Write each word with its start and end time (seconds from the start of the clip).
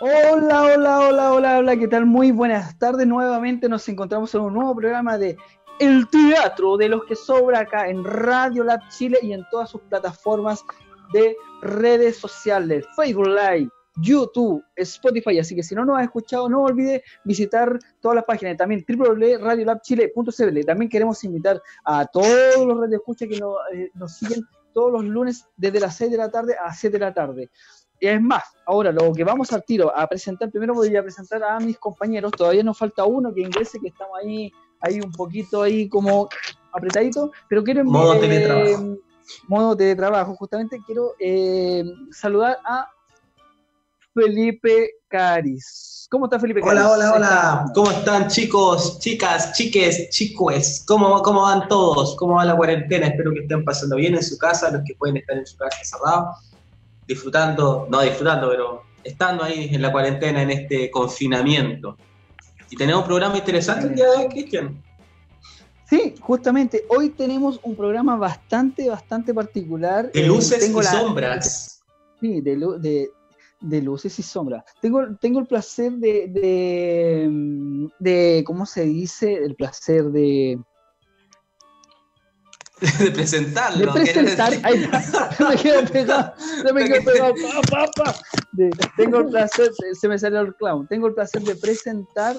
Hola, 0.00 0.62
hola, 0.62 1.00
hola, 1.00 1.32
hola, 1.32 1.58
hola, 1.58 1.76
¿qué 1.76 1.88
tal? 1.88 2.06
Muy 2.06 2.30
buenas 2.30 2.78
tardes. 2.78 3.06
Nuevamente 3.06 3.68
nos 3.68 3.88
encontramos 3.88 4.34
en 4.34 4.42
un 4.42 4.54
nuevo 4.54 4.74
programa 4.76 5.18
de 5.18 5.36
El 5.80 6.08
Teatro 6.08 6.76
de 6.76 6.88
los 6.88 7.04
que 7.04 7.16
sobra 7.16 7.60
acá 7.60 7.88
en 7.88 8.04
Radio 8.04 8.64
Lab 8.64 8.80
Chile 8.90 9.18
y 9.22 9.32
en 9.32 9.46
todas 9.50 9.70
sus 9.70 9.80
plataformas 9.82 10.62
de 11.12 11.36
redes 11.62 12.18
sociales, 12.18 12.86
Facebook 12.94 13.28
Live, 13.28 13.70
YouTube, 14.00 14.62
Spotify. 14.76 15.38
Así 15.38 15.54
que 15.54 15.62
si 15.62 15.74
no 15.74 15.84
nos 15.84 15.98
has 15.98 16.04
escuchado, 16.04 16.48
no 16.48 16.62
olvide 16.62 17.02
visitar 17.24 17.78
todas 18.00 18.16
las 18.16 18.24
páginas. 18.24 18.56
También 18.56 18.84
www.radiolabchile.cl. 18.88 20.64
También 20.66 20.88
queremos 20.88 21.22
invitar 21.24 21.60
a 21.84 22.06
todos 22.06 22.66
los 22.66 22.80
radioescuchas 22.80 23.28
que 23.28 23.38
nos, 23.38 23.54
eh, 23.74 23.90
nos 23.94 24.16
siguen 24.16 24.42
todos 24.72 24.92
los 24.92 25.04
lunes 25.04 25.46
desde 25.56 25.80
las 25.80 25.96
6 25.96 26.10
de 26.10 26.16
la 26.16 26.30
tarde 26.30 26.54
a 26.62 26.72
7 26.72 26.98
de 26.98 27.04
la 27.04 27.14
tarde. 27.14 27.50
Y 28.00 28.06
es 28.06 28.22
más, 28.22 28.44
ahora 28.64 28.92
lo 28.92 29.12
que 29.12 29.24
vamos 29.24 29.52
al 29.52 29.64
tiro 29.64 29.94
a 29.96 30.06
presentar, 30.06 30.50
primero 30.50 30.74
voy 30.74 30.94
a 30.96 31.02
presentar 31.02 31.42
a 31.42 31.58
mis 31.58 31.78
compañeros, 31.78 32.30
todavía 32.30 32.62
nos 32.62 32.78
falta 32.78 33.04
uno 33.04 33.34
que 33.34 33.40
ingrese, 33.40 33.80
que 33.80 33.88
estamos 33.88 34.16
ahí, 34.22 34.52
ahí 34.80 35.00
un 35.00 35.10
poquito 35.10 35.62
ahí 35.62 35.88
como 35.88 36.28
apretadito, 36.72 37.32
pero 37.48 37.64
quiero 37.64 37.84
Modo 37.84 38.14
eh, 38.14 38.20
teletrabajo. 38.20 38.96
modo 39.48 39.76
teletrabajo, 39.76 40.36
justamente 40.36 40.80
quiero 40.86 41.14
eh, 41.18 41.82
saludar 42.12 42.58
a 42.64 42.88
Felipe 44.22 44.90
Caris. 45.06 46.08
¿Cómo 46.10 46.24
está 46.26 46.40
Felipe 46.40 46.60
Caris? 46.60 46.80
Hola, 46.82 46.90
hola, 46.90 47.12
hola. 47.14 47.64
¿Cómo 47.74 47.90
están 47.90 48.26
chicos, 48.28 48.98
chicas, 48.98 49.52
chiques, 49.52 50.08
chicues? 50.10 50.84
¿Cómo, 50.88 51.22
¿Cómo 51.22 51.42
van 51.42 51.68
todos? 51.68 52.16
¿Cómo 52.16 52.34
va 52.34 52.44
la 52.44 52.56
cuarentena? 52.56 53.06
Espero 53.06 53.32
que 53.32 53.40
estén 53.40 53.64
pasando 53.64 53.94
bien 53.96 54.14
en 54.16 54.22
su 54.24 54.36
casa, 54.36 54.70
los 54.72 54.82
que 54.84 54.94
pueden 54.96 55.18
estar 55.18 55.36
en 55.36 55.46
su 55.46 55.56
casa 55.56 55.78
cerrados, 55.84 56.36
disfrutando, 57.06 57.86
no 57.90 58.00
disfrutando, 58.00 58.48
pero 58.50 58.82
estando 59.04 59.44
ahí 59.44 59.68
en 59.72 59.82
la 59.82 59.92
cuarentena, 59.92 60.42
en 60.42 60.50
este 60.50 60.90
confinamiento. 60.90 61.96
Y 62.70 62.76
tenemos 62.76 63.02
un 63.02 63.06
programa 63.08 63.36
interesante 63.36 63.86
el 63.86 63.94
día 63.94 64.10
de 64.10 64.16
hoy, 64.16 64.28
Cristian. 64.28 64.82
Sí, 65.88 66.16
justamente, 66.20 66.84
hoy 66.88 67.10
tenemos 67.10 67.60
un 67.62 67.76
programa 67.76 68.16
bastante, 68.16 68.88
bastante 68.90 69.32
particular. 69.32 70.10
De 70.10 70.20
Eh, 70.22 70.26
luces 70.26 70.58
tengo 70.58 70.80
y 70.80 70.84
la- 70.84 70.90
sombras. 70.90 71.80
Sí, 72.20 72.40
de, 72.40 72.56
de, 72.80 73.10
de 73.60 73.82
luces 73.82 74.18
y 74.18 74.22
sombras. 74.22 74.64
Tengo, 74.80 75.16
tengo 75.20 75.40
el 75.40 75.46
placer 75.46 75.92
de, 75.92 76.28
de, 76.28 77.88
de, 77.98 78.44
¿cómo 78.46 78.66
se 78.66 78.84
dice? 78.84 79.34
El 79.34 79.54
placer 79.56 80.04
de, 80.04 80.58
de 83.00 83.10
presentarlo. 83.10 83.92
de 83.92 84.00
presentar. 84.00 84.52
está, 84.52 85.32
se 85.32 85.44
me 85.44 85.56
quedó 85.56 85.84
pegado, 85.86 86.34
se 86.62 86.72
me 86.72 86.84
quedó 86.84 87.04
pegado. 87.04 87.34
pa, 87.34 87.86
pa, 87.86 88.04
pa. 88.04 88.14
De- 88.52 88.70
tengo 88.96 89.18
el 89.18 89.26
placer, 89.26 89.70
se 89.92 90.08
me 90.08 90.18
salió 90.18 90.40
el 90.40 90.54
clown. 90.54 90.86
Tengo 90.86 91.08
el 91.08 91.14
placer 91.14 91.42
de 91.42 91.56
presentar 91.56 92.36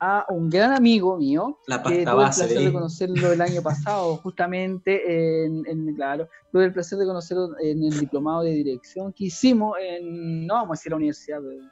a 0.00 0.24
un 0.30 0.48
gran 0.48 0.72
amigo 0.72 1.16
mío, 1.18 1.58
La 1.66 1.82
que 1.82 1.88
tuve 1.90 1.98
el 1.98 2.04
placer 2.04 2.50
¿eh? 2.52 2.64
de 2.64 2.72
conocerlo 2.72 3.32
el 3.32 3.40
año 3.40 3.62
pasado, 3.62 4.16
justamente 4.22 5.44
en, 5.44 5.62
en- 5.66 5.94
claro, 5.94 6.26
tuve 6.50 6.64
el 6.64 6.72
placer 6.72 6.98
de 6.98 7.06
conocerlo 7.06 7.50
en 7.60 7.84
el 7.84 8.00
diplomado 8.00 8.42
de 8.42 8.52
dirección 8.52 9.12
que 9.12 9.24
hicimos 9.24 9.76
en, 9.80 10.46
no 10.46 10.54
vamos 10.54 10.70
a 10.70 10.72
decir 10.78 10.90
la 10.92 10.96
universidad, 10.96 11.38
pero- 11.40 11.62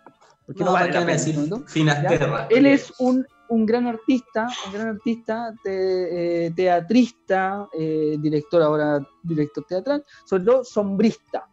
porque 0.46 0.60
no, 0.60 0.66
No, 0.66 0.72
vale 0.72 0.86
¿para 0.86 0.92
qué 0.92 1.00
la 1.00 1.06
pena, 1.06 1.18
decir 1.18 1.48
¿no? 1.50 1.66
Finasterra. 1.66 2.46
Él 2.50 2.64
es 2.66 2.92
un, 3.00 3.26
un 3.50 3.66
gran 3.66 3.86
artista, 3.86 4.46
un 4.66 4.72
gran 4.72 4.88
artista, 4.88 5.54
te- 5.62 6.46
eh, 6.46 6.50
teatrista, 6.52 7.68
eh, 7.78 8.16
director 8.18 8.62
ahora, 8.62 9.06
director 9.22 9.64
teatral, 9.68 10.04
sobre 10.24 10.44
todo 10.44 10.64
sombrista, 10.64 11.46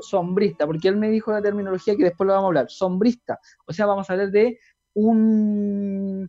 sombrista, 0.00 0.66
porque 0.66 0.88
él 0.88 0.96
me 0.96 1.10
dijo 1.10 1.32
la 1.32 1.42
terminología 1.42 1.96
que 1.96 2.04
después 2.04 2.26
lo 2.26 2.32
vamos 2.32 2.44
a 2.44 2.48
hablar, 2.48 2.66
sombrista, 2.70 3.38
o 3.66 3.72
sea, 3.72 3.84
vamos 3.86 4.08
a 4.08 4.12
hablar 4.14 4.30
de 4.30 4.58
un, 4.94 6.28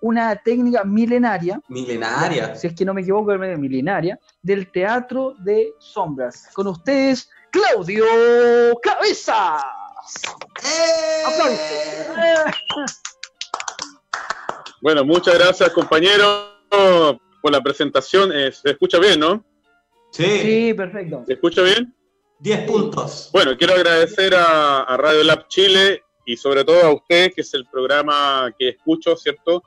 una 0.00 0.36
técnica 0.36 0.84
milenaria, 0.84 1.60
Milenaria. 1.68 2.54
si 2.54 2.66
es 2.66 2.74
que 2.74 2.84
no 2.84 2.92
me 2.94 3.02
equivoco, 3.02 3.32
es 3.32 3.58
milenaria, 3.58 4.18
del 4.42 4.70
teatro 4.70 5.34
de 5.38 5.72
sombras. 5.78 6.48
Con 6.52 6.66
ustedes, 6.68 7.28
Claudio 7.50 8.04
Cabezas. 8.82 9.62
¡Aplausos! 11.26 11.60
Bueno, 14.80 15.04
muchas 15.04 15.34
gracias 15.38 15.70
compañero 15.70 16.58
por 17.40 17.52
la 17.52 17.60
presentación. 17.60 18.32
Eh, 18.32 18.50
se 18.50 18.70
escucha 18.70 18.98
bien, 18.98 19.20
¿no? 19.20 19.44
Sí, 20.10 20.24
Sí, 20.24 20.74
perfecto. 20.74 21.22
¿Se 21.26 21.34
escucha 21.34 21.62
bien? 21.62 21.94
10 22.40 22.66
puntos. 22.66 23.30
Bueno, 23.32 23.56
quiero 23.56 23.74
agradecer 23.74 24.34
a, 24.34 24.82
a 24.82 24.96
Radio 24.96 25.22
Lab 25.22 25.46
Chile 25.46 26.02
y 26.24 26.36
sobre 26.36 26.64
todo 26.64 26.82
a 26.82 26.94
ustedes, 26.94 27.34
que 27.34 27.40
es 27.40 27.54
el 27.54 27.66
programa 27.66 28.52
que 28.58 28.70
escucho, 28.70 29.16
¿cierto? 29.16 29.62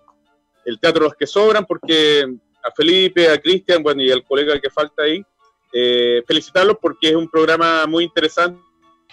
El 0.63 0.79
Teatro 0.79 1.03
Los 1.03 1.15
que 1.15 1.27
Sobran, 1.27 1.65
porque 1.65 2.25
a 2.63 2.71
Felipe, 2.71 3.29
a 3.29 3.39
Cristian, 3.39 3.83
bueno, 3.83 4.01
y 4.01 4.11
al 4.11 4.23
colega 4.23 4.59
que 4.59 4.69
falta 4.69 5.03
ahí, 5.03 5.21
eh, 5.73 6.23
felicitarlos 6.25 6.77
porque 6.81 7.09
es 7.09 7.15
un 7.15 7.29
programa 7.29 7.85
muy 7.85 8.05
interesante, 8.05 8.59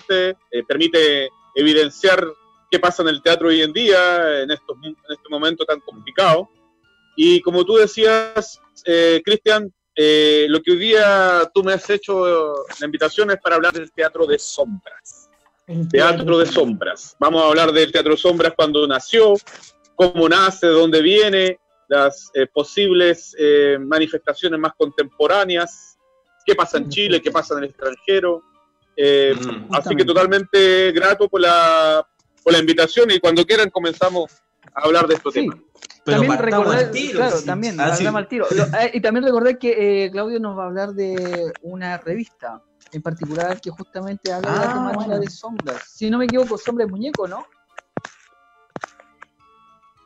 eh, 0.08 0.36
permite 0.66 1.28
evidenciar 1.54 2.26
qué 2.70 2.78
pasa 2.78 3.02
en 3.02 3.08
el 3.08 3.22
teatro 3.22 3.48
hoy 3.48 3.60
en 3.60 3.72
día, 3.72 4.42
en, 4.42 4.50
estos, 4.50 4.76
en 4.82 4.96
este 5.08 5.28
momento 5.28 5.64
tan 5.64 5.80
complicado. 5.80 6.48
Y 7.16 7.40
como 7.42 7.64
tú 7.64 7.74
decías, 7.76 8.60
eh, 8.86 9.20
Cristian, 9.24 9.72
eh, 9.94 10.46
lo 10.48 10.62
que 10.62 10.72
hoy 10.72 10.78
día 10.78 11.50
tú 11.52 11.62
me 11.62 11.74
has 11.74 11.88
hecho 11.90 12.54
la 12.80 12.86
invitación 12.86 13.30
es 13.30 13.36
para 13.42 13.56
hablar 13.56 13.74
del 13.74 13.92
teatro 13.92 14.26
de 14.26 14.38
sombras. 14.38 15.21
El 15.67 15.88
Teatro 15.88 16.38
de 16.38 16.47
sombras. 16.47 17.17
Vamos 17.19 17.43
a 17.43 17.47
hablar 17.49 17.73
del 17.73 17.91
teatro 17.93 18.12
de 18.12 18.17
sombras 18.19 18.53
cuando 18.56 18.87
nació, 18.87 19.35
cómo 19.94 20.29
nace, 20.29 20.67
de 20.67 20.73
dónde 20.73 21.00
viene, 21.03 21.59
las 21.88 22.31
eh, 22.35 22.47
posibles 22.47 23.35
eh, 23.38 23.79
manifestaciones 23.81 24.59
más 24.59 24.73
contemporáneas, 24.76 25.97
qué 26.44 26.55
pasa 26.55 26.79
en 26.79 26.88
Chile, 26.88 27.20
qué 27.23 27.31
pasa 27.31 27.55
en 27.55 27.64
el 27.64 27.70
extranjero. 27.70 28.43
Eh, 28.97 29.35
Mm. 29.35 29.75
Así 29.75 29.94
que 29.97 30.05
totalmente 30.05 30.93
grato 30.93 31.26
por 31.29 31.41
la, 31.41 32.06
por 32.43 32.53
la 32.53 32.59
invitación 32.59 33.11
y 33.11 33.19
cuando 33.20 33.44
quieran 33.47 33.70
comenzamos 33.70 34.31
a 34.75 34.82
hablar 34.82 35.06
de 35.06 35.14
estos 35.14 35.32
Sí, 35.32 35.41
temas. 35.43 35.59
Pero 36.05 36.19
también 36.19 36.38
recordar, 36.43 36.79
al 36.79 36.91
tiro, 36.91 37.19
claro, 37.19 37.37
sí. 37.38 37.47
también, 37.47 37.81
Ah, 37.81 37.94
sí. 37.97 38.05
al 38.06 38.29
tiro. 38.29 38.47
Lo- 38.50 38.64
eh, 38.64 38.91
y 38.94 39.00
también 39.00 39.25
recordar 39.25 39.56
que 39.59 40.05
eh, 40.06 40.11
Claudio 40.11 40.41
nos 40.41 40.59
va 40.59 40.64
a 40.64 40.67
hablar 40.67 40.93
de 40.93 41.53
una 41.62 41.97
revista 41.99 42.61
en 42.92 43.02
particular 43.02 43.60
que 43.60 43.70
justamente 43.70 44.32
habla 44.32 44.50
de 44.50 44.56
la 44.58 44.62
Ah, 44.64 44.72
temática 44.74 45.04
bueno. 45.06 45.20
de 45.20 45.30
sombras. 45.30 45.82
Si 45.88 46.10
no 46.10 46.18
me 46.18 46.26
equivoco, 46.26 46.58
sombra 46.58 46.84
de 46.84 46.90
muñeco, 46.90 47.26
¿no? 47.26 47.46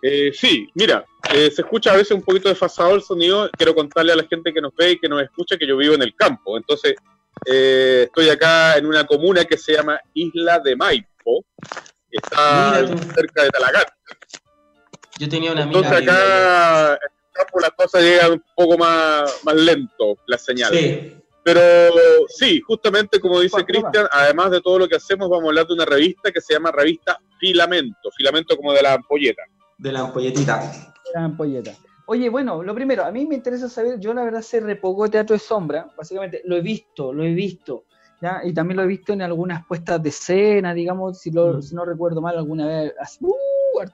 Eh, 0.02 0.30
sí, 0.32 0.68
mira, 0.74 1.04
eh, 1.34 1.50
se 1.50 1.62
escucha 1.62 1.92
a 1.92 1.96
veces 1.96 2.12
un 2.12 2.22
poquito 2.22 2.48
desfasado 2.48 2.94
el 2.94 3.02
sonido. 3.02 3.50
Quiero 3.56 3.74
contarle 3.74 4.12
a 4.12 4.16
la 4.16 4.24
gente 4.24 4.52
que 4.52 4.60
nos 4.60 4.72
ve 4.76 4.92
y 4.92 4.98
que 5.00 5.08
nos 5.08 5.22
escucha 5.22 5.56
que 5.56 5.66
yo 5.66 5.76
vivo 5.76 5.94
en 5.94 6.02
el 6.02 6.14
campo. 6.14 6.56
Entonces, 6.56 6.94
eh, 7.44 8.04
estoy 8.06 8.28
acá 8.28 8.76
en 8.76 8.86
una 8.86 9.04
comuna 9.04 9.44
que 9.44 9.58
se 9.58 9.72
llama 9.72 9.98
Isla 10.14 10.60
de 10.60 10.76
Maipo. 10.76 11.44
que 12.08 12.18
Está 12.22 12.82
Mira 12.82 12.98
cerca 13.14 13.42
de 13.42 13.50
Talagante. 13.50 13.92
Yo 15.18 15.28
tenía 15.28 15.52
una 15.52 15.62
amiga. 15.64 15.78
Entonces 15.80 16.02
acá 16.08 16.88
en 16.88 16.92
el 16.92 17.32
campo 17.32 17.60
las 17.60 17.70
cosas 17.70 18.02
llegan 18.02 18.32
un 18.32 18.44
poco 18.54 18.78
más, 18.78 19.40
más 19.44 19.54
lento, 19.56 20.18
la 20.26 20.38
señal. 20.38 20.72
Sí, 20.72 21.16
Pero 21.46 21.60
sí, 22.26 22.60
justamente 22.60 23.20
como 23.20 23.38
dice 23.38 23.52
¿Cuál, 23.52 23.66
cuál 23.66 23.82
Cristian, 23.82 24.06
además 24.10 24.50
de 24.50 24.60
todo 24.60 24.81
lo 24.81 24.88
que 24.88 24.96
hacemos, 24.96 25.28
vamos 25.31 25.44
a 25.44 25.48
hablar 25.50 25.66
de 25.69 25.75
una 25.75 25.84
revista 25.84 26.32
que 26.32 26.40
se 26.40 26.54
llama 26.54 26.72
Revista 26.72 27.16
Filamento. 27.38 28.10
Filamento 28.16 28.56
como 28.56 28.72
de 28.72 28.82
la 28.82 28.94
ampolleta. 28.94 29.43
de 29.78 29.93
la 29.93 30.00
ampolletita. 30.00 30.72
Era 31.12 31.25
ampolleta. 31.25 31.72
Oye, 32.06 32.28
bueno, 32.31 32.64
lo 32.64 32.75
primero, 32.75 33.04
a 33.04 33.12
mí 33.12 33.26
me 33.26 33.37
interesa 33.37 33.69
saber, 33.69 34.00
yo 34.00 34.12
la 34.12 34.25
verdad 34.25 34.43
sé 34.43 34.58
re 34.58 34.75
poco 34.75 35.04
de 35.04 35.10
teatro 35.10 35.34
de 35.34 35.38
sombra, 35.40 35.88
básicamente 35.96 36.43
lo 36.46 36.56
he 36.56 36.60
visto, 36.62 37.12
lo 37.12 37.22
he 37.25 37.32
visto, 37.32 37.84
¿ya? 38.20 38.40
Y 38.44 38.52
también 38.52 38.76
lo 38.78 38.82
he 38.82 38.87
visto 38.88 39.12
en 39.12 39.22
algunas 39.22 39.64
puestas 39.66 40.02
de 40.02 40.08
escena, 40.08 40.75
digamos, 40.75 41.20
si, 41.20 41.31
lo- 41.31 41.58
Mm. 41.58 41.62
si 41.62 41.75
no 41.76 41.84
recuerdo 41.84 42.20
mal, 42.20 42.37
alguna 42.37 42.66
vez, 42.66 42.93
hace, 42.98 43.19
uh, 43.25 43.32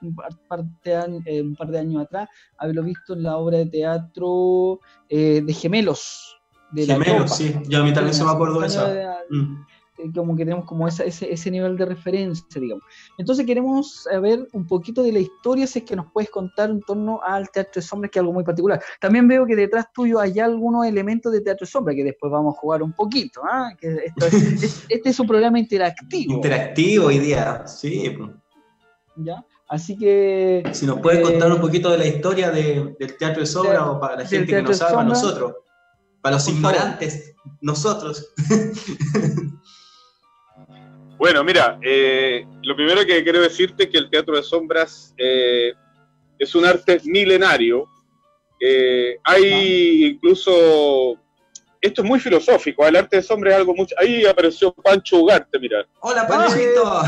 un 0.01 0.15
par, 0.47 0.63
de, 0.83 1.21
eh, 1.25 1.41
un 1.41 1.55
par 1.55 1.67
de 1.69 1.77
años 1.79 2.03
atrás, 2.03 2.29
haberlo 2.57 2.81
visto 2.83 3.13
en 3.13 3.23
la 3.23 3.37
obra 3.37 3.57
de 3.59 3.65
teatro 3.67 4.79
eh, 5.09 5.41
de 5.45 5.53
Gemelos. 5.53 6.39
De 6.73 6.85
Gemelos, 6.85 7.35
sí, 7.35 7.55
yo 7.67 7.81
a 7.81 7.83
mí 7.83 7.93
también 7.93 8.13
se 8.15 8.23
me 8.23 8.31
acuerdo 8.31 8.59
de 8.59 8.67
eso. 8.67 8.87
Eh, 8.87 10.11
como 10.13 10.35
que 10.35 10.43
tenemos 10.43 10.65
como 10.65 10.87
ese, 10.87 11.07
ese, 11.07 11.51
nivel 11.51 11.77
de 11.77 11.85
referencia, 11.85 12.59
digamos. 12.59 12.83
Entonces 13.17 13.45
queremos 13.45 14.03
saber 14.03 14.47
un 14.53 14.65
poquito 14.65 15.03
de 15.03 15.11
la 15.11 15.19
historia, 15.19 15.67
si 15.67 15.79
es 15.79 15.85
que 15.85 15.95
nos 15.95 16.11
puedes 16.11 16.29
contar 16.29 16.71
en 16.71 16.81
torno 16.81 17.21
al 17.21 17.49
Teatro 17.51 17.73
de 17.75 17.81
Sombras, 17.83 18.11
que 18.11 18.19
es 18.19 18.21
algo 18.21 18.33
muy 18.33 18.43
particular. 18.43 18.81
También 18.99 19.27
veo 19.27 19.45
que 19.45 19.55
detrás 19.55 19.85
tuyo 19.93 20.19
hay 20.19 20.39
algunos 20.39 20.85
elementos 20.85 21.31
de 21.31 21.41
Teatro 21.41 21.65
de 21.65 21.71
Sombras, 21.71 21.95
que 21.95 22.03
después 22.03 22.31
vamos 22.31 22.55
a 22.55 22.59
jugar 22.59 22.81
un 22.81 22.93
poquito. 22.93 23.41
¿ah? 23.49 23.71
Que 23.79 24.11
este 24.89 25.09
es 25.09 25.19
un 25.19 25.27
programa 25.27 25.59
interactivo. 25.59 26.33
Interactivo 26.33 27.05
hoy 27.05 27.19
día, 27.19 27.67
sí. 27.67 28.17
¿Ya? 29.15 29.45
Así 29.67 29.95
que... 29.95 30.63
Si 30.71 30.85
nos 30.85 30.99
puedes 30.99 31.21
contar 31.21 31.51
un 31.51 31.61
poquito 31.61 31.91
de 31.91 31.97
la 31.99 32.07
historia 32.07 32.51
del 32.51 32.95
Teatro 33.17 33.41
de 33.41 33.45
Sombras, 33.45 33.83
o 33.87 33.99
para 33.99 34.17
la 34.17 34.25
gente 34.25 34.53
que 34.53 34.61
no 34.61 34.73
sabe, 34.73 34.95
para 34.95 35.07
nosotros. 35.07 35.53
Para 36.23 36.37
los 36.37 36.47
ignorantes, 36.47 37.35
nosotros. 37.61 38.33
Bueno, 41.23 41.41
mira, 41.41 41.79
eh, 41.81 42.45
lo 42.63 42.75
primero 42.75 43.05
que 43.05 43.23
quiero 43.23 43.39
decirte 43.39 43.83
es 43.83 43.89
que 43.89 43.97
el 43.97 44.09
teatro 44.09 44.35
de 44.35 44.43
sombras 44.43 45.13
eh, 45.17 45.71
es 46.37 46.53
un 46.53 46.65
arte 46.65 46.99
milenario. 47.05 47.87
Eh, 48.59 49.17
hay 49.23 50.05
incluso, 50.07 51.15
esto 51.79 52.01
es 52.01 52.03
muy 52.03 52.19
filosófico, 52.19 52.85
el 52.85 52.97
arte 52.97 53.15
de 53.17 53.23
sombras 53.23 53.53
es 53.53 53.59
algo 53.59 53.73
mucho... 53.73 53.95
Ahí 53.97 54.25
apareció 54.25 54.73
Pancho 54.73 55.19
Ugarte, 55.19 55.59
mira. 55.59 55.87
Hola 56.01 56.27
Panchito. 56.27 57.03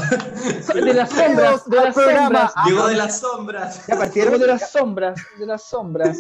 de 0.74 0.94
las 0.94 1.10
sombras, 1.10 1.70
de 1.70 1.76
las 1.76 1.96
sombras. 1.96 2.54
Llegó 2.66 2.88
de 2.88 2.96
las 2.96 3.20
sombras. 3.20 3.88
Ya 3.88 3.98
partieron 3.98 4.40
de 4.40 4.48
las 4.48 4.72
sombras, 4.72 5.20
de 5.38 5.46
las 5.46 5.64
sombras. 5.68 6.18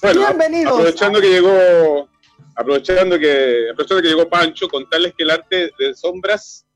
Bueno, 0.00 0.20
Bienvenidos. 0.20 0.72
aprovechando 0.72 1.20
que 1.20 1.28
llegó, 1.28 2.08
aprovechando 2.58 3.16
que, 3.18 3.68
aprovechando 3.70 4.02
que 4.02 4.08
llegó 4.08 4.28
Pancho, 4.28 4.68
contarles 4.68 5.14
que 5.16 5.22
el 5.22 5.30
arte 5.30 5.70
de 5.78 5.94
sombras 5.94 6.66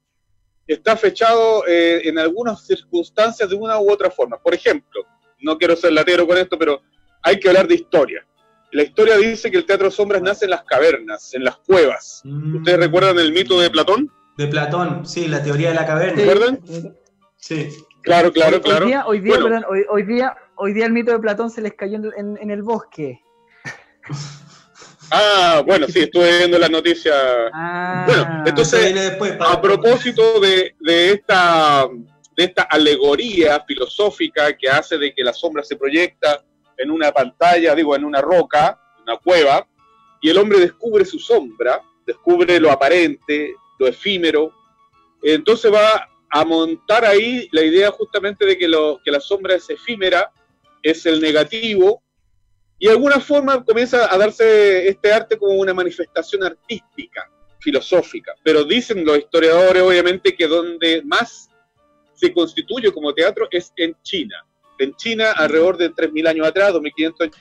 está 0.64 0.96
fechado 0.96 1.66
eh, 1.66 2.02
en 2.04 2.20
algunas 2.20 2.64
circunstancias 2.64 3.50
de 3.50 3.56
una 3.56 3.80
u 3.80 3.90
otra 3.90 4.08
forma. 4.08 4.38
Por 4.38 4.54
ejemplo, 4.54 5.04
no 5.40 5.58
quiero 5.58 5.74
ser 5.74 5.92
latero 5.92 6.24
con 6.24 6.38
esto, 6.38 6.56
pero 6.56 6.82
hay 7.20 7.40
que 7.40 7.48
hablar 7.48 7.66
de 7.66 7.74
historia. 7.74 8.24
La 8.70 8.84
historia 8.84 9.16
dice 9.16 9.50
que 9.50 9.56
el 9.56 9.66
teatro 9.66 9.86
de 9.88 9.90
sombras 9.90 10.22
nace 10.22 10.44
en 10.44 10.52
las 10.52 10.62
cavernas, 10.62 11.34
en 11.34 11.44
las 11.44 11.56
cuevas. 11.58 12.22
Mm. 12.24 12.56
¿Ustedes 12.58 12.78
recuerdan 12.78 13.18
el 13.18 13.32
mito 13.32 13.60
de 13.60 13.68
Platón? 13.68 14.08
De 14.38 14.46
Platón, 14.46 15.04
sí, 15.04 15.26
la 15.26 15.42
teoría 15.42 15.70
de 15.70 15.74
la 15.74 15.84
caverna. 15.84 16.14
¿Recuerdan? 16.14 16.60
Sí. 17.36 17.68
Claro, 18.02 18.32
claro, 18.32 18.60
claro. 18.60 18.84
Hoy 18.84 18.90
día, 18.90 19.06
hoy, 19.06 19.20
día, 20.04 20.36
hoy, 20.56 20.72
día, 20.72 20.86
el 20.86 20.92
mito 20.92 21.10
de 21.10 21.18
Platón 21.18 21.50
se 21.50 21.60
les 21.60 21.74
cayó 21.74 21.98
en, 22.16 22.38
en 22.40 22.50
el 22.50 22.62
bosque. 22.62 23.20
Ah, 25.10 25.62
bueno, 25.66 25.86
sí, 25.88 26.00
estuve 26.00 26.38
viendo 26.38 26.58
la 26.58 26.68
noticia. 26.68 27.12
Ah, 27.52 28.04
bueno, 28.06 28.44
entonces, 28.46 29.18
a 29.40 29.60
propósito 29.60 30.40
de, 30.40 30.74
esta, 31.12 31.88
de 32.36 32.44
esta 32.44 32.62
alegoría 32.62 33.62
filosófica 33.66 34.56
que 34.56 34.68
hace 34.68 34.98
de 34.98 35.14
que 35.14 35.22
la 35.22 35.32
sombra 35.32 35.62
se 35.62 35.76
proyecta 35.76 36.44
en 36.76 36.90
una 36.90 37.12
pantalla, 37.12 37.74
digo, 37.74 37.94
en 37.94 38.04
una 38.04 38.20
roca, 38.20 38.78
una 39.02 39.16
cueva, 39.18 39.66
y 40.20 40.30
el 40.30 40.38
hombre 40.38 40.60
descubre 40.60 41.04
su 41.04 41.18
sombra, 41.18 41.82
descubre 42.06 42.58
lo 42.58 42.70
aparente, 42.70 43.54
lo 43.78 43.86
efímero, 43.86 44.52
entonces 45.22 45.72
va 45.72 46.08
a 46.30 46.44
montar 46.44 47.04
ahí 47.04 47.48
la 47.52 47.62
idea 47.62 47.90
justamente 47.90 48.46
de 48.46 48.56
que, 48.56 48.66
lo, 48.66 49.00
que 49.04 49.10
la 49.10 49.20
sombra 49.20 49.54
es 49.54 49.68
efímera, 49.68 50.32
es 50.82 51.04
el 51.06 51.20
negativo, 51.20 52.02
y 52.82 52.86
de 52.86 52.94
alguna 52.94 53.20
forma 53.20 53.64
comienza 53.64 54.12
a 54.12 54.18
darse 54.18 54.88
este 54.88 55.12
arte 55.12 55.38
como 55.38 55.54
una 55.54 55.72
manifestación 55.72 56.42
artística, 56.42 57.30
filosófica. 57.60 58.34
Pero 58.42 58.64
dicen 58.64 59.04
los 59.04 59.18
historiadores, 59.18 59.80
obviamente, 59.84 60.34
que 60.34 60.48
donde 60.48 61.00
más 61.04 61.48
se 62.12 62.32
constituye 62.34 62.90
como 62.90 63.14
teatro 63.14 63.46
es 63.52 63.72
en 63.76 63.94
China. 64.02 64.34
En 64.80 64.96
China, 64.96 65.30
alrededor 65.30 65.76
de 65.76 65.92
3.000 65.92 66.28
años 66.28 66.44
atrás, 66.44 66.72
2.500 66.72 67.32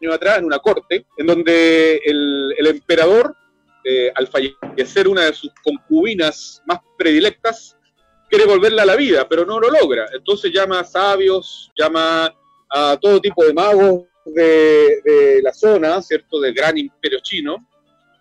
años 0.00 0.14
atrás, 0.14 0.38
en 0.38 0.46
una 0.46 0.58
corte, 0.58 1.04
en 1.18 1.26
donde 1.26 2.00
el, 2.06 2.66
emperador, 2.66 3.36
eh, 3.84 4.10
al 4.14 4.26
fallecer 4.26 5.06
una 5.06 5.26
de 5.26 5.34
sus 5.34 5.50
concubinas 5.62 6.62
más 6.64 6.78
predilectas, 6.96 7.76
quiere 8.30 8.46
volverla 8.46 8.84
a 8.84 8.86
la 8.86 8.96
vida, 8.96 9.28
pero 9.28 9.44
no 9.44 9.60
lo 9.60 9.68
logra. 9.68 10.06
Entonces 10.14 10.50
llama 10.50 10.80
a 10.80 10.84
sabios, 10.84 11.70
llama 11.76 12.34
a 12.70 12.96
todo 12.98 13.20
tipo 13.20 13.44
de 13.44 13.52
magos, 13.52 14.04
de, 14.24 15.40
la 15.42 15.52
zona, 15.52 16.00
¿cierto?, 16.02 16.40
del 16.40 16.54
gran 16.54 16.76
imperio 16.78 17.20
chino, 17.22 17.68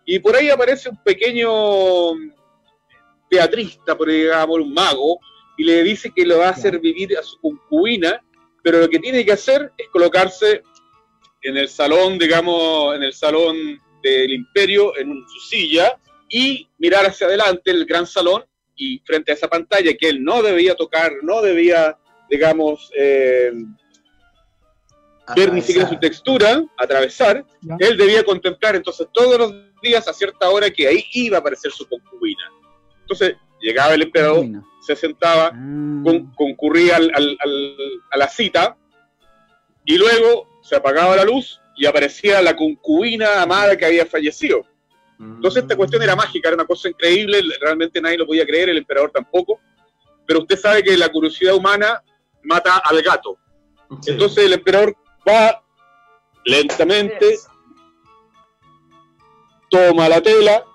y 0.05 0.19
por 0.19 0.35
ahí 0.35 0.49
aparece 0.49 0.89
un 0.89 1.01
pequeño 1.03 2.13
teatrista, 3.29 3.97
por 3.97 4.09
digamos, 4.09 4.59
un 4.59 4.73
mago, 4.73 5.19
y 5.57 5.63
le 5.63 5.83
dice 5.83 6.11
que 6.15 6.25
lo 6.25 6.39
va 6.39 6.47
a 6.47 6.51
hacer 6.51 6.79
vivir 6.79 7.17
a 7.17 7.23
su 7.23 7.39
concubina, 7.39 8.21
pero 8.63 8.79
lo 8.79 8.89
que 8.89 8.99
tiene 8.99 9.23
que 9.23 9.31
hacer 9.31 9.71
es 9.77 9.87
colocarse 9.89 10.63
en 11.43 11.57
el 11.57 11.67
salón, 11.67 12.17
digamos, 12.17 12.95
en 12.95 13.03
el 13.03 13.13
salón 13.13 13.55
del 14.03 14.31
imperio, 14.31 14.97
en 14.97 15.23
su 15.27 15.39
silla, 15.49 15.97
y 16.29 16.67
mirar 16.77 17.05
hacia 17.05 17.27
adelante 17.27 17.71
el 17.71 17.85
gran 17.85 18.07
salón, 18.07 18.43
y 18.75 18.99
frente 19.05 19.31
a 19.31 19.35
esa 19.35 19.47
pantalla 19.47 19.93
que 19.93 20.09
él 20.09 20.23
no 20.23 20.41
debía 20.41 20.75
tocar, 20.75 21.11
no 21.21 21.41
debía, 21.41 21.97
digamos, 22.29 22.91
eh, 22.97 23.51
ver 25.35 25.53
ni 25.53 25.61
siquiera 25.61 25.87
su 25.87 25.97
textura, 25.99 26.63
atravesar, 26.77 27.45
él 27.79 27.97
debía 27.97 28.23
contemplar 28.23 28.75
entonces 28.75 29.07
todos 29.13 29.37
los 29.37 29.53
días 29.81 30.07
a 30.07 30.13
cierta 30.13 30.49
hora 30.49 30.69
que 30.69 30.87
ahí 30.87 31.05
iba 31.13 31.37
a 31.37 31.39
aparecer 31.39 31.71
su 31.71 31.87
concubina. 31.87 32.51
Entonces 33.01 33.35
llegaba 33.59 33.93
el 33.93 34.03
emperador, 34.03 34.45
se 34.81 34.95
sentaba, 34.95 35.51
ah. 35.53 36.33
concurría 36.35 36.97
a 36.97 38.17
la 38.17 38.27
cita 38.27 38.77
y 39.85 39.97
luego 39.97 40.59
se 40.61 40.75
apagaba 40.75 41.15
la 41.15 41.25
luz 41.25 41.59
y 41.75 41.85
aparecía 41.85 42.41
la 42.41 42.55
concubina 42.55 43.41
amada 43.41 43.77
que 43.77 43.85
había 43.85 44.05
fallecido. 44.05 44.65
Entonces 45.19 45.63
esta 45.63 45.75
cuestión 45.75 46.01
era 46.01 46.15
mágica, 46.15 46.49
era 46.49 46.55
una 46.55 46.65
cosa 46.65 46.89
increíble, 46.89 47.41
realmente 47.59 48.01
nadie 48.01 48.17
lo 48.17 48.25
podía 48.25 48.45
creer, 48.45 48.69
el 48.69 48.77
emperador 48.77 49.11
tampoco, 49.11 49.59
pero 50.25 50.39
usted 50.39 50.57
sabe 50.57 50.81
que 50.81 50.97
la 50.97 51.09
curiosidad 51.09 51.53
humana 51.53 52.01
mata 52.43 52.77
al 52.77 53.01
gato. 53.03 53.37
Entonces 54.07 54.45
el 54.45 54.53
emperador 54.53 54.95
va 55.27 55.63
lentamente, 56.45 57.37
toma 59.69 60.09
la 60.09 60.21
tela 60.21 60.65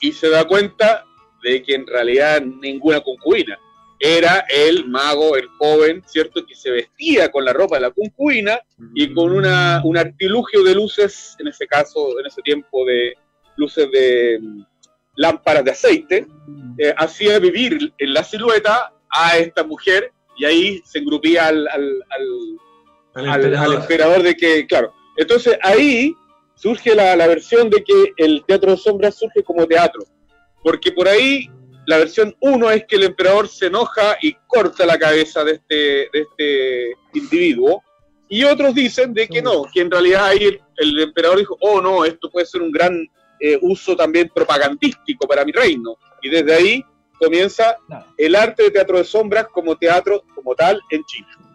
y 0.00 0.12
se 0.12 0.28
da 0.28 0.44
cuenta 0.46 1.04
de 1.42 1.62
que 1.62 1.74
en 1.74 1.86
realidad 1.86 2.42
ninguna 2.42 3.00
concubina. 3.00 3.58
Era 3.98 4.44
el 4.50 4.86
mago, 4.88 5.36
el 5.36 5.48
joven, 5.58 6.02
¿cierto? 6.06 6.44
Que 6.44 6.54
se 6.54 6.70
vestía 6.70 7.30
con 7.30 7.44
la 7.44 7.54
ropa 7.54 7.76
de 7.76 7.82
la 7.82 7.90
concubina 7.92 8.60
y 8.94 9.14
con 9.14 9.32
una, 9.32 9.80
un 9.84 9.96
artilugio 9.96 10.62
de 10.62 10.74
luces, 10.74 11.34
en 11.38 11.48
ese 11.48 11.66
caso, 11.66 12.20
en 12.20 12.26
ese 12.26 12.42
tiempo 12.42 12.84
de 12.84 13.14
luces 13.56 13.90
de 13.90 14.38
mm, 14.42 14.62
lámparas 15.16 15.64
de 15.64 15.70
aceite, 15.70 16.26
eh, 16.78 16.94
hacía 16.96 17.38
vivir 17.38 17.94
en 17.96 18.12
la 18.12 18.22
silueta 18.22 18.92
a 19.08 19.38
esta 19.38 19.64
mujer 19.64 20.12
y 20.36 20.44
ahí 20.44 20.82
se 20.84 20.98
engrupía 20.98 21.48
al 21.48 21.66
al, 21.66 22.04
emperador. 23.16 24.22
de 24.22 24.36
que, 24.36 24.66
claro. 24.66 24.92
Entonces 25.16 25.58
ahí 25.62 26.14
surge 26.54 26.94
la, 26.94 27.14
versión 27.26 27.70
de 27.70 27.82
que 27.82 28.12
el 28.16 28.44
teatro 28.46 28.72
de 28.72 28.76
sombras 28.76 29.14
surge 29.16 29.42
como 29.42 29.66
teatro, 29.66 30.02
porque 30.62 30.92
por 30.92 31.08
ahí 31.08 31.48
la 31.86 31.98
versión 31.98 32.34
uno 32.40 32.70
es 32.70 32.84
que 32.86 32.96
el 32.96 33.04
emperador 33.04 33.48
se 33.48 33.66
enoja 33.66 34.16
y 34.20 34.34
corta 34.46 34.84
la 34.84 34.98
cabeza 34.98 35.44
de 35.44 35.52
este, 35.52 35.74
de 36.12 36.20
este 36.20 36.92
individuo, 37.14 37.82
y 38.28 38.42
otros 38.42 38.74
dicen 38.74 39.14
de 39.14 39.28
que 39.28 39.40
no, 39.40 39.64
que 39.72 39.82
en 39.82 39.90
realidad 39.90 40.26
ahí 40.26 40.58
el, 40.76 41.00
emperador 41.00 41.38
dijo, 41.38 41.56
oh 41.60 41.80
no, 41.80 42.04
esto 42.04 42.28
puede 42.30 42.46
ser 42.46 42.60
un 42.60 42.72
gran 42.72 43.06
eh, 43.38 43.58
uso 43.60 43.94
también 43.94 44.30
propagandístico 44.34 45.28
para 45.28 45.44
mi 45.44 45.52
reino, 45.52 45.96
y 46.22 46.30
desde 46.30 46.54
ahí 46.54 46.84
comienza 47.18 47.76
el 48.16 48.34
arte 48.34 48.64
de 48.64 48.70
teatro 48.70 48.98
de 48.98 49.04
sombras 49.04 49.46
como 49.48 49.76
teatro 49.76 50.22
como 50.34 50.54
tal 50.54 50.80
en 50.90 51.04
China. 51.04 51.45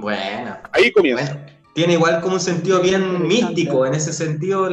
Bueno. 0.00 0.56
Ahí 0.72 0.92
comienza. 0.92 1.46
tiene 1.74 1.94
igual 1.94 2.20
como 2.20 2.34
un 2.34 2.40
sentido 2.40 2.80
bien 2.80 3.26
místico, 3.26 3.86
en 3.86 3.94
ese 3.94 4.12
sentido 4.12 4.68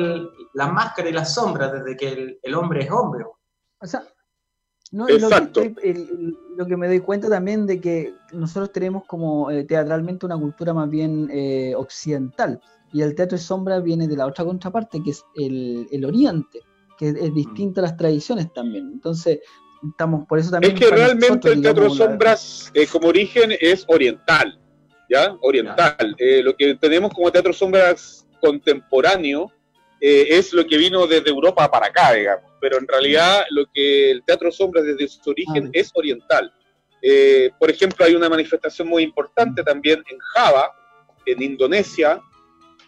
la 0.54 0.68
máscara 0.68 1.10
y 1.10 1.14
las 1.14 1.34
sombras, 1.34 1.72
desde 1.72 1.96
que 1.96 2.40
el, 2.42 2.56
hombre 2.56 2.84
es 2.84 2.92
hombre. 2.92 3.26
O 3.80 3.86
sea, 3.86 4.04
Exacto. 5.10 5.62
Lo, 6.56 6.66
que, 6.66 6.78
me 6.78 6.88
doy 6.88 7.02
cuenta 7.02 7.30
también 7.30 7.68
de 7.68 7.80
que 7.80 8.14
nosotros 8.32 8.72
tenemos 8.72 9.04
como 9.06 9.52
eh, 9.52 9.66
teatralmente 9.66 10.26
una 10.26 10.38
cultura 10.38 10.74
más 10.74 10.90
bien 10.90 11.30
eh, 11.32 11.74
occidental, 11.76 12.62
y 12.94 13.02
el 13.02 13.16
teatro 13.16 13.38
de 13.38 13.44
sombras 13.44 13.84
viene 13.84 14.08
de 14.08 14.16
la 14.16 14.26
otra 14.26 14.46
contraparte, 14.46 15.04
que 15.04 15.12
es 15.12 15.24
el, 15.36 16.06
oriente, 16.06 16.62
que 16.98 17.10
es, 17.10 17.34
distinto 17.34 17.82
a 17.82 17.84
las 17.84 17.98
tradiciones 17.98 18.52
también. 18.54 18.90
Entonces, 18.94 19.40
estamos 19.90 20.26
por 20.26 20.40
eso 20.40 20.52
también. 20.52 20.74
Es 20.74 20.80
que 20.80 20.90
realmente 20.90 21.52
el 21.52 21.62
teatro 21.62 21.86
de 21.86 21.90
sombras, 21.90 22.72
eh, 22.74 22.88
como 22.88 23.10
origen, 23.10 23.52
es 23.60 23.86
oriental, 23.90 24.60
¿ya? 25.10 25.36
Oriental. 25.42 26.16
Eh, 26.18 26.42
lo 26.44 26.56
que 26.56 26.76
tenemos 26.76 27.14
como 27.14 27.32
teatro 27.32 27.54
sombras 27.54 28.28
contemporáneo 28.42 29.52
eh, 30.00 30.28
es 30.30 30.54
lo 30.54 30.66
que 30.66 30.78
vino 30.78 31.08
desde 31.08 31.30
Europa 31.30 31.70
para 31.70 31.88
acá, 31.88 32.14
digamos. 32.14 32.52
Pero 32.60 32.78
en 32.78 32.88
realidad 32.88 33.46
lo 33.50 33.66
que 33.74 34.12
el 34.12 34.24
teatro 34.24 34.52
sombras 34.52 34.86
desde 34.86 35.08
su 35.08 35.30
origen 35.30 35.68
ah. 35.68 35.72
es 35.74 35.92
oriental. 35.94 36.52
por 37.60 37.70
ejemplo, 37.70 38.06
hay 38.06 38.16
una 38.16 38.30
manifestación 38.30 38.88
muy 38.88 39.04
importante 39.04 39.64
también 39.64 40.04
en 40.10 40.18
Java, 40.20 40.72
en 41.26 41.42
Indonesia, 41.42 42.22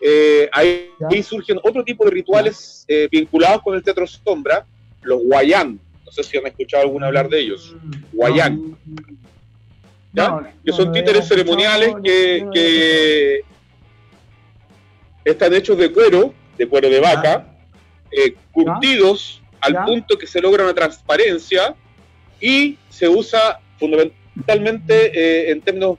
eh, 0.01 0.49
ahí, 0.53 1.23
surgen 1.23 1.59
otro 1.61 1.83
tipo 1.83 2.05
de 2.05 2.11
rituales 2.11 2.85
eh, 2.87 3.09
vinculados 3.11 3.61
con 3.61 3.75
el 3.75 3.83
teatro 3.83 4.07
sombra, 4.07 4.65
los 5.01 5.21
guayán. 5.23 5.79
No 6.05 6.11
sé 6.11 6.23
si 6.23 6.37
han 6.37 6.47
escuchado 6.47 6.83
alguna 6.83 7.07
hablar 7.07 7.29
de 7.29 7.39
ellos. 7.39 7.75
Guayán. 8.13 8.77
Que 10.13 10.71
son 10.71 10.91
títeres 10.91 11.27
ceremoniales 11.27 11.95
que, 12.03 13.41
están 15.25 15.53
hechos 15.53 15.77
de 15.77 15.91
cuero, 15.91 16.33
de 16.57 16.67
cuero 16.67 16.89
de 16.89 16.99
vaca, 16.99 17.45
eh, 18.11 18.33
curtidos 18.51 19.43
al 19.61 19.85
punto 19.85 20.17
que 20.17 20.25
se 20.25 20.41
logra 20.41 20.63
una 20.63 20.73
transparencia 20.73 21.75
y 22.39 22.77
se 22.89 23.07
usa 23.07 23.59
fundamentalmente 23.77 25.51
en 25.51 25.61
términos 25.61 25.97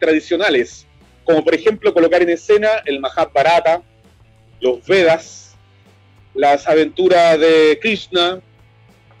tradicionales 0.00 0.86
como 1.26 1.44
por 1.44 1.54
ejemplo 1.54 1.92
colocar 1.92 2.22
en 2.22 2.30
escena 2.30 2.68
el 2.86 3.00
Mahabharata, 3.00 3.82
los 4.60 4.86
Vedas, 4.86 5.56
las 6.34 6.66
aventuras 6.66 7.38
de 7.38 7.78
Krishna, 7.82 8.40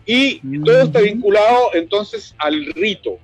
y 0.06 0.40
todo 0.60 0.82
está 0.82 1.00
vinculado 1.00 1.74
entonces 1.74 2.34
al 2.38 2.64
rito, 2.74 3.18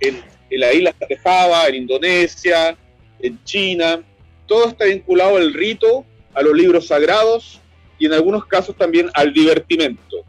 en, 0.00 0.22
la 0.50 0.72
isla 0.72 0.94
de 1.08 1.16
Java, 1.16 1.66
en 1.66 1.74
Indonesia, 1.74 2.76
en 3.18 3.42
China, 3.44 4.02
todo 4.46 4.68
está 4.68 4.84
vinculado 4.84 5.36
al 5.36 5.52
rito, 5.52 6.04
a 6.34 6.42
los 6.42 6.54
libros 6.54 6.86
sagrados 6.86 7.60
y 7.98 8.06
en 8.06 8.12
algunos 8.12 8.46
casos 8.46 8.76
también 8.76 9.10
al 9.14 9.32
divertimento. 9.32 10.24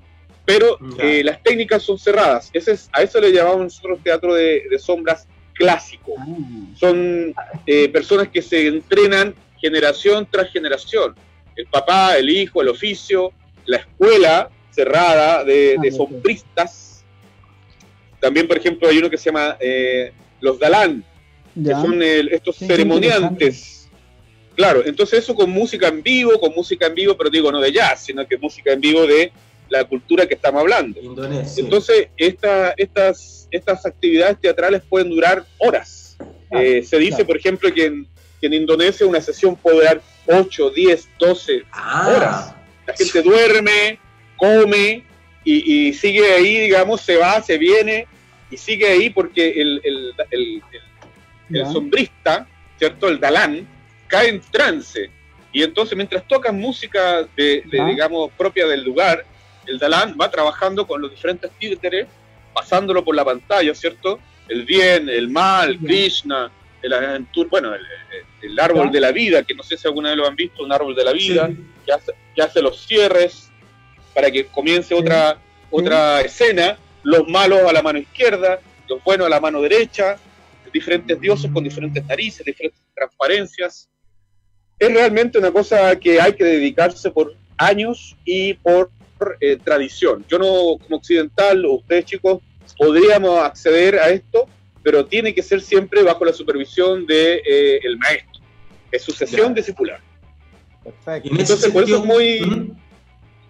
Pero 0.45 0.77
eh, 1.00 1.24
las 1.24 1.43
técnicas 1.43 1.83
son 1.83 2.00
cerradas. 2.00 2.50
Ese 2.53 2.71
es, 2.71 2.89
a 2.93 3.03
eso 3.03 3.19
le 3.19 3.31
llamamos 3.31 3.59
nosotros 3.59 4.00
teatro 4.01 4.33
de, 4.33 4.63
de 4.69 4.79
sombras 4.79 5.27
clásico. 5.57 6.13
Ah. 6.17 6.25
Son 6.75 7.33
eh, 7.65 7.89
personas 7.89 8.29
que 8.29 8.41
se 8.41 8.67
entrenan 8.67 9.36
generación 9.59 10.27
tras 10.29 10.51
generación. 10.51 11.15
El 11.55 11.65
papá, 11.67 12.17
el 12.17 12.29
hijo, 12.29 12.62
el 12.62 12.69
oficio, 12.69 13.33
la 13.65 13.77
escuela 13.77 14.50
cerrada 14.69 15.43
de, 15.43 15.75
ah, 15.77 15.91
sombristas. 15.95 16.83
También, 18.27 18.46
por 18.46 18.57
ejemplo, 18.57 18.89
hay 18.89 18.98
uno 18.98 19.10
que 19.10 19.17
se 19.17 19.29
llama 19.29 19.55
eh, 19.57 20.12
los 20.41 20.60
Dalán, 20.60 21.01
que 21.55 21.72
son 21.72 22.03
estos 22.03 22.57
ceremoniantes. 22.57 23.88
Claro, 24.53 24.86
entonces 24.86 25.19
eso 25.19 25.34
con 25.34 25.50
música 25.50 25.88
en 25.88 26.03
vivo, 26.03 26.38
con 26.38 26.53
música 26.53 26.88
en 26.88 26.96
vivo, 26.96 27.15
pero 27.15 27.29
digo 27.29 27.50
no 27.53 27.62
de 27.62 27.72
jazz, 27.72 28.03
sino 28.03 28.27
que 28.27 28.38
música 28.38 28.74
en 28.74 28.81
vivo 28.81 29.07
de 29.07 29.31
la 29.69 29.86
cultura 29.86 30.27
que 30.27 30.34
estamos 30.34 30.60
hablando. 30.60 31.00
Entonces, 31.55 32.10
esta, 32.17 32.74
estas, 32.75 33.48
estas 33.50 33.86
actividades 33.86 34.41
teatrales 34.41 34.81
pueden 34.89 35.10
durar 35.10 35.46
horas. 35.60 36.17
Ah, 36.51 36.62
eh, 36.62 36.84
se 36.84 36.98
dice, 36.98 37.24
por 37.24 37.38
ejemplo, 37.38 37.74
que 37.74 37.86
en, 37.86 38.53
Indonesia 38.53 39.05
una 39.05 39.22
sesión 39.22 39.55
puede 39.55 39.77
durar 39.77 40.01
8, 40.25 40.69
10, 40.72 41.10
12 41.17 41.63
horas. 42.13 42.53
La 42.86 42.93
gente 42.93 43.22
duerme, 43.22 44.00
come 44.36 45.07
y, 45.48 45.93
sigue 45.93 46.34
ahí, 46.34 46.60
digamos, 46.60 47.01
se 47.01 47.15
va, 47.15 47.41
se 47.41 47.57
viene 47.57 48.07
y 48.50 48.58
sigue 48.58 48.88
ahí 48.88 49.10
porque 49.10 49.50
el, 49.50 49.82
el, 49.84 50.63
el 51.50 51.66
sombrista, 51.68 52.48
¿cierto? 52.77 53.08
El 53.08 53.20
dalán, 53.20 53.68
cae 54.08 54.30
en 54.30 54.42
trance. 54.42 55.10
Y 55.51 55.63
entonces 55.63 55.96
mientras 55.96 56.27
tocan 56.27 56.60
música 56.60 57.27
de, 57.36 57.63
digamos, 57.72 58.32
propia 58.38 58.68
del 58.68 58.84
lugar, 58.84 59.25
el 59.66 59.80
Dalán 59.80 60.16
va 60.20 60.30
trabajando 60.30 60.86
con 60.86 61.01
los 61.01 61.12
diferentes 61.12 61.51
títeres, 61.58 62.08
pasándolo 62.54 63.04
por 63.04 63.16
la 63.16 63.25
pantalla, 63.25 63.74
¿cierto? 63.74 64.20
El 64.48 64.66
bien, 64.66 65.10
el 65.10 65.30
mal, 65.30 65.77
Krishna, 65.80 66.51
el 66.82 66.94
aventura, 66.94 67.50
bueno, 67.50 67.74
el, 68.42 68.60
árbol 68.60 68.92
de 68.92 69.00
la 69.00 69.12
vida, 69.12 69.44
que 69.44 69.54
no 69.54 69.63
sé 69.63 69.77
si 69.77 69.88
alguna 69.88 70.10
vez 70.10 70.18
lo 70.18 70.27
han 70.27 70.36
visto, 70.36 70.63
un 70.63 70.72
árbol 70.72 70.96
de 70.96 71.04
la 71.04 71.12
vida, 71.12 71.50
que, 71.86 71.92
hace, 71.92 72.13
que, 72.36 72.42
hace, 72.42 72.62
los 72.62 72.86
cierres 72.86 73.50
para 74.13 74.32
que 74.32 74.46
comience 74.46 74.94
otra, 74.94 75.38
otra 75.70 76.22
escena, 76.22 76.77
los 77.08 77.26
malos 77.30 77.62
a 77.62 77.72
la 77.72 77.82
mano 77.82 78.00
izquierda, 78.00 78.60
los 78.90 79.02
buenos 79.02 79.28
a 79.28 79.30
la 79.30 79.40
mano 79.40 79.62
derecha, 79.62 80.18
diferentes 80.74 81.18
dioses 81.22 81.50
con 81.52 81.64
diferentes 81.64 82.06
narices, 82.06 82.46
diferentes 82.46 82.82
transparencias. 82.94 83.90
Es 84.78 84.94
realmente 84.94 85.38
una 85.38 85.52
cosa 85.52 85.98
que 85.98 86.20
hay 86.20 86.34
que 86.34 86.44
dedicarse 86.44 87.10
por 87.10 87.34
años 87.58 88.18
y 88.26 88.56
por 88.56 88.92
eh, 89.40 89.56
tradición. 89.56 90.26
Yo 90.28 90.38
no, 90.38 90.78
como 90.84 90.98
occidental, 90.98 91.66
o 91.66 91.76
ustedes 91.76 92.04
chicos, 92.04 92.42
podríamos 92.78 93.40
acceder 93.40 93.98
a 94.00 94.10
esto, 94.10 94.50
pero 94.84 95.06
tiene 95.06 95.34
que 95.34 95.42
ser 95.42 95.62
siempre 95.62 96.04
bajo 96.04 96.26
la 96.26 96.34
supervisión 96.34 97.08
del 97.08 97.08
de, 97.08 97.36
eh, 97.38 97.80
el 97.84 97.98
maestro. 97.98 98.42
Es 98.92 99.04
sucesión 99.04 99.54
discipular. 99.54 100.02
Perfecto. 100.84 101.30
Entonces, 101.32 101.72
por 101.72 101.84
eso 101.84 102.00
es 102.00 102.04
muy... 102.04 102.74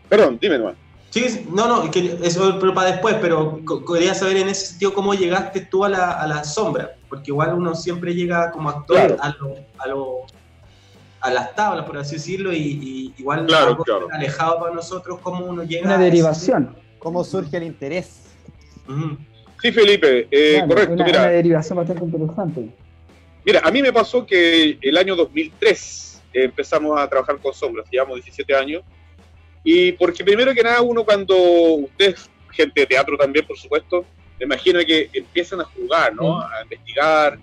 Perdón, 0.07 0.37
dime 0.39 0.59
nomás. 0.59 0.75
Sí, 1.17 1.47
no, 1.51 1.67
no, 1.67 1.91
eso 2.23 2.57
pero 2.59 2.73
para 2.75 2.91
después, 2.91 3.15
pero 3.19 3.59
quería 3.91 4.13
saber 4.13 4.37
en 4.37 4.49
ese 4.49 4.67
sentido 4.67 4.93
cómo 4.93 5.15
llegaste 5.15 5.61
tú 5.61 5.83
a 5.83 5.89
la, 5.89 6.11
a 6.11 6.27
la 6.27 6.43
sombra, 6.43 6.95
porque 7.09 7.31
igual 7.31 7.55
uno 7.55 7.73
siempre 7.73 8.13
llega 8.13 8.51
como 8.51 8.69
actor 8.69 9.17
a, 9.19 9.29
lo, 9.29 9.55
a, 9.79 9.87
lo, 9.87 10.17
a 11.21 11.31
las 11.31 11.55
tablas, 11.55 11.85
por 11.85 11.97
así 11.97 12.15
decirlo, 12.15 12.53
y, 12.53 13.15
igual 13.17 13.47
claro, 13.47 13.83
alejado 14.11 14.59
para 14.59 14.75
nosotros 14.75 15.19
cómo 15.21 15.45
uno 15.45 15.63
llega 15.63 15.85
una 15.85 15.97
derivación. 15.97 16.75
cómo 16.99 17.23
surge 17.23 17.57
el 17.57 17.63
interés. 17.63 18.21
Sí 19.59 19.71
Felipe 19.71 20.27
eh, 20.29 20.63
correcto 20.67 20.93
una, 20.93 21.03
mira, 21.03 21.19
una 21.21 21.29
derivación 21.29 21.77
bastante 21.77 22.03
interesante. 22.03 22.69
Mira 23.43 23.61
a 23.63 23.71
mí 23.71 23.81
me 23.81 23.91
pasó 23.91 24.23
que 24.23 24.77
el 24.79 24.97
año 24.97 25.15
2003 25.15 26.21
empezamos 26.31 26.99
a 26.99 27.07
trabajar 27.09 27.37
con 27.39 27.53
sombras 27.55 27.87
llevamos 27.89 28.17
17 28.17 28.55
años 28.55 28.83
y 29.69 29.91
porque 29.93 30.23
primero 30.23 30.53
que 30.53 30.63
nada 30.63 30.81
uno 30.81 31.03
cuando 31.03 31.35
ustedes 31.35 32.29
gente 32.51 32.81
de 32.81 32.87
teatro 32.87 33.17
también 33.17 33.45
por 33.45 33.57
supuesto 33.57 34.05
me 34.39 34.45
imagino 34.45 34.79
que 34.85 35.09
empiezan 35.11 35.59
a 35.61 35.65
jugar 35.65 36.15
no 36.15 36.39
a 36.39 36.63
investigar 36.63 37.37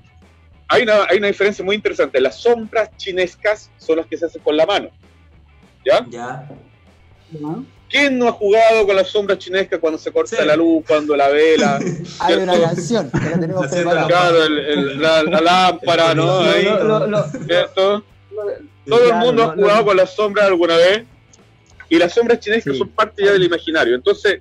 hay 0.68 0.82
una, 0.82 1.04
hay 1.04 1.18
una 1.18 1.28
diferencia 1.28 1.64
muy 1.64 1.76
interesante. 1.76 2.20
Las 2.20 2.40
sombras 2.40 2.90
chinescas 2.96 3.70
son 3.78 3.98
las 3.98 4.06
que 4.06 4.16
se 4.16 4.26
hacen 4.26 4.42
con 4.42 4.56
la 4.56 4.66
mano. 4.66 4.88
¿Ya? 5.84 6.04
Ya. 6.08 6.48
¿Quién 7.88 8.18
no 8.18 8.28
ha 8.28 8.32
jugado 8.32 8.86
con 8.86 8.96
las 8.96 9.08
sombras 9.08 9.38
chinescas 9.38 9.78
cuando 9.78 9.98
se 9.98 10.10
corta 10.10 10.44
la 10.44 10.56
luz, 10.56 10.84
cuando 10.86 11.14
la 11.16 11.28
vela? 11.28 11.78
Hay 12.20 12.34
una 12.34 12.58
canción 12.58 13.10
que 13.10 13.30
la 13.30 13.38
tenemos 13.38 13.66
preparada. 13.66 14.06
Claro, 14.06 14.48
la, 14.48 15.22
lámpara, 15.22 16.14
¿no? 16.14 16.42
¿Cierto? 17.46 18.04
Todo 18.86 19.08
el 19.08 19.14
mundo 19.14 19.44
ha 19.44 19.54
jugado 19.54 19.84
con 19.84 19.96
las 19.96 20.14
sombras 20.14 20.46
alguna 20.46 20.76
vez 20.76 21.04
y 21.94 21.98
las 21.98 22.12
sombras 22.12 22.40
chinescas 22.40 22.76
son 22.76 22.88
parte 22.88 23.24
ya 23.24 23.32
del 23.32 23.44
imaginario. 23.44 23.94
Entonces, 23.94 24.40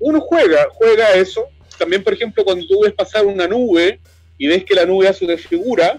uno 0.00 0.20
juega, 0.20 0.66
juega 0.72 1.14
eso. 1.14 1.46
También, 1.78 2.02
por 2.02 2.12
ejemplo, 2.12 2.44
cuando 2.44 2.66
tú 2.66 2.80
ves 2.82 2.92
pasar 2.92 3.24
una 3.26 3.46
nube, 3.46 4.00
y 4.38 4.46
ves 4.46 4.64
que 4.64 4.74
la 4.74 4.86
nube 4.86 5.08
hace 5.08 5.24
una 5.24 5.36
figura 5.36 5.98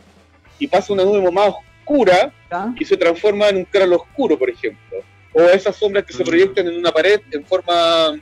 y 0.57 0.67
pasa 0.67 0.93
una 0.93 1.03
nube 1.03 1.29
más 1.29 1.53
oscura 1.53 2.33
y 2.79 2.85
se 2.85 2.97
transforma 2.97 3.49
en 3.49 3.57
un 3.57 3.65
cráneo 3.65 3.97
oscuro, 3.97 4.39
por 4.39 4.49
ejemplo. 4.49 4.97
O 5.33 5.41
esas 5.43 5.75
sombras 5.75 6.05
que 6.05 6.13
se 6.13 6.23
mm. 6.23 6.25
proyectan 6.25 6.67
en 6.67 6.77
una 6.77 6.91
pared 6.91 7.19
en 7.31 7.45
forma 7.45 8.19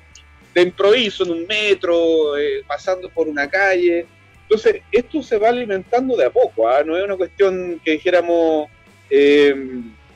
de 0.53 0.61
improviso, 0.61 1.23
en 1.23 1.31
un 1.31 1.47
metro, 1.47 2.35
eh, 2.37 2.63
pasando 2.67 3.09
por 3.09 3.27
una 3.27 3.47
calle. 3.47 4.05
Entonces, 4.41 4.81
esto 4.91 5.21
se 5.21 5.37
va 5.37 5.49
alimentando 5.49 6.17
de 6.17 6.25
a 6.25 6.29
poco, 6.29 6.67
¿ah? 6.67 6.83
no 6.83 6.97
es 6.97 7.03
una 7.03 7.15
cuestión 7.15 7.79
que 7.83 7.91
dijéramos, 7.91 8.69
eh, 9.09 9.53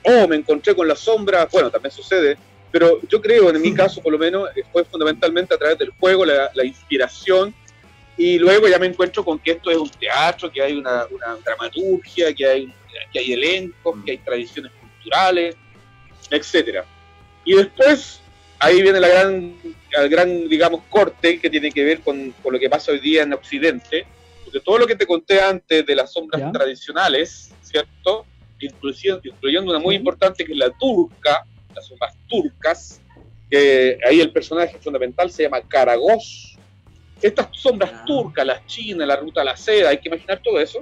oh, 0.04 0.28
me 0.28 0.38
encontré 0.38 0.74
con 0.74 0.88
la 0.88 0.96
sombra, 0.96 1.48
bueno, 1.52 1.70
también 1.70 1.92
sucede, 1.92 2.38
pero 2.72 3.00
yo 3.08 3.22
creo, 3.22 3.50
en 3.50 3.62
mi 3.62 3.74
caso 3.74 4.02
por 4.02 4.14
lo 4.14 4.20
menos, 4.20 4.50
fue 4.72 4.86
fundamentalmente 4.86 5.54
a 5.54 5.58
través 5.58 5.78
del 5.78 5.92
juego, 6.00 6.26
la, 6.26 6.50
la 6.54 6.66
inspiración. 6.66 7.54
Y 8.18 8.38
luego 8.40 8.68
ya 8.68 8.78
me 8.78 8.88
encuentro 8.88 9.26
con 9.26 9.40
que 9.40 9.52
esto 9.52 9.72
es 9.72 9.78
un 9.78 9.90
teatro, 9.90 10.52
que 10.52 10.62
hay 10.62 10.74
una, 10.74 11.06
dramaturgia, 11.44 12.34
que 12.34 12.46
hay, 12.46 12.74
que 13.12 13.20
hay 13.20 13.34
elencos, 13.34 13.98
que 14.06 14.12
hay 14.12 14.18
tradiciones 14.20 14.72
culturales, 14.80 15.56
etcétera. 16.30 16.86
Y 17.44 17.56
después, 17.56 18.22
ahí 18.60 18.82
viene 18.82 19.00
la 19.00 19.08
gran, 19.08 19.56
el 19.92 20.10
gran, 20.10 20.48
digamos, 20.48 20.82
corte 20.90 21.40
que 21.40 21.50
tiene 21.50 21.72
que 21.72 21.84
ver 21.84 22.02
con, 22.02 22.34
lo 22.44 22.60
que 22.60 22.70
pasa 22.70 22.92
hoy 22.92 23.00
día 23.00 23.24
en 23.24 23.34
Occidente, 23.34 24.06
porque 24.44 24.60
todo 24.60 24.78
lo 24.78 24.88
que 24.88 24.96
te 24.96 25.06
conté 25.06 25.42
antes 25.42 25.86
de 25.86 25.96
las 25.96 26.14
sombras 26.14 26.52
tradicionales, 26.52 27.52
¿cierto? 27.62 28.26
Incluyendo, 28.60 29.22
incluyendo 29.24 29.72
una 29.72 29.80
muy 29.80 29.96
importante 29.96 30.46
que 30.46 30.52
es 30.52 30.58
la 30.58 30.70
turca, 30.70 31.46
las 31.76 31.88
sombras 31.88 32.16
turcas, 32.28 33.02
que 33.50 33.98
ahí 34.08 34.20
el 34.22 34.32
personaje 34.32 34.78
fundamental 34.80 35.30
se 35.32 35.44
llama 35.44 35.62
Caragos. 35.62 36.58
Estas 37.22 37.48
sombras 37.52 37.92
Ah. 37.94 38.04
turcas, 38.06 38.46
las 38.46 38.66
chinas, 38.66 39.08
la 39.08 39.16
ruta 39.16 39.42
a 39.42 39.44
la 39.44 39.56
seda, 39.58 39.90
hay 39.90 39.98
que 40.00 40.10
imaginar 40.10 40.40
todo 40.44 40.60
eso, 40.60 40.80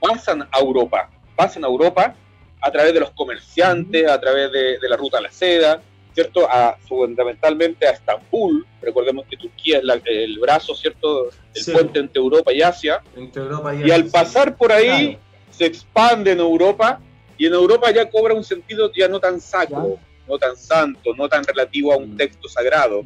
pasan 0.00 0.42
a 0.50 0.58
Europa, 0.60 1.10
pasan 1.36 1.64
a 1.64 1.68
Europa 1.68 2.14
a 2.60 2.70
través 2.70 2.94
de 2.94 3.00
los 3.00 3.10
comerciantes, 3.10 4.08
a 4.08 4.20
través 4.20 4.50
de, 4.52 4.78
de 4.78 4.88
la 4.88 4.96
ruta 4.96 5.18
a 5.18 5.20
la 5.20 5.30
seda, 5.30 5.80
¿cierto? 6.14 6.46
A, 6.48 6.76
fundamentalmente 6.88 7.86
a 7.86 7.90
Estambul, 7.90 8.66
recordemos 8.80 9.26
que 9.28 9.36
Turquía 9.36 9.78
es 9.78 9.84
la- 9.84 10.00
el 10.04 10.38
brazo, 10.38 10.74
¿cierto? 10.74 11.30
El 11.54 11.62
Sí. 11.62 11.72
puente 11.72 11.98
entre 11.98 12.20
Europa 12.20 12.52
y 12.52 12.62
Asia, 12.62 13.02
Entre 13.16 13.42
Europa 13.42 13.74
y 13.74 13.90
al 13.90 14.06
pasar 14.06 14.56
por 14.56 14.70
ahí 14.72 15.16
Claro. 15.16 15.24
se 15.50 15.66
expande 15.66 16.32
en 16.32 16.40
Europa 16.40 17.00
y 17.42 17.46
en 17.46 17.54
Europa 17.54 17.90
ya 17.90 18.08
cobra 18.08 18.34
un 18.34 18.44
sentido 18.44 18.92
ya 18.96 19.08
no 19.08 19.18
tan 19.18 19.40
sacro, 19.40 19.98
no 20.28 20.38
tan 20.38 20.56
santo, 20.56 21.12
no 21.16 21.28
tan 21.28 21.42
relativo 21.42 21.92
a 21.92 21.96
un 21.96 22.14
Mm. 22.14 22.16
texto 22.16 22.48
sagrado, 22.48 23.02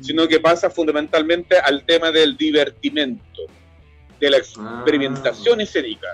sino 0.00 0.28
que 0.28 0.38
pasa 0.38 0.70
fundamentalmente 0.70 1.58
al 1.58 1.84
tema 1.84 2.12
del 2.12 2.36
divertimento, 2.36 3.46
de 4.20 4.30
la 4.30 4.36
experimentación 4.36 5.60
escénica. 5.60 6.06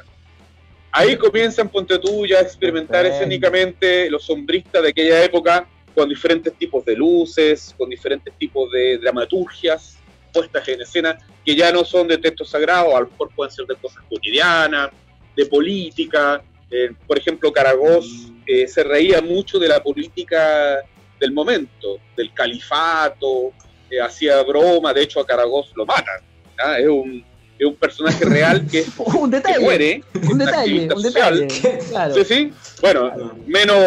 Ahí 0.91 1.19
comienzan, 1.19 1.69
ponte 1.69 1.99
tú, 1.99 2.25
ya 2.27 2.39
a 2.39 2.41
experimentar 2.41 3.05
escénicamente 3.05 4.09
los 4.09 4.25
sombristas 4.25 4.83
de 4.83 4.89
aquella 4.89 5.23
época 5.23 5.69
con 5.95 6.09
diferentes 6.09 6.55
tipos 6.55 6.83
de 6.83 6.97
luces, 6.97 7.75
con 7.77 7.91
diferentes 7.91 8.33
tipos 8.39 8.73
de 8.73 8.97
dramaturgias 8.97 9.99
puestas 10.33 10.67
en 10.69 10.81
escena 10.81 11.19
que 11.45 11.55
ya 11.55 11.71
no 11.71 11.85
son 11.85 12.09
de 12.09 12.17
textos 12.17 12.49
sagrados, 12.49 12.95
a 12.95 13.01
lo 13.01 13.09
mejor 13.11 13.29
pueden 13.37 13.53
ser 13.53 13.67
de 13.67 13.77
cosas 13.77 14.03
cotidianas, 14.09 14.89
de 15.37 15.45
política. 15.45 16.43
Eh, 16.71 16.91
por 17.07 17.19
ejemplo, 17.19 17.53
Caragós 17.53 18.29
eh, 18.47 18.67
se 18.67 18.83
reía 18.83 19.21
mucho 19.23 19.59
de 19.59 19.69
la 19.69 19.83
política 19.83 20.79
del 21.21 21.33
momento, 21.33 21.99
del 22.17 22.33
califato, 22.35 23.53
eh, 23.91 24.01
hacía 24.01 24.43
broma, 24.43 24.93
de 24.93 25.03
hecho 25.03 25.21
a 25.21 25.27
Caragós 25.27 25.73
lo 25.77 25.87
matan. 25.87 26.21
¿ah? 26.59 26.79
Es, 26.79 26.89
un, 26.89 27.25
es 27.59 27.67
un 27.67 27.77
personaje 27.77 28.25
real 28.25 28.67
que, 28.71 28.85
un 28.99 29.31
que 29.31 29.37
detalle, 29.37 29.61
muere, 29.61 30.03
un 30.31 30.39
detalle, 30.39 30.59
activista 30.59 30.95
un 30.97 31.03
social. 31.03 31.39
detalle. 31.49 31.79
Claro. 31.91 32.15
Sí, 32.15 32.25
sí. 32.25 32.53
Bueno, 32.83 33.13
No. 33.17 33.35
menos 33.47 33.79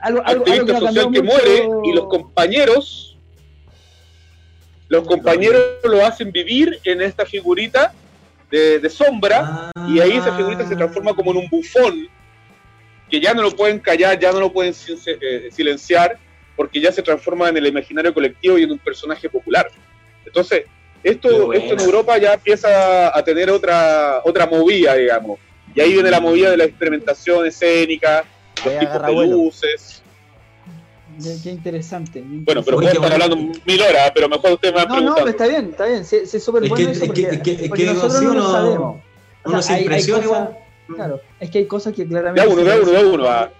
Algo, 0.00 0.22
algo, 0.22 0.22
algo 0.24 0.44
que 0.44 0.52
activista 0.52 0.80
social 0.80 1.04
que 1.12 1.22
mucho- 1.22 1.36
muere 1.36 1.68
y 1.84 1.92
los 1.92 2.06
compañeros 2.08 3.04
los 4.88 5.06
compañeros 5.06 5.60
lo 5.84 6.04
hacen 6.06 6.32
vivir 6.32 6.80
en 6.84 7.02
esta 7.02 7.26
figurita 7.26 7.92
de, 8.50 8.78
de 8.78 8.90
sombra 8.90 9.70
y 9.88 10.00
ahí 10.00 10.12
esa 10.12 10.34
figurita 10.36 10.66
se 10.66 10.76
transforma 10.76 11.14
como 11.14 11.30
en 11.32 11.38
un 11.38 11.48
bufón 11.48 12.08
que 13.10 13.20
ya 13.20 13.34
no 13.34 13.42
lo 13.42 13.50
pueden 13.52 13.78
callar, 13.78 14.18
ya 14.18 14.32
no 14.32 14.40
lo 14.40 14.52
pueden 14.52 14.74
eh, 15.06 15.48
silenciar 15.50 16.18
porque 16.56 16.80
ya 16.80 16.92
se 16.92 17.02
transforma 17.02 17.48
en 17.48 17.56
el 17.56 17.66
imaginario 17.66 18.12
colectivo 18.12 18.58
y 18.58 18.64
en 18.64 18.72
un 18.72 18.78
personaje 18.78 19.28
popular. 19.28 19.70
Entonces, 20.26 20.64
esto, 21.02 21.52
esto 21.52 21.74
en 21.74 21.80
Europa 21.80 22.18
ya 22.18 22.34
empieza 22.34 23.16
a 23.16 23.22
tener 23.22 23.48
otra, 23.50 24.20
otra 24.24 24.46
movida, 24.46 24.94
digamos. 24.94 25.38
Y 25.74 25.80
ahí 25.80 25.92
viene 25.92 26.10
la 26.10 26.20
movida 26.20 26.50
de 26.50 26.56
la 26.56 26.64
experimentación 26.64 27.46
escénica, 27.46 28.24
los 28.64 28.78
tipos 28.78 29.06
de 29.06 29.26
luces. 29.26 30.02
Qué, 31.22 31.36
qué 31.42 31.50
interesante. 31.50 32.22
Bueno, 32.26 32.62
pero 32.64 32.78
qué 32.78 32.86
estar 32.86 32.98
bueno. 33.00 33.14
hablando 33.14 33.36
mil 33.66 33.82
horas, 33.82 34.12
pero 34.14 34.28
mejor 34.28 34.52
usted 34.52 34.72
me 34.74 34.84
va 34.84 35.00
No, 35.00 35.00
no, 35.00 35.26
está 35.26 35.46
bien, 35.46 35.70
está 35.70 35.86
bien. 35.86 36.04
Sí, 36.04 36.18
sí, 36.26 36.36
es 36.36 36.44
súper 36.44 36.62
Es 36.64 36.68
bueno 36.70 36.86
que- 36.86 36.92
eso 36.92 37.04
es 37.04 37.12
que- 37.12 37.22
porque, 37.22 37.34
es 37.36 37.42
que- 37.42 37.52
es 37.64 37.68
porque 37.68 37.84
que 37.86 37.92
nosotros 37.94 38.22
no 38.22 38.34
lo 38.34 38.40
uno- 38.40 38.52
sabemos. 38.52 38.96
O 39.44 39.50
Uno 39.50 39.62
sea, 39.62 39.62
se 39.62 39.72
hay- 39.72 39.78
hay 39.78 39.84
impresiona 39.84 40.24
cosas- 40.24 40.38
igual. 40.48 40.58
Claro, 40.96 41.20
es 41.40 41.50
que 41.50 41.58
hay 41.58 41.66
cosas 41.66 41.92
que 41.94 42.06
claramente... 42.06 42.40
De 42.40 42.46
a 42.50 42.54
uno, 42.54 42.64
de 42.64 42.72
a 42.72 42.76
uno, 42.80 42.90
de 42.90 42.98
a 42.98 43.00
uno. 43.06 43.24
ah. 43.28 43.50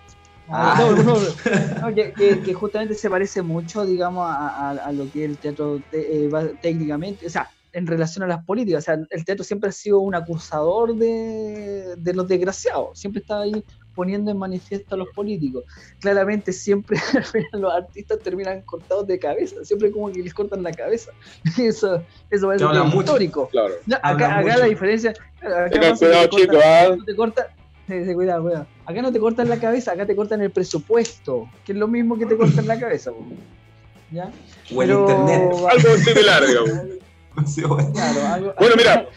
Ah, 0.51 0.75
Ah. 0.79 0.81
no, 0.81 1.03
no, 1.03 1.03
no. 1.03 1.19
No, 1.91 1.95
que, 1.95 2.13
que- 2.13 2.41
que 2.41 2.55
justamente 2.55 2.95
se 2.95 3.11
parece 3.11 3.43
mucho, 3.43 3.85
digamos, 3.85 4.27
a, 4.27 4.49
a- 4.71 4.71
a 4.87 4.93
lo 4.93 5.11
que 5.11 5.25
el 5.25 5.37
teatro 5.37 5.81
te- 5.91 6.25
eh, 6.25 6.29
va- 6.29 6.49
técnicamente, 6.63 7.27
o 7.27 7.31
sea, 7.31 7.51
en 7.71 7.87
relación 7.87 8.23
a 8.25 8.29
las 8.29 8.43
políticas. 8.45 8.83
O 8.83 8.87
sea, 8.87 8.99
el 9.11 9.25
teatro 9.27 9.45
siempre 9.45 9.69
ha 9.69 9.73
sido 9.73 10.01
un 10.01 10.15
acusador 10.15 10.95
de, 10.97 11.97
de 11.99 12.15
los 12.15 12.27
desgraciados, 12.27 12.99
siempre 12.99 13.21
está 13.21 13.43
ahí 13.43 13.63
poniendo 13.99 14.31
en 14.31 14.39
manifiesto 14.39 14.95
a 14.95 14.99
los 14.99 15.09
políticos. 15.09 15.65
Claramente 15.99 16.53
siempre 16.53 16.99
al 17.17 17.25
final 17.25 17.51
los 17.61 17.73
artistas 17.75 18.21
terminan 18.21 18.63
cortados 18.63 19.09
de 19.09 19.19
cabeza, 19.19 19.57
siempre 19.65 19.91
como 19.91 20.13
que 20.13 20.23
les 20.23 20.33
cortan 20.33 20.63
la 20.63 20.71
cabeza. 20.73 21.11
Eso, 21.59 22.01
eso 22.31 22.47
parece 22.47 22.65
Que 22.65 22.73
es 22.79 22.85
mucho. 22.85 22.99
histórico. 23.01 23.49
Claro. 23.49 23.75
Acá, 24.03 24.39
acá 24.39 24.57
la 24.59 24.67
diferencia... 24.67 25.11
acá 25.41 25.69
cuidado, 25.99 25.99
te 25.99 26.07
cortan- 26.07 26.31
chicos. 26.31 26.99
no 26.99 27.05
te 27.05 27.17
cortan. 27.17 27.47
Sí, 27.89 28.05
sí, 28.05 28.15
cuidado, 28.15 28.43
cuidado. 28.43 28.67
Acá 28.87 29.03
no 29.03 29.11
te 29.13 29.19
cortan 29.19 29.49
la 29.49 29.59
cabeza, 29.59 29.93
acá 29.93 30.07
te 30.07 30.15
cortan 30.15 30.41
el 30.43 30.51
presupuesto, 30.53 31.49
que 31.65 31.73
es 31.73 31.79
lo 31.79 31.89
mismo 31.89 32.17
que 32.19 32.27
te 32.27 32.37
cortan 32.37 32.67
la 32.69 32.79
cabeza. 32.79 33.11
po. 33.11 33.25
¿Ya? 34.13 34.31
O 34.75 34.83
el 34.83 34.89
Pero- 34.89 35.01
internet. 35.11 35.53
Algo 35.73 35.97
similar, 35.97 36.47
digamos. 36.47 36.71
Sí, 37.47 37.63
bueno. 37.63 37.93
Claro, 37.93 38.21
algo- 38.35 38.55
Bueno, 38.59 38.75
mira, 38.77 39.09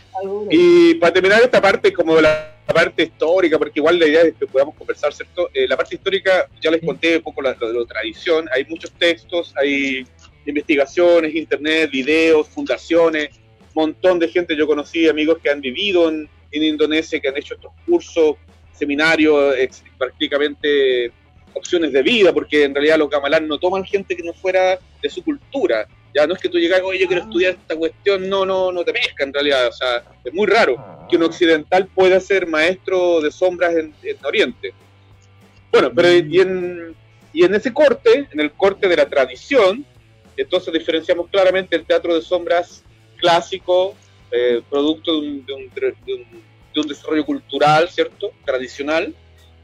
Y 0.49 0.95
para 0.95 1.13
terminar 1.13 1.41
esta 1.41 1.61
parte, 1.61 1.91
como 1.93 2.19
la, 2.19 2.55
la 2.67 2.73
parte 2.73 3.03
histórica, 3.03 3.57
porque 3.57 3.79
igual 3.79 3.99
la 3.99 4.07
idea 4.07 4.21
es 4.21 4.33
que 4.35 4.45
podamos 4.47 4.75
conversar, 4.75 5.13
¿cierto? 5.13 5.49
Eh, 5.53 5.67
la 5.67 5.77
parte 5.77 5.95
histórica, 5.95 6.47
ya 6.61 6.71
les 6.71 6.81
conté 6.81 7.17
un 7.17 7.23
poco 7.23 7.41
la, 7.41 7.55
lo 7.59 7.71
de 7.71 7.79
la 7.79 7.85
tradición, 7.85 8.47
hay 8.53 8.65
muchos 8.65 8.91
textos, 8.91 9.53
hay 9.57 10.05
investigaciones, 10.45 11.35
internet, 11.35 11.89
videos, 11.91 12.47
fundaciones, 12.49 13.29
montón 13.73 14.19
de 14.19 14.27
gente, 14.27 14.55
yo 14.55 14.67
conocí 14.67 15.07
amigos 15.07 15.37
que 15.41 15.49
han 15.49 15.61
vivido 15.61 16.09
en, 16.09 16.29
en 16.51 16.63
Indonesia, 16.63 17.19
que 17.19 17.29
han 17.29 17.37
hecho 17.37 17.53
estos 17.55 17.71
cursos, 17.85 18.35
seminarios, 18.73 19.55
ex- 19.57 19.83
prácticamente 19.97 21.11
opciones 21.53 21.91
de 21.91 22.01
vida, 22.01 22.33
porque 22.33 22.63
en 22.63 22.73
realidad 22.73 22.97
los 22.97 23.09
gamalán 23.09 23.47
no 23.47 23.57
toman 23.59 23.83
gente 23.83 24.15
que 24.15 24.23
no 24.23 24.33
fuera 24.33 24.79
de 25.01 25.09
su 25.09 25.23
cultura. 25.23 25.87
Ya 26.13 26.27
no 26.27 26.33
es 26.33 26.41
que 26.41 26.49
tú 26.49 26.57
llegas, 26.59 26.81
oye, 26.83 26.99
yo 26.99 27.07
quiero 27.07 27.21
Ah. 27.23 27.25
estudiar 27.25 27.53
esta 27.53 27.75
cuestión, 27.75 28.29
no, 28.29 28.45
no, 28.45 28.71
no 28.71 28.83
te 28.83 28.91
pesca 28.91 29.23
en 29.23 29.33
realidad, 29.33 29.67
o 29.67 29.71
sea, 29.71 30.03
es 30.23 30.33
muy 30.33 30.45
raro 30.47 31.05
que 31.09 31.15
un 31.17 31.23
occidental 31.23 31.87
pueda 31.87 32.19
ser 32.19 32.47
maestro 32.47 33.21
de 33.21 33.31
sombras 33.31 33.75
en, 33.75 33.93
en 34.03 34.17
Oriente. 34.25 34.73
Bueno, 35.71 35.89
pero 35.95 36.11
y 36.11 36.39
en, 36.41 36.95
y 37.31 37.43
en 37.45 37.55
ese 37.55 37.71
corte, 37.73 38.27
en 38.31 38.39
el 38.41 38.51
corte 38.51 38.87
de 38.89 38.97
la 38.97 39.07
tradición, 39.07 39.85
entonces 40.35 40.73
diferenciamos 40.73 41.27
claramente 41.29 41.75
el 41.75 41.85
teatro 41.85 42.13
de 42.15 42.21
sombras 42.21 42.83
clásico, 43.17 43.95
eh, 44.31 44.61
producto 44.69 45.13
de 45.13 45.17
un, 45.19 45.45
de, 45.45 45.53
un, 45.53 45.69
de 45.73 46.13
un- 46.13 46.51
de 46.73 46.79
un 46.79 46.87
desarrollo 46.87 47.25
cultural, 47.25 47.89
¿cierto? 47.89 48.31
Tradicional, 48.45 49.13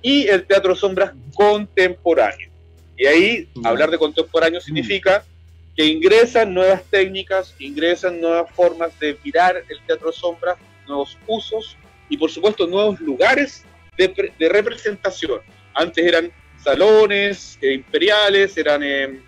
y 0.08 0.28
el 0.28 0.41
teatro 0.46 0.74
sombras 0.76 1.12
contemporáneo. 1.36 2.50
Y 2.98 3.06
ahí, 3.06 3.48
Mm. 3.56 3.65
hablar 3.67 3.89
de 3.91 3.98
contemporáneo 3.98 4.60
significa 4.62 5.24
que 5.76 5.86
ingresan 5.86 6.54
nuevas 6.54 6.82
técnicas, 6.89 7.54
ingresan 7.60 8.20
nuevas 8.22 8.50
formas 8.56 8.98
de 9.00 9.17
mirar 9.24 9.54
el 9.70 9.80
teatro 9.86 10.12
sombras, 10.12 10.58
nuevos 10.88 11.17
usos 11.28 11.76
y 12.10 12.15
por 12.17 12.32
supuesto 12.32 12.65
nuevos 12.65 13.00
lugares 13.02 13.63
de, 13.98 14.08
de 14.39 14.50
representación. 14.50 15.41
Antes 15.74 16.04
eran 16.06 16.32
salones 16.63 17.58
eh, 17.62 17.74
imperiales, 17.74 18.58
eran 18.58 18.82
eh, 18.84 19.20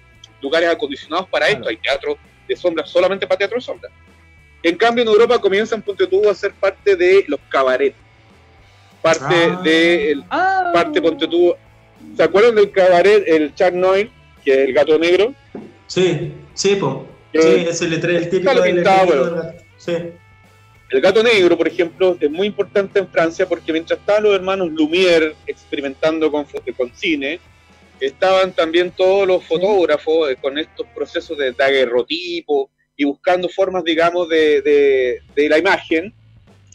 lugares 0.41 0.69
acondicionados 0.69 1.27
para 1.29 1.45
Claro. 1.47 1.59
esto, 1.59 1.69
hay 1.69 1.77
teatro 1.77 2.17
de 2.47 2.55
sombras 2.55 2.89
solamente 2.89 3.27
para 3.27 3.37
teatro 3.39 3.57
de 3.57 3.61
sombras. 3.61 3.91
En 4.63 4.75
cambio 4.77 5.03
en 5.03 5.09
Europa 5.09 5.39
comienzan, 5.39 5.81
ponte 5.81 6.07
tú, 6.07 6.27
a 6.29 6.33
ser 6.33 6.53
parte 6.53 6.95
de 6.95 7.25
los 7.27 7.39
cabarets, 7.49 7.95
parte 9.01 9.35
Ah. 9.35 9.61
de 9.63 10.11
el- 10.11 10.23
Ah, 10.29 10.71
parte, 10.73 11.01
ponte 11.01 11.27
tú, 11.27 11.53
¿se 12.15 12.23
acuerdan 12.23 12.55
del 12.55 12.71
cabaret, 12.71 13.23
el 13.27 13.53
Chuck 13.55 13.73
Noir, 13.73 14.09
que 14.43 14.51
es 14.51 14.57
el 14.59 14.73
gato 14.73 14.97
negro? 14.99 15.33
Sí, 15.87 16.31
sí, 16.53 16.75
po. 16.75 17.05
Sí, 17.33 17.39
ese 17.69 17.87
letrero, 17.87 18.17
el 18.19 18.29
típico 18.29 18.51
está 18.51 18.63
del 18.63 18.73
pintado, 18.75 19.05
bueno. 19.07 19.43
Sí. 19.77 19.93
El 20.91 21.01
gato 21.01 21.21
negro, 21.21 21.55
por 21.55 21.67
ejemplo, 21.67 22.17
es 22.19 22.31
muy 22.31 22.47
importante 22.47 22.97
en 22.99 23.07
Francia 23.07 23.47
porque 23.47 23.71
mientras 23.71 23.99
estaban 23.99 24.23
los 24.23 24.33
hermanos 24.33 24.69
Lumière 24.69 25.35
experimentando 25.45 26.31
con, 26.31 26.45
con 26.75 26.91
cine, 26.95 27.39
estaban 27.99 28.53
también 28.53 28.89
todos 28.91 29.27
los 29.27 29.43
fotógrafos 29.45 30.31
eh, 30.31 30.37
con 30.41 30.57
estos 30.57 30.87
procesos 30.95 31.37
de 31.37 31.51
daguerrotipo 31.51 32.71
y 32.97 33.03
buscando 33.05 33.47
formas, 33.49 33.83
digamos, 33.83 34.27
de, 34.29 34.61
de- 34.63 35.19
de 35.35 35.49
la 35.49 35.57
imagen. 35.59 36.11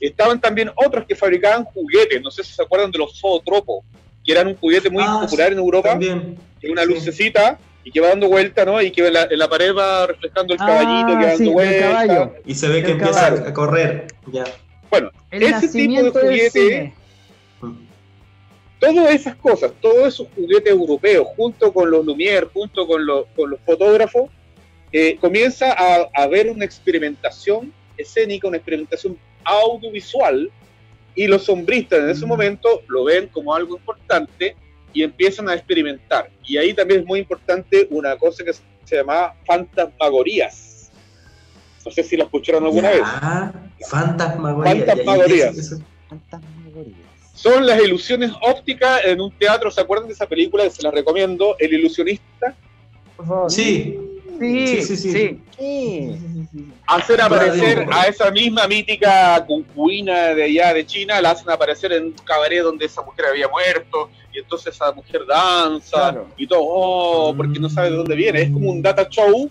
Estaban 0.07 0.41
también 0.41 0.71
otros 0.75 1.05
que 1.07 1.15
fabricaban 1.17 1.65
juguetes, 1.65 2.21
no 2.23 2.31
sé 2.31 2.43
si 2.45 2.53
se 2.53 2.63
acuerdan 2.63 2.91
de 2.91 2.99
los 2.99 3.19
zootropos, 3.21 3.85
que 4.25 4.33
eran 4.33 4.49
un 4.49 4.57
juguete 4.57 4.91
muy 4.91 5.03
Ah, 5.07 5.21
popular 5.23 5.53
en 5.53 5.59
Europa, 5.59 5.91
También. 5.91 6.37
que 6.61 6.67
es 6.67 6.73
una 6.73 6.83
sí. 6.83 6.89
lucecita 6.89 7.59
y 7.85 7.91
que 7.91 8.01
va 8.01 8.09
dando 8.09 8.29
vuelta, 8.29 8.65
¿no? 8.65 8.81
Y 8.81 8.91
que 8.91 9.07
en 9.07 9.13
la, 9.13 9.25
en 9.25 9.39
la 9.39 9.49
pared 9.49 9.75
va 9.75 10.07
reflejando 10.07 10.55
el 10.55 10.61
Ah, 10.63 10.67
caballito 10.67 11.07
que 11.09 11.15
va 11.25 11.31
dando 11.31 11.37
sí, 11.45 11.51
vuelta. 11.51 11.87
caballo. 11.91 12.33
Y 12.47 12.55
se 12.55 12.69
ve 12.69 12.81
que 12.83 12.87
El 12.93 12.93
empieza 12.93 13.21
caballo. 13.29 13.49
a 13.49 13.53
correr. 13.55 14.07
Ya. 14.33 14.45
Bueno, 14.91 15.11
el 15.31 15.43
ese 15.43 15.69
tipo 15.69 16.03
de 16.03 16.11
juguete- 16.11 16.93
todas 18.79 19.15
esas 19.15 19.37
cosas, 19.37 19.73
todos 19.81 20.09
esos 20.09 20.29
juguetes 20.35 20.71
europeos, 20.73 21.27
junto 21.37 21.73
con 21.73 21.91
los 21.91 22.05
Lumière, 22.05 22.49
junto 22.53 22.87
con, 22.87 23.05
los- 23.07 23.27
con 23.35 23.51
los 23.51 23.61
fotógrafos, 23.61 24.31
eh, 24.93 25.17
comienza 25.21 25.73
a, 25.73 26.03
a 26.15 26.23
haber 26.23 26.51
una 26.51 26.65
experimentación 26.65 27.73
escénica, 27.97 28.47
una 28.49 28.59
experimentación 28.59 29.19
audiovisual, 29.45 30.51
y 31.15 31.27
los 31.27 31.45
sombristas 31.45 32.01
en 32.01 32.11
ese 32.11 32.25
Mm. 32.25 32.29
momento 32.29 32.83
lo 32.89 33.05
ven 33.05 33.29
como 33.29 33.55
algo 33.55 33.77
importante 33.77 34.57
y 34.93 35.03
empiezan 35.03 35.49
a 35.49 35.55
experimentar. 35.55 36.31
Y 36.45 36.57
ahí 36.57 36.75
también 36.75 37.01
es 37.01 37.07
muy 37.07 37.21
importante 37.21 37.87
una 37.91 38.17
cosa 38.17 38.45
que, 38.45 38.53
se 38.53 38.97
llamaba 38.97 39.35
Fantasmagorías. 39.47 40.91
No 41.87 41.91
sé 41.91 42.03
si 42.03 42.17
la 42.17 42.25
escucharon 42.25 42.65
alguna 42.65 42.91
vez. 42.91 43.03
Fantasmagorías. 43.89 45.81
Fantasmagorías. 46.09 46.99
Son 47.35 47.67
las 47.67 47.83
ilusiones 47.83 48.31
ópticas 48.43 49.05
en 49.05 49.21
un 49.21 49.31
teatro. 49.39 49.71
¿Se 49.71 49.81
acuerdan 49.81 50.09
de 50.09 50.15
esa 50.15 50.27
película? 50.27 50.69
Se 50.71 50.83
la 50.83 50.91
recomiendo. 50.91 51.57
El 51.59 51.75
ilusionista. 51.75 52.55
Por 53.17 53.27
favor. 53.27 53.51
Sí, 53.51 53.99
sí, 54.39 54.83
sí, 54.83 54.97
sí, 54.97 55.41
sí. 55.59 56.17
Hacer 56.87 57.21
aparecer 57.21 57.87
a 57.91 58.07
esa 58.07 58.31
misma 58.31 58.67
mítica 58.69 59.45
concubina 59.47 60.35
de 60.35 60.45
allá 60.45 60.75
de 60.75 60.85
China, 60.87 61.21
la 61.21 61.31
hacen 61.31 61.49
aparecer 61.51 61.93
en 61.93 62.05
un 62.07 62.13
cabaret 62.13 62.63
donde 62.63 62.85
esa 62.87 63.03
mujer 63.03 63.27
había 63.27 63.49
muerto, 63.49 64.11
y 64.33 64.39
entonces 64.39 64.75
esa 64.75 64.93
mujer 64.93 65.23
danza 65.27 66.11
Claro. 66.11 66.29
y 66.37 66.47
todo, 66.47 66.61
oh, 66.63 67.35
porque 67.37 67.59
no 67.59 67.69
sabe 67.71 67.91
de 67.91 67.97
dónde 67.97 68.15
viene. 68.15 68.43
Es 68.43 68.51
como 68.51 68.71
un 68.71 68.83
data 68.83 69.09
show 69.09 69.51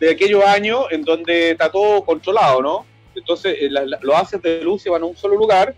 de 0.00 0.10
aquellos 0.10 0.44
años 0.44 0.86
en 0.90 1.02
donde 1.02 1.50
está 1.52 1.70
todo 1.70 2.04
controlado, 2.04 2.62
¿no? 2.62 2.86
Entonces 3.14 3.56
eh, 3.60 3.68
la- 3.70 3.84
la- 3.86 3.98
los 4.02 4.14
haces 4.16 4.40
de 4.42 4.62
luz 4.62 4.84
y 4.86 4.90
van 4.90 5.02
a 5.02 5.06
un 5.06 5.16
solo 5.16 5.36
lugar 5.36 5.74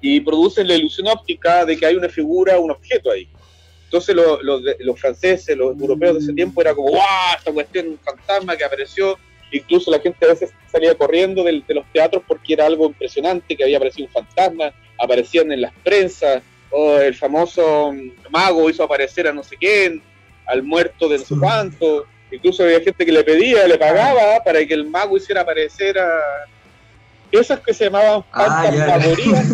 y 0.00 0.20
producen 0.20 0.68
la 0.68 0.74
ilusión 0.74 1.08
óptica 1.08 1.64
de 1.64 1.76
que 1.76 1.86
hay 1.86 1.96
una 1.96 2.08
figura, 2.08 2.58
un 2.58 2.70
objeto 2.70 3.10
ahí. 3.10 3.26
Entonces 3.86 4.14
lo- 4.14 4.42
los 4.42 4.62
de- 4.64 4.76
los 4.80 5.00
franceses, 5.00 5.56
los 5.56 5.78
europeos 5.80 6.14
de 6.14 6.20
ese 6.20 6.32
tiempo 6.32 6.60
era 6.60 6.74
como, 6.74 6.88
¡guau! 6.90 7.04
Esta 7.38 7.52
cuestión, 7.52 7.88
un 7.88 7.98
fantasma 7.98 8.56
que 8.56 8.64
apareció. 8.64 9.18
Incluso 9.52 9.90
la 9.92 10.00
gente 10.00 10.26
a 10.26 10.30
veces 10.30 10.50
salía 10.70 10.94
corriendo 10.96 11.44
del- 11.44 11.64
de, 11.66 11.74
los 11.74 11.84
teatros 11.92 12.22
porque 12.26 12.54
era 12.54 12.66
algo 12.66 12.86
impresionante, 12.86 13.56
que 13.56 13.62
había 13.62 13.76
aparecido 13.76 14.08
un 14.08 14.12
fantasma, 14.12 14.72
aparecían 14.98 15.52
en 15.52 15.60
las 15.60 15.72
prensas, 15.84 16.42
o 16.70 16.96
el 16.98 17.14
famoso 17.14 17.92
mm, 17.92 18.10
mago 18.30 18.68
hizo 18.68 18.82
aparecer 18.82 19.28
a 19.28 19.32
no 19.32 19.44
sé 19.44 19.56
quién, 19.56 20.02
al 20.46 20.62
muerto 20.64 21.08
de 21.08 21.18
no 21.18 21.24
sé 21.24 21.34
cuánto. 21.38 22.06
Incluso 22.32 22.64
había 22.64 22.80
gente 22.80 23.06
que 23.06 23.12
le 23.12 23.22
pedía, 23.22 23.68
le 23.68 23.78
pagaba 23.78 24.42
para 24.44 24.66
que 24.66 24.74
el 24.74 24.84
mago 24.90 25.16
hiciera 25.16 25.42
aparecer 25.42 25.96
a... 25.96 26.08
Esas 27.30 27.60
que 27.60 27.72
se 27.72 27.84
llamaban 27.84 28.24
Ah, 28.32 28.64
fantasmagorías 28.64 29.46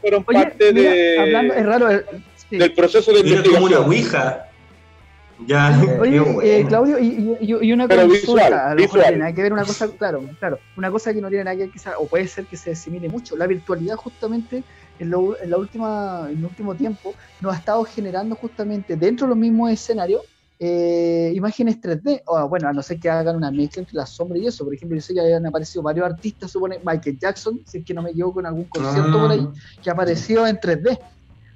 fueron 0.00 0.24
Oye, 0.28 0.38
parte 0.44 0.72
mira, 0.72 0.90
de, 0.92 1.18
hablando, 1.18 1.54
es 1.54 1.66
raro. 1.66 1.90
eh, 1.90 2.04
sí. 2.52 2.58
del 2.58 2.72
proceso 2.74 3.12
de 3.12 3.20
Era 3.20 3.42
como 3.42 3.64
una 3.66 3.76
investigación. 3.78 3.84
ouija. 3.88 4.48
Ya, 5.44 5.82
Oye, 6.00 6.20
eh. 6.60 6.64
Claudio, 6.68 6.98
y, 7.00 7.36
y- 7.40 7.58
y 7.66 7.72
una 7.72 7.88
Pero 7.88 8.02
consulta, 8.02 8.20
visual, 8.20 8.52
a 8.52 8.74
lo 8.74 8.80
mejor 8.80 9.00
tiene 9.02 9.16
nada 9.18 9.32
que 9.32 9.42
ver 9.42 9.52
una 9.52 9.64
cosa, 9.64 9.88
claro, 9.88 10.22
claro, 10.38 10.58
una 10.76 10.90
cosa 10.90 11.12
que 11.12 11.20
no 11.20 11.28
tiene 11.28 11.42
nada 11.44 11.56
que 11.56 11.62
ver 11.64 11.72
quizá, 11.72 11.98
o 11.98 12.06
puede 12.06 12.28
ser 12.28 12.46
que 12.46 12.56
se 12.56 12.70
asimile 12.72 13.08
mucho. 13.08 13.36
La 13.36 13.48
virtualidad 13.48 13.96
justamente 13.96 14.62
en, 15.00 15.10
lo- 15.10 15.36
en 15.40 15.50
la 15.50 15.56
última, 15.56 16.28
en 16.30 16.38
el 16.38 16.44
último 16.44 16.74
tiempo 16.76 17.14
nos 17.40 17.54
ha 17.54 17.58
estado 17.58 17.82
generando 17.84 18.36
justamente 18.36 18.94
dentro 18.96 19.26
de 19.26 19.30
los 19.30 19.38
mismos 19.38 19.72
escenarios 19.72 20.22
eh, 20.60 21.32
imágenes 21.34 21.80
3D, 21.80 22.22
o 22.26 22.48
bueno, 22.48 22.68
a 22.68 22.72
no 22.72 22.80
ser 22.82 23.00
que 23.00 23.10
hagan 23.10 23.34
una 23.34 23.50
mezcla 23.50 23.80
entre 23.80 23.96
la 23.96 24.06
sombra 24.06 24.38
y 24.38 24.46
eso. 24.46 24.64
Por 24.64 24.74
ejemplo, 24.74 24.94
yo 24.96 25.02
sé 25.02 25.12
que 25.12 25.20
habían 25.20 25.44
aparecido 25.44 25.82
varios 25.82 26.06
artistas, 26.06 26.52
supone 26.52 26.78
Michael 26.84 27.18
Jackson, 27.18 27.60
si 27.66 27.78
es 27.78 27.84
que 27.84 27.92
no 27.92 28.00
me 28.02 28.10
equivoco, 28.10 28.38
en 28.38 28.46
algún 28.46 28.64
concierto 28.66 29.18
por 29.18 29.30
ahí, 29.32 29.44
que 29.82 29.90
apareció 29.90 30.46
en 30.46 30.56
3D. 30.60 31.00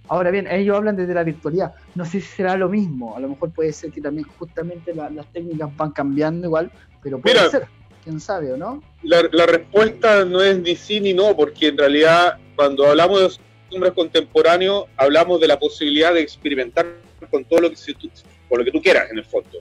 Ahora 0.09 0.31
bien, 0.31 0.47
ellos 0.49 0.77
hablan 0.77 0.97
desde 0.97 1.15
la 1.15 1.25
virtualidad. 1.25 1.75
No 1.95 2.05
sé 2.05 2.21
si 2.21 2.27
será 2.29 2.57
lo 2.57 2.69
mismo. 2.69 3.17
A 3.17 3.21
lo 3.21 3.29
mejor 3.29 3.51
puede 3.51 3.73
ser 3.73 3.91
que 3.91 4.01
también 4.01 4.27
justamente 4.39 4.95
la- 4.95 5.11
las 5.11 5.27
técnicas 5.33 5.75
van 5.77 5.91
cambiando 5.91 6.47
igual, 6.47 6.71
pero 7.03 7.19
puede 7.21 7.37
Mira. 7.37 7.51
ser. 7.51 7.67
¿Quién 8.05 8.21
sabe 8.21 8.53
o 8.53 8.57
no? 8.57 8.83
la, 9.03 9.29
la 9.33 9.47
respuesta 9.47 10.25
no 10.25 10.41
es 10.41 10.59
ni 10.61 10.77
sí 10.77 11.01
ni 11.01 11.13
no, 11.13 11.35
porque 11.37 11.69
en 11.69 11.79
realidad 11.79 12.39
cuando 12.55 12.87
hablamos 12.87 13.21
de 13.21 13.43
sombras 13.69 13.93
contemporáneos, 13.95 14.85
hablamos 14.97 15.41
de 15.41 15.49
la 15.49 15.59
posibilidad 15.59 16.15
de 16.15 16.21
experimentar 16.21 16.87
con 17.31 17.45
todo 17.45 17.61
lo 17.63 17.71
que, 17.71 17.77
se- 17.77 17.95
tú- 17.95 18.09
con 18.49 18.59
lo 18.61 18.65
que 18.65 18.71
tú 18.71 18.81
quieras, 18.81 19.11
en 19.11 19.19
el 19.19 19.25
fondo. 19.25 19.59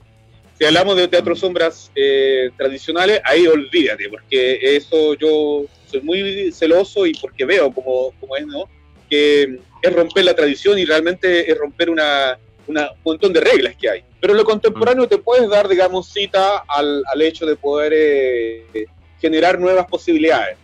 Si 0.58 0.64
hablamos 0.64 0.96
de 0.96 1.08
teatro 1.08 1.34
sombras 1.34 1.90
eh, 1.96 2.50
tradicionales, 2.56 3.20
ahí 3.24 3.46
olvídate, 3.48 4.08
porque 4.08 4.58
eso 4.76 5.14
yo 5.14 5.64
soy 5.86 6.00
muy 6.02 6.52
celoso 6.52 7.04
y 7.04 7.12
porque 7.14 7.44
veo 7.44 7.72
como, 7.72 8.12
como 8.20 8.36
es, 8.36 8.46
¿no? 8.46 8.64
Que 9.10 9.58
es 9.82 9.92
romper 9.92 10.24
la 10.24 10.34
tradición 10.34 10.78
y 10.78 10.84
realmente 10.84 11.50
es 11.50 11.56
romper 11.58 11.90
una, 11.90 12.38
una- 12.66 12.90
un 12.92 12.98
montón 13.04 13.32
de 13.32 13.40
reglas 13.40 13.76
que 13.76 13.88
hay. 13.90 14.04
Pero 14.20 14.34
lo 14.34 14.44
contemporáneo 14.44 15.06
te 15.06 15.18
puedes 15.18 15.48
dar, 15.48 15.68
digamos, 15.68 16.08
cita 16.12 16.58
al, 16.66 17.02
al 17.12 17.22
hecho 17.22 17.46
de 17.46 17.56
poder 17.56 17.92
eh, 17.94 18.86
generar 19.20 19.58
nuevas 19.58 19.86
posibilidades. 19.86 20.56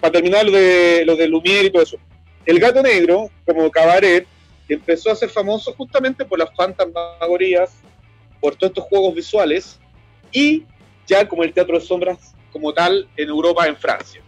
Para 0.00 0.12
terminar 0.12 0.44
lo 0.44 0.52
de, 0.52 1.04
lo 1.06 1.16
de 1.16 1.28
Lumière 1.28 1.64
y 1.66 1.70
todo 1.70 1.82
eso. 1.82 1.96
El 2.44 2.58
gato 2.58 2.82
negro, 2.82 3.30
como 3.46 3.70
cabaret, 3.70 4.26
empezó 4.68 5.10
a 5.10 5.14
ser 5.16 5.28
famoso 5.30 5.72
justamente 5.74 6.24
por 6.24 6.38
las 6.38 6.54
fantasmagorías, 6.54 7.70
por 8.40 8.56
todos 8.56 8.70
estos 8.70 8.84
juegos 8.84 9.14
visuales 9.14 9.78
y 10.32 10.64
ya 11.06 11.26
como 11.28 11.42
el 11.44 11.52
teatro 11.52 11.78
de 11.78 11.84
sombras 11.84 12.34
como 12.52 12.72
tal 12.72 13.08
en 13.16 13.28
Europa, 13.28 13.66
en 13.66 13.76
Francia. 13.76 14.20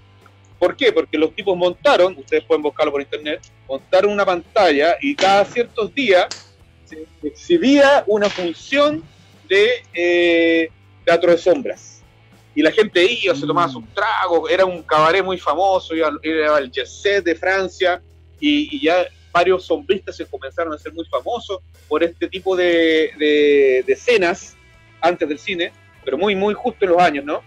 ¿Por 0.59 0.77
qué? 0.77 0.93
Porque 0.93 1.19
los 1.19 1.35
tipos 1.35 1.57
montaron, 1.57 2.17
ustedes 2.17 2.45
pueden 2.45 2.63
buscarlo 2.63 2.93
por 2.93 3.01
internet, 3.01 3.41
montaron 3.69 4.13
una 4.13 4.25
pantalla 4.25 4.97
y 5.01 5.15
cada 5.17 5.45
ciertos 5.45 5.93
días 5.95 6.29
se 6.85 7.07
exhibía 7.23 8.05
una 8.07 8.31
función 8.31 9.03
de 9.45 9.69
eh, 9.93 10.69
teatro 11.05 11.31
de 11.31 11.39
sombras. 11.39 12.03
Y 12.55 12.63
la 12.63 12.71
gente 12.71 13.05
iba, 13.05 13.35
se 13.35 13.47
tomaba 13.47 13.69
sus 13.69 13.85
tragos, 13.93 14.51
era 14.51 14.65
un 14.65 14.83
cabaret 14.83 15.23
muy 15.23 15.37
famoso, 15.37 15.95
iba- 15.95 16.11
era 16.23 16.59
el 16.59 16.71
jet 16.71 16.87
set 16.87 17.23
de 17.25 17.35
Francia, 17.35 18.03
y, 18.41 18.75
y 18.77 18.83
ya 18.83 19.07
varios 19.33 19.67
sombristas 19.67 20.17
se 20.17 20.25
comenzaron 20.27 20.73
a 20.73 20.79
ser 20.79 20.95
muy 20.95 21.05
famosos 21.07 21.59
por 21.87 22.03
este 22.03 22.29
tipo 22.29 22.57
de, 22.57 23.11
de- 23.19 23.85
de 23.87 23.93
escenas 23.93 24.57
antes 25.03 25.29
del 25.29 25.39
cine, 25.39 25.71
pero 26.03 26.17
muy, 26.17 26.35
muy 26.35 26.55
justo 26.55 26.87
en 26.87 26.93
los 26.93 27.03
años, 27.03 27.25
¿no? 27.27 27.43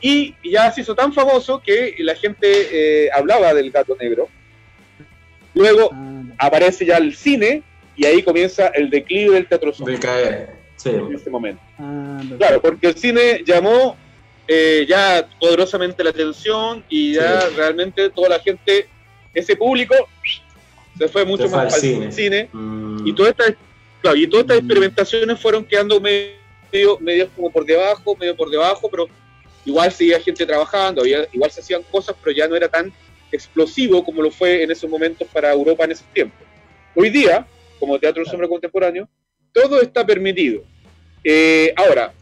Y 0.00 0.34
ya 0.44 0.70
se 0.70 0.82
hizo 0.82 0.94
tan 0.94 1.12
famoso 1.12 1.60
que 1.64 1.94
la 2.00 2.14
gente 2.14 2.46
eh, 2.46 3.08
hablaba 3.14 3.54
del 3.54 3.70
gato 3.70 3.96
negro. 4.00 4.28
Luego 5.54 5.90
Ah, 5.92 6.22
aparece 6.38 6.84
ya 6.84 6.98
el 6.98 7.14
cine 7.16 7.62
y 7.96 8.04
ahí 8.04 8.22
comienza 8.22 8.66
el 8.68 8.90
declive 8.90 9.34
del 9.34 9.46
teatro 9.48 9.72
De 9.72 9.98
caer. 9.98 10.50
Sí. 10.76 10.90
en 10.90 11.14
ese 11.14 11.30
momento. 11.30 11.62
ah, 11.78 12.20
no. 12.22 12.36
Claro, 12.36 12.60
porque 12.60 12.88
el 12.88 12.96
cine 12.98 13.42
llamó 13.46 13.96
eh, 14.46 14.84
ya 14.88 15.26
poderosamente 15.40 16.04
la 16.04 16.10
atención 16.10 16.84
y 16.88 17.14
ya 17.14 17.40
Sí. 17.40 17.54
realmente 17.56 18.10
toda 18.10 18.28
la 18.28 18.38
gente, 18.38 18.86
ese 19.32 19.56
público, 19.56 19.94
se 20.98 21.08
fue 21.08 21.24
mucho 21.24 21.44
Se 21.44 21.48
fue 21.48 21.58
más 21.64 21.72
al 21.72 21.74
al 21.74 21.80
cine. 21.80 22.12
cine. 22.12 22.48
Mm. 22.52 23.06
y 23.08 23.14
todas 23.14 23.30
estas 23.32 23.54
claro, 24.02 24.16
y 24.18 24.26
todas 24.28 24.44
estas 24.44 24.56
Mm. 24.56 24.60
experimentaciones 24.60 25.40
fueron 25.40 25.64
quedando 25.64 25.98
medio, 26.00 26.98
medio 27.00 27.28
como 27.34 27.50
por 27.50 27.64
debajo, 27.64 28.14
medio 28.20 28.36
por 28.36 28.50
debajo, 28.50 28.88
pero 28.90 29.08
igual 29.66 29.92
seguía 29.92 30.20
gente 30.20 30.46
trabajando, 30.46 31.02
había- 31.02 31.28
igual 31.32 31.50
se 31.50 31.60
hacían 31.60 31.82
cosas, 31.90 32.16
pero 32.22 32.34
ya 32.34 32.48
no 32.48 32.56
era 32.56 32.68
tan 32.68 32.90
explosivo 33.30 34.02
como 34.04 34.22
lo 34.22 34.30
fue 34.30 34.62
en 34.62 34.70
esos 34.70 34.88
momentos 34.88 35.28
para 35.32 35.52
Europa 35.52 35.84
en 35.84 35.92
ese 35.92 36.04
tiempo. 36.14 36.36
Hoy 36.94 37.10
día, 37.10 37.46
como 37.78 37.98
teatro 37.98 38.24
de 38.24 38.30
sombra 38.30 38.48
contemporáneo, 38.48 39.08
todo 39.52 39.82
está 39.82 40.06
permitido. 40.06 40.62
Eh, 41.22 41.72
ahora, 41.76 42.14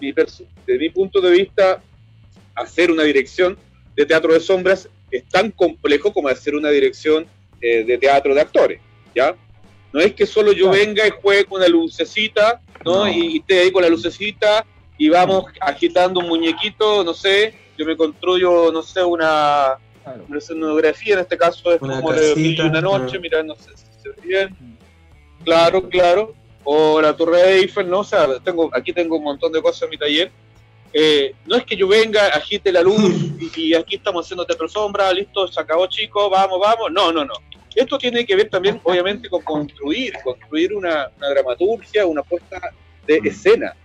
mi 0.00 0.12
desde 0.12 0.78
mi 0.78 0.90
punto 0.90 1.20
de 1.20 1.30
vista, 1.30 1.82
hacer 2.54 2.90
una 2.90 3.04
dirección 3.04 3.56
de 3.96 4.04
teatro 4.04 4.32
de 4.34 4.40
sombras 4.40 4.88
es 5.10 5.26
tan 5.28 5.50
complejo 5.52 6.12
como 6.12 6.28
hacer 6.28 6.54
una 6.54 6.70
dirección 6.70 7.26
eh, 7.60 7.84
de 7.84 7.98
teatro 7.98 8.34
de 8.34 8.40
actores, 8.40 8.80
¿ya? 9.14 9.34
No 9.92 10.00
es 10.00 10.12
que 10.14 10.26
solo 10.26 10.52
yo 10.52 10.70
venga 10.70 11.06
y 11.06 11.10
juegue 11.10 11.44
con 11.44 11.60
la 11.60 11.68
lucecita, 11.68 12.60
¿no? 12.84 13.06
No. 13.06 13.08
Y, 13.08 13.34
y 13.34 13.38
esté 13.38 13.60
ahí 13.60 13.70
con 13.72 13.82
la 13.82 13.88
lucecita 13.88 14.66
y 14.98 15.08
vamos 15.08 15.44
agitando 15.60 16.20
un 16.20 16.28
muñequito, 16.28 17.04
no 17.04 17.14
sé, 17.14 17.54
yo 17.78 17.86
me 17.86 17.96
construyo, 17.96 18.70
no 18.72 18.82
sé, 18.82 19.02
una, 19.02 19.78
Claro. 20.02 20.24
una 20.28 20.38
escenografía, 20.38 21.14
en 21.14 21.20
este 21.20 21.36
caso 21.38 21.72
es 21.72 21.80
Una 21.82 21.96
como 22.00 22.12
de 22.12 22.28
casita, 22.34 22.64
una 22.64 22.80
noche, 22.80 23.16
ah. 23.16 23.20
mira, 23.20 23.42
no 23.42 23.54
sé 23.56 23.70
si 23.76 23.84
se 24.02 24.08
ve 24.08 24.16
bien. 24.24 24.78
Claro, 25.44 25.88
claro. 25.88 26.34
O 26.64 27.00
la 27.00 27.14
Torre 27.16 27.42
de 27.42 27.54
Eiffel, 27.60 27.88
¿no? 27.88 28.00
O 28.00 28.04
sea, 28.04 28.26
tengo, 28.40 28.70
aquí 28.74 28.92
tengo 28.92 29.16
un 29.16 29.24
montón 29.24 29.52
de 29.52 29.62
cosas 29.62 29.82
en 29.82 29.90
mi 29.90 29.98
taller. 29.98 30.30
Eh, 30.92 31.34
no 31.46 31.56
es 31.56 31.64
que 31.64 31.76
yo 31.76 31.86
venga, 31.86 32.26
agite 32.28 32.72
la 32.72 32.80
luz 32.82 33.14
y, 33.54 33.68
y 33.68 33.74
aquí 33.74 33.96
estamos 33.96 34.24
haciendo 34.24 34.44
teatro 34.46 34.68
sombra, 34.68 35.12
listo, 35.12 35.46
se 35.46 35.60
acabó 35.60 35.86
chicos, 35.86 36.30
vamos, 36.30 36.58
vamos. 36.60 36.90
No, 36.90 37.12
no, 37.12 37.24
no. 37.24 37.34
Esto 37.74 37.98
tiene 37.98 38.24
que 38.26 38.34
ver 38.34 38.48
también, 38.48 38.80
obviamente, 38.84 39.28
con 39.28 39.42
construir, 39.42 40.14
construir 40.24 40.74
una, 40.74 41.10
una 41.16 41.28
dramaturgia, 41.30 42.06
una 42.06 42.22
puesta 42.22 42.60
de 43.06 43.20
Mm. 43.20 43.26
escena. 43.26 43.76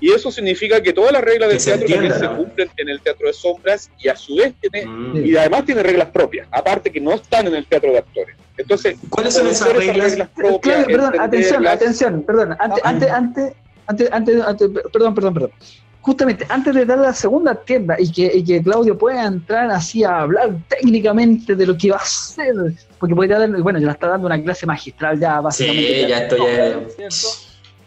Y 0.00 0.10
eso 0.12 0.30
significa 0.30 0.80
que 0.82 0.92
todas 0.92 1.12
las 1.12 1.22
reglas 1.22 1.48
Que 1.48 1.54
del 1.54 1.60
se 1.60 1.70
teatro 1.70 1.86
también 1.88 2.12
entienda, 2.12 2.28
se 2.28 2.32
¿no? 2.34 2.44
cumplen 2.44 2.70
en 2.76 2.88
el 2.90 3.00
teatro 3.00 3.26
de 3.28 3.32
sombras 3.32 3.90
y 3.98 4.08
a 4.08 4.16
su 4.16 4.36
vez 4.36 4.52
tiene 4.60 4.86
Mm. 4.86 5.24
y 5.24 5.36
además 5.36 5.64
tiene 5.64 5.82
reglas 5.82 6.08
propias, 6.10 6.46
aparte 6.50 6.90
que 6.92 7.00
no 7.00 7.12
están 7.14 7.46
en 7.46 7.54
el 7.54 7.66
teatro 7.66 7.90
de 7.92 7.98
actores. 7.98 8.36
Entonces, 8.58 8.96
¿Cuáles 9.10 9.34
son 9.34 9.46
esas 9.48 9.68
conocer 9.68 9.96
reglas? 9.96 10.28
Claro, 10.62 10.86
perdón, 10.86 11.20
atención, 11.20 11.24
entenderlas, 11.24 11.74
atención, 11.74 12.22
perdón, 12.22 12.56
antes, 12.58 12.80
Ah. 12.84 12.88
antes, 12.88 13.10
antes, 13.10 13.52
antes, 13.86 14.12
antes, 14.12 14.40
antes, 14.42 14.68
perdón, 14.92 15.14
perdón, 15.14 15.34
perdón. 15.34 15.50
Justamente 16.00 16.46
antes 16.48 16.72
de 16.74 16.84
dar 16.86 16.98
la 16.98 17.12
segunda 17.12 17.54
tienda 17.56 17.96
y 17.98 18.12
que, 18.12 18.30
y 18.32 18.44
que 18.44 18.62
Claudio 18.62 18.96
pueda 18.96 19.24
entrar 19.26 19.68
así 19.72 20.04
a 20.04 20.20
hablar 20.20 20.50
técnicamente 20.68 21.56
de 21.56 21.66
lo 21.66 21.76
que 21.76 21.90
va 21.90 21.96
a 21.96 22.02
hacer, 22.02 22.54
porque 23.00 23.14
podría 23.14 23.40
dar, 23.40 23.50
bueno, 23.60 23.78
ya 23.80 23.86
le 23.86 23.92
está 23.92 24.08
dando 24.08 24.26
una 24.26 24.40
clase 24.40 24.66
magistral 24.66 25.18
ya 25.18 25.40
básicamente. 25.40 26.02
Sí, 26.02 26.06
ya 26.08 26.18
estoy. 26.18 26.40
¿cierto? 26.96 27.28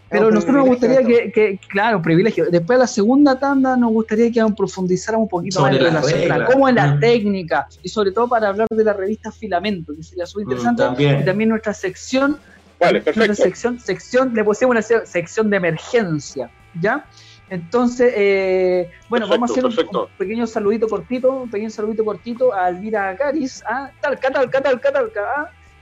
Pero 0.09 0.31
nosotros 0.31 0.55
nos 0.57 0.65
gustaría 0.67 1.03
que, 1.03 1.31
que- 1.31 1.59
claro, 1.69 2.01
privilegio. 2.01 2.45
Después 2.49 2.77
de 2.79 2.83
la 2.83 2.87
segunda 2.87 3.39
tanda 3.39 3.77
nos 3.77 3.91
gustaría 3.91 4.31
que 4.31 4.43
profundizáramos 4.55 5.25
un 5.25 5.29
poquito 5.29 5.59
Sobre 5.59 5.73
más 5.73 5.79
en 5.81 5.85
relación 5.85 6.31
a 6.41 6.45
cómo 6.45 6.67
es 6.67 6.75
la 6.75 6.87
Mm. 6.95 6.99
técnica 6.99 7.67
y 7.83 7.89
sobre 7.89 8.11
todo 8.11 8.27
para 8.27 8.49
hablar 8.49 8.67
de 8.69 8.83
la 8.83 8.93
revista 8.93 9.31
Filamento, 9.31 9.93
que 9.95 10.03
sería 10.03 10.25
súper 10.25 10.43
interesante. 10.43 10.83
Mm, 10.83 10.85
también. 10.87 11.19
Y 11.21 11.25
también 11.25 11.49
nuestra 11.49 11.73
sección 11.73 12.37
Vale, 12.79 12.93
nuestra 12.93 13.13
perfecto. 13.13 13.43
sección, 13.43 13.79
sección, 13.79 14.33
le 14.33 14.43
pusimos 14.43 14.71
una 14.71 14.81
se- 14.81 15.05
sección 15.05 15.49
de 15.49 15.57
emergencia, 15.57 16.49
¿ya? 16.79 17.05
Entonces, 17.49 18.13
eh, 18.15 18.89
bueno, 19.09 19.27
vamos 19.27 19.49
a 19.49 19.53
hacer 19.53 19.65
un, 19.65 19.75
pequeño 20.17 20.45
saludito 20.47 20.87
cortito, 20.87 21.31
un 21.43 21.49
pequeño 21.49 21.69
saludito 21.71 22.05
cortito 22.05 22.53
a 22.53 22.69
Elvira 22.69 23.15
Caris, 23.17 23.63
a 23.67 23.91
Talca, 24.01 24.31
Talca, 24.31 24.61
Talca, 24.61 24.91
Talca, 24.91 25.21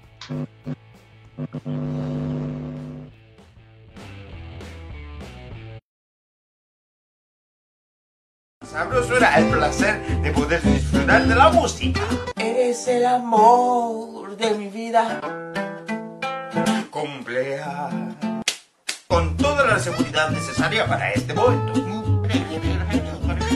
Sabrosura, 8.76 9.38
el 9.38 9.46
placer 9.46 10.06
de 10.22 10.32
poder 10.32 10.62
disfrutar 10.62 11.26
de 11.26 11.34
la 11.34 11.50
música. 11.50 12.02
Eres 12.36 12.86
el 12.90 13.06
amor 13.06 14.36
de 14.36 14.54
mi 14.56 14.68
vida. 14.68 15.22
Complea 16.90 17.88
con 19.08 19.38
toda 19.38 19.66
la 19.66 19.80
seguridad 19.80 20.30
necesaria 20.30 20.86
para 20.86 21.14
este 21.14 21.34
momento. 21.34 21.74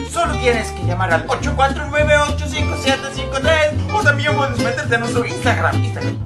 Solo 0.09 0.37
tienes 0.37 0.71
que 0.71 0.85
llamar 0.85 1.13
al 1.13 1.27
849-85753 1.27 3.93
o 3.93 4.01
también 4.01 4.37
puedes 4.37 4.57
meterte 4.59 4.95
a 4.95 4.99
nuestro 4.99 5.25
Instagram. 5.25 5.83
Instagram. 5.83 6.17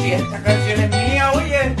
Si 0.00 0.12
esta 0.12 0.42
canción 0.42 0.80
es 0.80 0.88
mía, 0.88 1.30
oye. 1.34 1.76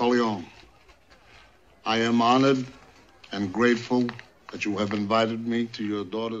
Corleone, 0.00 0.46
I 1.84 1.98
am 1.98 2.22
honored 2.22 2.64
and 3.32 3.52
grateful 3.52 4.06
that 4.50 4.64
you 4.64 4.78
have 4.78 4.94
invited 4.94 5.46
me 5.46 5.66
to 5.74 5.84
your 5.84 6.06
daughter. 6.06 6.40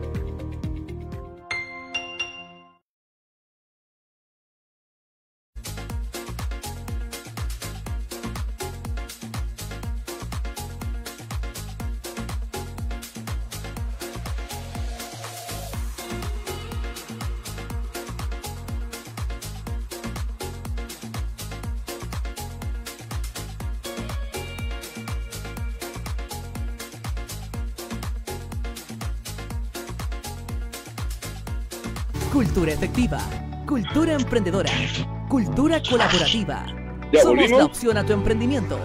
Emprendedora, 34.36 34.70
cultura 35.30 35.82
colaborativa. 35.82 36.66
¿Ya 37.14 37.22
Somos 37.22 37.38
volvimos? 37.38 37.58
la 37.60 37.66
opción 37.66 37.98
a 37.98 38.06
tu 38.06 38.12
emprendimiento. 38.12 38.78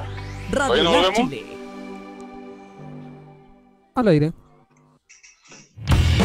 Radio 0.53 0.85
¿Todavía 0.85 1.01
no 1.01 1.09
Lab? 1.09 1.13
Chile. 1.15 1.45
Al 3.97 4.09
aire. 4.09 4.33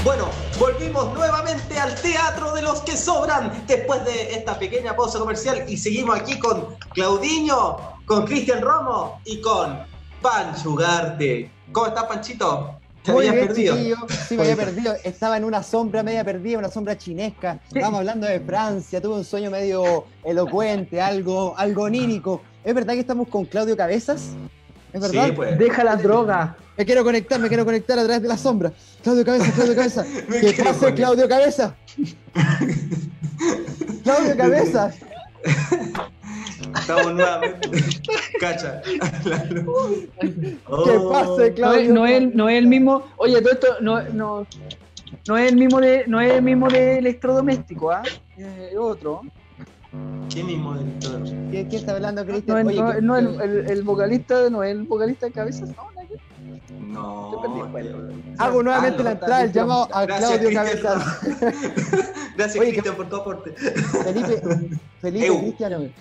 Bueno, 0.04 0.30
volvimos 0.60 1.12
nuevamente 1.16 1.80
al 1.80 2.00
Teatro 2.00 2.54
de 2.54 2.62
los 2.62 2.82
que 2.82 2.96
Sobran 2.96 3.64
después 3.66 4.06
de 4.06 4.36
esta 4.36 4.60
pequeña 4.60 4.96
pausa 4.96 5.18
comercial 5.18 5.66
y 5.68 5.76
seguimos 5.78 6.20
aquí 6.20 6.38
con 6.38 6.76
Claudiño, 6.94 7.78
con 8.06 8.28
Cristian 8.28 8.62
Romo 8.62 9.22
y 9.26 9.42
con 9.42 9.80
Pancho 10.22 10.70
Ugarte. 10.70 11.50
¿Cómo 11.72 11.88
estás, 11.88 12.04
Panchito? 12.04 12.80
Te 13.06 13.12
Muy 13.12 13.30
bien, 13.30 13.48
perdido. 13.48 13.76
chiquillo. 13.76 13.98
Sí, 14.28 14.36
me 14.36 14.44
había 14.44 14.56
perdido. 14.56 14.96
Estaba 15.04 15.38
en 15.38 15.44
una 15.44 15.62
sombra 15.62 16.02
media 16.02 16.24
perdida, 16.24 16.58
una 16.58 16.72
sombra 16.72 16.98
chinesca. 16.98 17.60
Estábamos 17.68 18.00
hablando 18.00 18.26
de 18.26 18.40
Francia. 18.40 19.00
Tuve 19.00 19.16
un 19.16 19.24
sueño 19.24 19.52
medio 19.52 20.06
elocuente, 20.24 21.00
algo, 21.00 21.54
algo 21.56 21.84
onírico. 21.84 22.42
¿Es 22.64 22.74
verdad 22.74 22.94
que 22.94 23.02
estamos 23.02 23.28
con 23.28 23.46
Claudio 23.46 23.78
Cabezas? 23.78 24.30
¿Es 24.92 25.02
verdad? 25.02 25.28
Sí, 25.28 25.32
pues. 25.34 25.60
Deja 25.60 25.84
la 25.84 25.96
droga. 25.98 26.58
Me 26.78 26.86
quiero 26.86 27.04
conectar, 27.04 27.40
me 27.40 27.48
quiero 27.48 27.64
conectar 27.64 28.00
a 28.00 28.04
través 28.04 28.22
de 28.24 28.28
la 28.28 28.38
sombra. 28.38 28.74
Claudio 29.04 29.24
Cabeza, 29.24 29.52
Claudio 29.52 29.76
Cabeza. 29.76 30.06
Me 30.28 30.40
¿Qué 30.40 30.48
pasa, 30.54 30.64
conectar. 30.64 30.96
Claudio 30.96 31.30
Cabeza? 31.30 31.76
Claudio 34.04 34.38
Cabeza. 34.38 34.92
Estamos 36.80 37.14
nuevamente. 37.14 37.70
Cacha. 38.40 38.82
¿Qué 38.84 40.58
Oh. 40.68 41.10
pasa, 41.12 41.26
No 41.30 41.42
es, 41.44 41.54
Claudio? 41.56 41.94
no 41.94 42.06
es 42.06 42.14
el- 42.22 42.36
no 42.36 42.50
es 42.50 42.58
el 42.58 42.68
mismo. 42.68 43.04
Oye, 43.18 43.42
todo 43.42 43.54
esto 43.54 43.68
no, 43.82 44.02
no, 44.10 44.48
no 45.28 45.38
es 45.38 45.52
el 45.52 45.58
mismo 45.58 45.80
de, 45.80 46.04
no 46.08 46.20
es 46.22 46.34
el 46.34 46.42
mismo 46.42 46.68
de 46.70 46.98
electrodoméstico, 47.00 47.92
¿ah? 47.92 48.04
Es 48.38 48.78
otro. 48.78 49.22
¿Qué 50.34 50.44
mismo 50.44 50.76
todo? 51.00 51.24
¿Quién, 51.24 51.50
quién 51.52 51.70
está 51.76 51.94
hablando, 51.94 52.26
No, 52.26 52.32
Cristian? 52.32 52.60
es- 52.60 52.66
Oye, 52.68 52.82
no, 52.82 52.92
¿qué- 52.94 53.02
no 53.02 53.18
el, 53.18 53.42
el- 53.42 53.70
el 53.72 53.84
vocalista, 53.84 54.50
no 54.50 54.64
es 54.64 54.72
el 54.72 54.84
vocalista 54.84 55.26
de 55.28 55.32
cabezas, 55.32 55.70
no, 55.70 55.76
No. 56.80 57.42
Hago 58.38 58.64
nuevamente 58.64 59.02
Ah, 59.02 59.04
la 59.04 59.12
entrada, 59.12 59.44
el 59.44 59.52
llamado 59.52 59.88
a 59.94 60.06
Gracias, 60.06 60.40
Claudio. 60.40 60.54
Cabezas. 60.54 61.20
Gracias, 62.38 62.64
Cristian, 62.66 62.96
por 62.96 63.10
tu 63.10 63.16
aporte. 63.16 63.52
Felipe, 63.54 64.42
Felipe. 65.02 65.40
Cristian, 65.40 65.94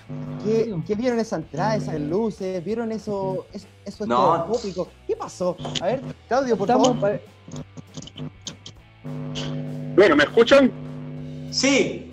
¿qué, 0.44 0.74
qué 0.86 0.94
vieron 0.94 1.18
esa 1.18 1.36
entrada, 1.36 1.76
esas 1.76 2.00
luces? 2.00 2.64
¿Vieron 2.64 2.90
eso, 2.92 3.46
es- 3.52 3.66
eso 3.84 4.06
No. 4.06 4.46
¿Qué 5.06 5.16
pasó? 5.16 5.56
A 5.80 5.86
ver, 5.86 6.00
Claudio, 6.28 6.56
por 6.56 6.68
Estamos 6.68 6.88
favor. 7.00 7.20
Bueno, 9.94 10.16
¿me 10.16 10.24
escuchan? 10.24 10.70
Sí. 11.50 12.10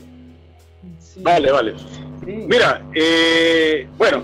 sí, 1.00 1.22
Vale, 1.24 1.52
vale. 1.52 1.76
sí. 1.80 2.46
Mira, 2.48 2.86
eh, 2.94 3.88
bueno, 3.98 4.24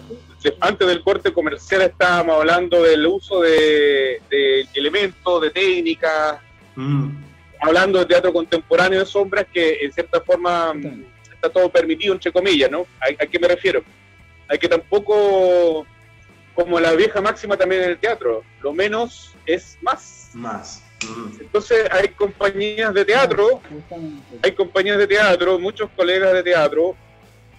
antes 0.60 0.88
del 0.88 1.04
corte 1.04 1.34
comercial 1.34 1.82
estábamos 1.82 2.38
hablando 2.38 2.84
del 2.84 3.06
uso 3.06 3.41
de, 3.41 4.21
de 4.30 4.67
elementos, 4.73 5.41
de 5.41 5.50
técnicas, 5.50 6.39
Mm. 6.78 7.10
hablando 7.60 7.97
de 7.97 8.06
teatro 8.06 8.32
contemporáneo 8.32 9.00
de 9.00 9.06
sombras 9.08 9.47
que 9.52 9.80
en 9.82 9.91
cierta 9.91 10.21
forma 10.21 10.76
mm, 10.76 11.06
está 11.34 11.50
todo 11.50 11.69
permitido, 11.69 12.13
entre 12.13 12.32
comillas, 12.32 12.69
¿no? 12.69 12.86
¿A, 13.02 13.23
a 13.23 13.26
qué 13.26 13.39
me 13.39 13.47
refiero? 13.47 13.84
A 14.47 14.56
que 14.58 14.67
tampoco, 14.69 15.88
como 16.54 16.80
la 16.80 16.93
vieja 16.93 17.19
máxima 17.19 17.58
también 17.58 17.82
en 17.82 17.89
el 17.89 17.97
teatro, 17.97 18.43
lo 18.62 18.73
menos 18.73 19.34
es 19.47 19.76
más. 19.82 20.30
Más. 20.36 20.84
Mm. 21.02 21.41
Entonces 21.41 21.88
hay 21.91 22.10
compañías 22.10 22.93
de 22.93 23.04
teatro 23.06 23.60
hay 24.43 24.52
compañías 24.52 25.00
de 25.00 25.08
teatro, 25.08 25.58
muchos 25.58 25.89
colegas 25.95 26.32
de 26.34 26.43
teatro 26.43 26.95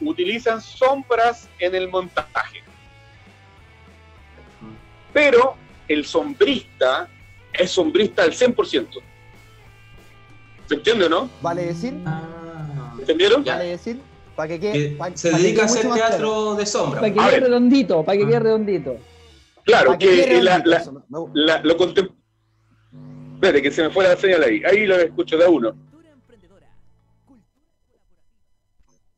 utilizan 0.01 0.61
sombras 0.63 1.49
en 1.59 1.75
el 1.75 1.89
montaje. 1.89 2.63
Pero 5.19 5.57
el 5.89 6.05
sombrista 6.07 7.09
es 7.53 7.73
sombrista 7.73 8.23
al 8.23 8.31
100%. 8.33 8.87
¿Se 10.69 10.75
entiende 10.77 11.07
o 11.07 11.09
no? 11.09 11.29
¿Vale 11.43 11.67
decir? 11.67 11.95
Ah. 12.07 12.95
¿Entendieron? 13.01 13.43
Ya. 13.43 13.55
¿Vale 13.57 13.71
decir? 13.71 14.01
Para 14.37 14.49
que 14.51 14.61
quede. 14.61 14.73
Que 14.91 14.97
pa- 14.97 15.11
se 15.17 15.31
pa' 15.33 15.37
que 15.39 15.43
dedica 15.43 15.63
a 15.63 15.65
hacer 15.65 15.81
claro. 15.83 15.97
teatro 15.97 16.55
de 16.55 16.67
sombra. 16.67 17.01
Para 17.01 17.13
que 17.13 17.19
quede 17.19 17.41
redondito, 17.41 18.05
para 18.05 18.17
que 18.19 18.25
Ah. 18.25 18.29
quede 18.29 18.39
redondito. 18.39 18.97
Claro, 19.65 19.99
que 19.99 20.07
la, 20.07 20.59
redondito, 20.59 20.71
la- 20.71 20.77
eso, 20.77 20.93
me- 20.93 21.01
la- 21.35 21.61
lo 21.65 21.77
contem- 21.77 22.13
Espérate, 23.35 23.63
que 23.63 23.71
se 23.73 23.83
me 23.83 23.91
fue 23.91 24.05
la 24.05 24.17
señal 24.17 24.43
ahí. 24.45 24.63
Ahí 24.65 24.87
lo 24.87 24.97
escucho 24.99 25.37
de 25.37 25.45
a 25.47 25.49
uno. 25.49 25.73
Cultura 25.73 26.11
emprendedora. 26.13 26.67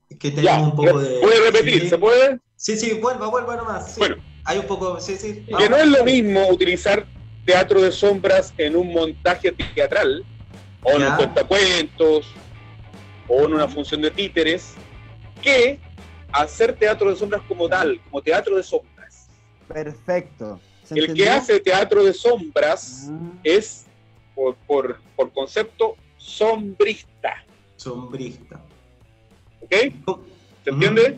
Es 0.09 0.19
que 0.19 0.31
Ya, 0.31 0.37
tenemos 0.57 0.71
un 0.71 0.77
poco 0.77 0.99
de. 0.99 1.21
¿puede 1.21 1.41
repetir? 1.51 1.83
Sí. 1.83 1.89
¿Se 1.91 1.99
puede? 1.99 2.39
Sí, 2.57 2.77
sí, 2.79 2.95
vuelva, 2.95 3.29
vuelva 3.29 3.57
nomás. 3.57 3.93
sí. 3.95 3.99
Bueno. 4.01 4.17
Hay 4.45 4.59
un 4.59 4.67
poco. 4.67 4.99
Sí, 5.01 5.17
sí. 5.17 5.45
Que 5.57 5.69
no 5.69 5.77
es 5.77 5.87
lo 5.87 6.05
mismo 6.05 6.49
utilizar 6.49 7.07
teatro 7.45 7.81
de 7.83 7.93
sombras 7.93 8.53
en 8.59 8.77
un 8.77 8.93
montaje 8.93 9.53
teatral, 9.75 10.25
o 10.83 10.93
en 10.93 11.01
Ya. 11.01 11.11
un 11.11 11.17
cuentacuentos, 11.17 12.27
o 13.29 13.45
en 13.45 13.55
una 13.55 13.69
función 13.69 14.03
de 14.03 14.11
títeres, 14.11 14.73
que 15.43 15.79
hacer 16.33 16.75
teatro 16.77 17.11
de 17.11 17.17
sombras 17.17 17.43
como 17.49 17.69
tal, 17.69 18.01
como 18.05 18.23
teatro 18.23 18.57
de 18.57 18.63
sombras. 18.63 19.29
Perfecto. 19.69 20.61
¿Se 20.85 20.95
El 20.95 21.07
que 21.07 21.11
entendió? 21.13 21.33
hace 21.35 21.61
teatro 21.61 22.05
de 22.05 22.13
sombras 22.15 23.09
Ah. 23.11 23.19
es, 23.45 23.85
por, 24.35 24.57
por, 24.67 25.01
por 25.17 25.33
concepto, 25.33 25.97
sombrista. 26.17 27.45
Sombrista. 27.77 28.61
¿Ok? 29.61 29.71
¿Se 30.65 30.71
entiende? 30.71 31.17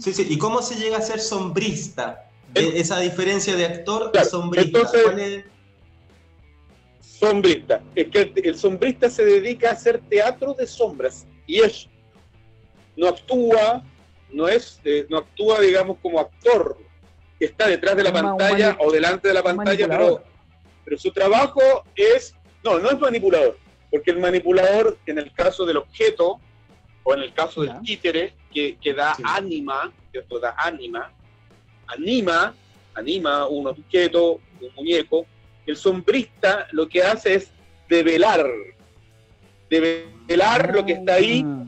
Sí, 0.00 0.12
sí. 0.12 0.26
¿Y 0.28 0.38
cómo 0.38 0.62
se 0.62 0.76
llega 0.76 0.98
a 0.98 1.02
ser 1.02 1.20
sombrista? 1.20 2.27
El- 2.54 2.76
Esa 2.76 2.98
diferencia 3.00 3.54
de 3.56 3.64
actor 3.66 4.10
Claro, 4.10 4.26
a 4.26 4.30
sombrista. 4.30 4.66
entonces- 4.78 5.02
¿Cuál 5.02 5.20
es? 5.20 5.44
Sombrista. 7.00 7.82
Es 7.94 8.08
que 8.08 8.20
el, 8.20 8.32
el 8.44 8.58
sombrista 8.58 9.10
se 9.10 9.24
dedica 9.24 9.70
a 9.70 9.72
hacer 9.72 10.00
teatro 10.08 10.54
de 10.54 10.66
sombras 10.66 11.26
y 11.46 11.60
eso. 11.60 11.88
No 12.96 13.08
actúa, 13.08 13.82
no 14.30 14.48
es, 14.48 14.80
eh, 14.84 15.06
no 15.08 15.18
actúa, 15.18 15.60
digamos, 15.60 15.98
como 16.00 16.20
actor 16.20 16.78
que 17.38 17.46
está 17.46 17.66
detrás 17.68 17.96
de 17.96 18.02
la 18.04 18.08
Es 18.10 18.14
pantalla 18.14 18.76
o 18.80 18.90
delante 18.90 19.28
de 19.28 19.34
la 19.34 19.42
pantalla, 19.42 19.88
pero, 19.88 20.24
pero 20.84 20.98
su 20.98 21.10
trabajo 21.12 21.60
es, 21.94 22.34
no, 22.64 22.78
no 22.78 22.90
es 22.90 22.98
manipulador, 22.98 23.58
porque 23.90 24.10
el 24.10 24.18
manipulador 24.18 24.98
en 25.06 25.18
el 25.18 25.32
caso 25.32 25.64
del 25.64 25.76
objeto 25.78 26.40
o 27.04 27.14
en 27.14 27.20
el 27.20 27.32
caso 27.34 27.64
Ya. 27.64 27.74
del 27.74 27.82
títere 27.82 28.34
que, 28.52 28.76
que 28.80 28.92
da 28.94 29.14
Sí. 29.14 29.22
ánima, 29.24 29.92
¿cierto? 30.10 30.38
Da 30.40 30.54
ánima, 30.58 31.12
anima, 31.88 32.54
anima 32.94 33.46
un 33.46 33.66
objeto, 33.66 34.40
un 34.60 34.74
muñeco, 34.76 35.26
el 35.66 35.76
sombrista 35.76 36.66
lo 36.72 36.88
que 36.88 37.02
hace 37.02 37.34
es 37.34 37.50
develar, 37.88 38.46
develar 39.68 40.74
lo 40.74 40.84
que 40.84 40.92
está 40.92 41.14
ahí, 41.14 41.44
Ah. 41.44 41.64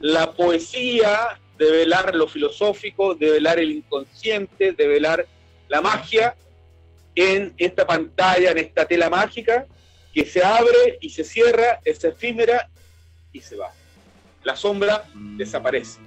la 0.00 0.32
poesía, 0.32 1.38
develar 1.58 2.14
lo 2.14 2.26
filosófico, 2.26 3.14
develar 3.14 3.58
el 3.58 3.70
inconsciente, 3.70 4.72
develar 4.72 5.26
la 5.68 5.80
magia 5.80 6.34
en 7.14 7.54
esta 7.56 7.86
pantalla, 7.86 8.50
en 8.50 8.58
esta 8.58 8.86
tela 8.86 9.08
mágica 9.08 9.66
que 10.12 10.24
se 10.24 10.44
abre 10.44 10.98
y 11.00 11.10
se 11.10 11.24
cierra, 11.24 11.80
es 11.84 12.02
efímera 12.04 12.68
y 13.32 13.40
se 13.40 13.56
va. 13.56 13.72
La 14.42 14.56
sombra 14.56 15.04
desaparece. 15.14 16.00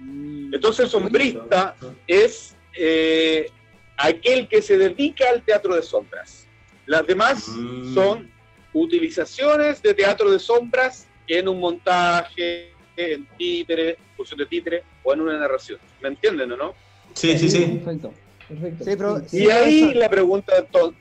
Entonces 0.00 0.84
el 0.86 0.90
sombrista 0.90 1.74
es 2.06 2.54
eh, 2.78 3.50
aquel 3.96 4.48
que 4.48 4.60
se 4.60 4.76
dedica 4.76 5.28
al 5.30 5.42
teatro 5.42 5.74
de 5.74 5.82
sombras. 5.82 6.46
Las 6.86 7.06
demás 7.06 7.48
Mm. 7.48 7.94
son 7.94 8.30
utilizaciones 8.72 9.82
de 9.82 9.94
teatro 9.94 10.30
de 10.30 10.38
sombras 10.38 11.06
en 11.26 11.48
un 11.48 11.58
montaje, 11.58 12.72
en 12.96 13.26
títere, 13.38 13.96
función 14.16 14.38
de 14.38 14.46
títere 14.46 14.82
o 15.02 15.12
en 15.12 15.20
una 15.22 15.38
narración. 15.38 15.78
¿Me 16.02 16.08
entienden 16.08 16.52
o 16.52 16.56
no? 16.56 16.74
Sí, 17.14 17.36
sí, 17.38 17.48
sí. 17.50 17.64
Perfecto. 17.82 18.12
Perfecto. 18.48 18.84
Sí, 18.84 18.90
pero- 18.96 19.20
Sí, 19.28 19.44
Y 19.44 19.50
ahí 19.50 19.94
la 19.94 20.08
pregunta 20.08 20.52
entonces, 20.58 20.98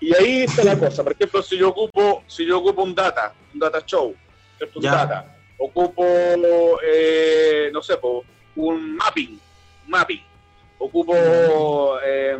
y 0.00 0.14
ahí 0.14 0.42
está 0.42 0.62
la 0.64 0.78
cosa. 0.78 1.02
Por 1.02 1.12
ejemplo, 1.12 1.42
si 1.42 1.56
yo 1.56 1.70
ocupo, 1.70 2.22
si 2.26 2.44
yo 2.46 2.58
ocupo 2.58 2.82
un 2.82 2.94
data, 2.94 3.32
un 3.54 3.58
data 3.60 3.80
show, 3.86 4.14
¿cierto? 4.58 4.78
Un 4.78 4.84
Ya. 4.84 4.90
data, 4.92 5.37
ocupo, 5.58 6.04
eh, 6.84 7.70
no 7.72 7.82
sé, 7.82 7.96
po, 7.96 8.24
un 8.56 8.96
mapping, 8.96 9.38
mapping, 9.88 10.22
ocupo 10.78 11.14
eh, 12.04 12.38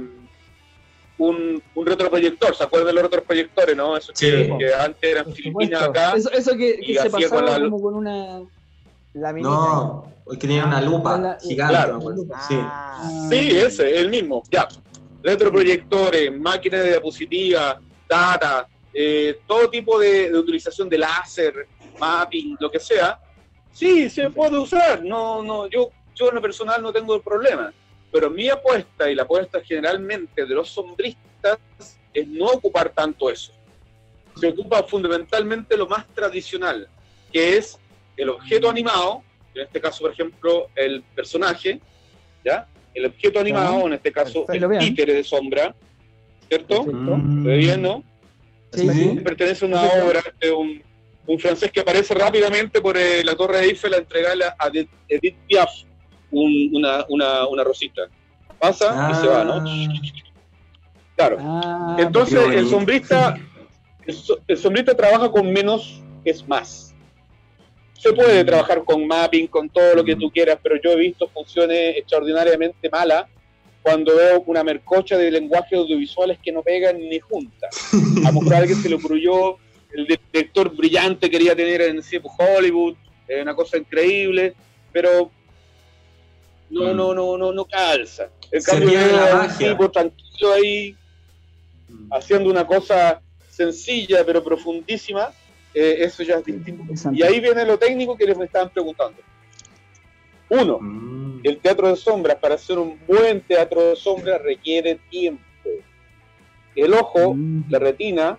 un, 1.18 1.62
un 1.74 1.86
retroproyector, 1.86 2.54
¿se 2.54 2.62
acuerdan 2.64 2.88
de 2.88 2.92
los 2.94 3.02
retroproyectores, 3.04 3.76
no? 3.76 3.96
Eso 3.96 4.12
Sí. 4.14 4.26
que, 4.30 4.54
que 4.58 4.74
antes 4.74 5.10
eran 5.10 5.32
filipinas 5.32 5.82
acá. 5.82 6.12
Eso, 6.16 6.30
eso 6.30 6.56
que, 6.56 6.78
que 6.78 6.94
se 6.94 7.10
con 7.10 7.20
pasaba 7.20 7.58
la- 7.58 7.64
como 7.64 7.80
con 7.82 7.94
una. 7.94 8.40
La 9.14 9.32
minita. 9.32 9.48
No, 9.50 10.12
hoy 10.26 10.36
tenía 10.36 10.64
una 10.64 10.80
lupa 10.80 11.18
La- 11.18 11.38
gigante. 11.40 11.74
Claro. 11.74 12.00
Ah, 12.32 13.10
Sí. 13.28 13.38
Sí, 13.50 13.58
ese, 13.58 13.98
el 13.98 14.10
mismo, 14.10 14.44
ya. 14.50 14.68
Retroproyectores, 15.22 16.38
máquinas 16.38 16.82
de 16.82 16.90
diapositiva, 16.90 17.80
data, 18.08 18.68
eh, 18.94 19.40
todo 19.46 19.68
tipo 19.70 19.98
de, 19.98 20.30
de 20.30 20.38
utilización 20.38 20.88
de 20.88 20.98
láser, 20.98 21.66
mapping, 21.98 22.56
lo 22.60 22.70
que 22.70 22.80
sea. 22.80 23.18
Sí, 23.72 24.08
se 24.10 24.30
puede 24.30 24.58
usar. 24.58 25.04
No, 25.04 25.42
no, 25.42 25.68
yo, 25.68 25.90
yo 26.14 26.28
en 26.28 26.34
lo 26.36 26.42
personal 26.42 26.82
no 26.82 26.92
tengo 26.92 27.20
problema. 27.20 27.72
Pero 28.10 28.30
mi 28.30 28.48
apuesta 28.48 29.10
y 29.10 29.14
la 29.14 29.24
apuesta 29.24 29.60
generalmente 29.62 30.46
de 30.46 30.54
los 30.54 30.68
sombristas 30.70 31.58
es 32.12 32.26
no 32.26 32.46
ocupar 32.46 32.90
tanto 32.90 33.30
eso. 33.30 33.52
Se 34.36 34.48
ocupa 34.48 34.82
fundamentalmente 34.84 35.76
lo 35.76 35.86
más 35.86 36.06
tradicional, 36.08 36.88
que 37.32 37.56
es 37.56 37.78
el 38.16 38.30
objeto 38.30 38.70
animado, 38.70 39.22
en 39.54 39.62
este 39.62 39.80
caso, 39.80 40.02
por 40.02 40.12
ejemplo, 40.12 40.68
el 40.74 41.02
personaje, 41.14 41.80
¿ya? 42.44 42.66
El 42.94 43.06
objeto 43.06 43.40
animado, 43.40 43.86
en 43.86 43.94
este 43.94 44.10
caso, 44.10 44.46
el 44.48 44.78
títere 44.78 45.14
de 45.14 45.24
sombra, 45.24 45.74
¿cierto? 46.48 46.84
¿Se 46.84 46.90
ve 46.90 47.56
bien, 47.58 47.82
no? 47.82 48.02
Sí, 48.72 48.88
sí. 48.88 49.20
pertenece 49.24 49.64
a 49.64 49.68
una 49.68 49.82
obra 49.82 50.22
de 50.40 50.52
un, 50.52 50.82
un 51.28 51.38
francés 51.38 51.70
que 51.70 51.80
aparece 51.80 52.14
rápidamente 52.14 52.80
por 52.80 52.96
eh, 52.96 53.22
la 53.22 53.34
Torre 53.36 53.58
de 53.58 53.64
Eiffel 53.66 53.94
a 53.94 53.98
entregarle 53.98 54.44
a 54.46 54.70
Edith 55.08 55.36
Piaf 55.46 55.70
un- 56.30 56.70
una, 56.74 57.04
una, 57.08 57.46
una 57.46 57.62
rosita. 57.64 58.02
Pasa 58.58 59.08
y 59.12 59.14
se 59.14 59.26
va, 59.28 59.44
¿no? 59.44 59.62
Claro. 61.16 61.36
Ah, 61.40 61.96
Entonces 61.98 62.38
el 62.54 62.68
sombrista, 62.68 63.36
el, 64.06 64.14
so- 64.14 64.38
el 64.48 64.56
sombrista 64.56 64.94
trabaja 64.96 65.30
con 65.30 65.52
menos 65.52 66.00
es 66.24 66.46
más. 66.48 66.94
Se 67.92 68.12
puede 68.12 68.44
trabajar 68.44 68.84
con 68.84 69.06
mapping, 69.06 69.48
con 69.48 69.68
todo 69.68 69.96
lo 69.96 70.04
que 70.04 70.14
tú 70.16 70.30
quieras, 70.30 70.58
pero 70.62 70.76
yo 70.82 70.92
he 70.92 70.96
visto 70.96 71.28
funciones 71.28 71.96
extraordinariamente 71.96 72.88
malas 72.90 73.24
cuando 73.82 74.14
veo 74.16 74.42
una 74.46 74.62
mercocha 74.62 75.16
de 75.16 75.30
lenguajes 75.30 75.78
audiovisuales 75.78 76.38
que 76.42 76.52
no 76.52 76.62
pegan 76.62 76.98
ni 76.98 77.18
juntas. 77.20 77.70
A 78.24 78.28
a 78.28 78.58
alguien 78.58 78.78
se 78.80 78.88
le 78.88 78.94
ocurrió, 78.96 79.58
el 79.92 80.06
director 80.06 80.74
brillante 80.76 81.30
quería 81.30 81.54
tener 81.56 81.80
en 81.82 82.02
sí, 82.02 82.20
Hollywood, 82.38 82.94
eh, 83.26 83.42
una 83.42 83.54
cosa 83.54 83.76
increíble, 83.78 84.54
pero 84.92 85.30
no, 86.70 86.92
no, 86.94 87.14
no, 87.14 87.36
no, 87.38 87.52
no 87.52 87.64
calza. 87.64 88.28
En 88.50 88.60
Se 88.62 88.70
cambio, 88.70 88.90
pierde 88.90 89.12
la 89.12 89.56
tipo 89.58 89.90
tranquilo 89.90 90.52
ahí 90.52 90.96
haciendo 92.10 92.50
una 92.50 92.66
cosa 92.66 93.20
sencilla 93.50 94.24
pero 94.24 94.42
profundísima, 94.44 95.30
eh, 95.74 95.96
eso 96.00 96.22
ya 96.22 96.36
es 96.36 96.44
distinto. 96.44 96.84
Y 97.12 97.22
ahí 97.22 97.40
viene 97.40 97.64
lo 97.64 97.78
técnico 97.78 98.16
que 98.16 98.26
les 98.26 98.36
me 98.38 98.44
estaban 98.44 98.70
preguntando. 98.70 99.18
Uno, 100.50 100.78
Mm. 100.80 101.40
el 101.44 101.58
teatro 101.58 101.88
de 101.88 101.96
sombras, 101.96 102.36
para 102.36 102.54
hacer 102.54 102.78
un 102.78 102.98
buen 103.06 103.40
teatro 103.42 103.90
de 103.90 103.96
sombras, 103.96 104.40
requiere 104.42 104.98
tiempo. 105.10 105.42
El 106.74 106.94
ojo, 106.94 107.34
Mm. 107.34 107.64
la 107.70 107.78
retina, 107.78 108.38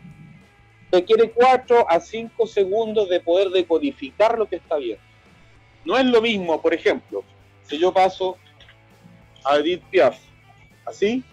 requiere 0.91 1.31
4 1.31 1.85
a 1.89 1.99
5 1.99 2.47
segundos 2.47 3.09
de 3.09 3.19
poder 3.19 3.49
decodificar 3.49 4.37
lo 4.37 4.47
que 4.47 4.55
está 4.57 4.77
viendo. 4.77 5.03
No 5.85 5.97
es 5.97 6.05
lo 6.05 6.21
mismo, 6.21 6.61
por 6.61 6.73
ejemplo, 6.73 7.23
si 7.63 7.77
yo 7.79 7.93
paso 7.93 8.37
a 9.45 9.57
Edith 9.57 9.81
Piaf, 9.89 10.17
así, 10.85 11.23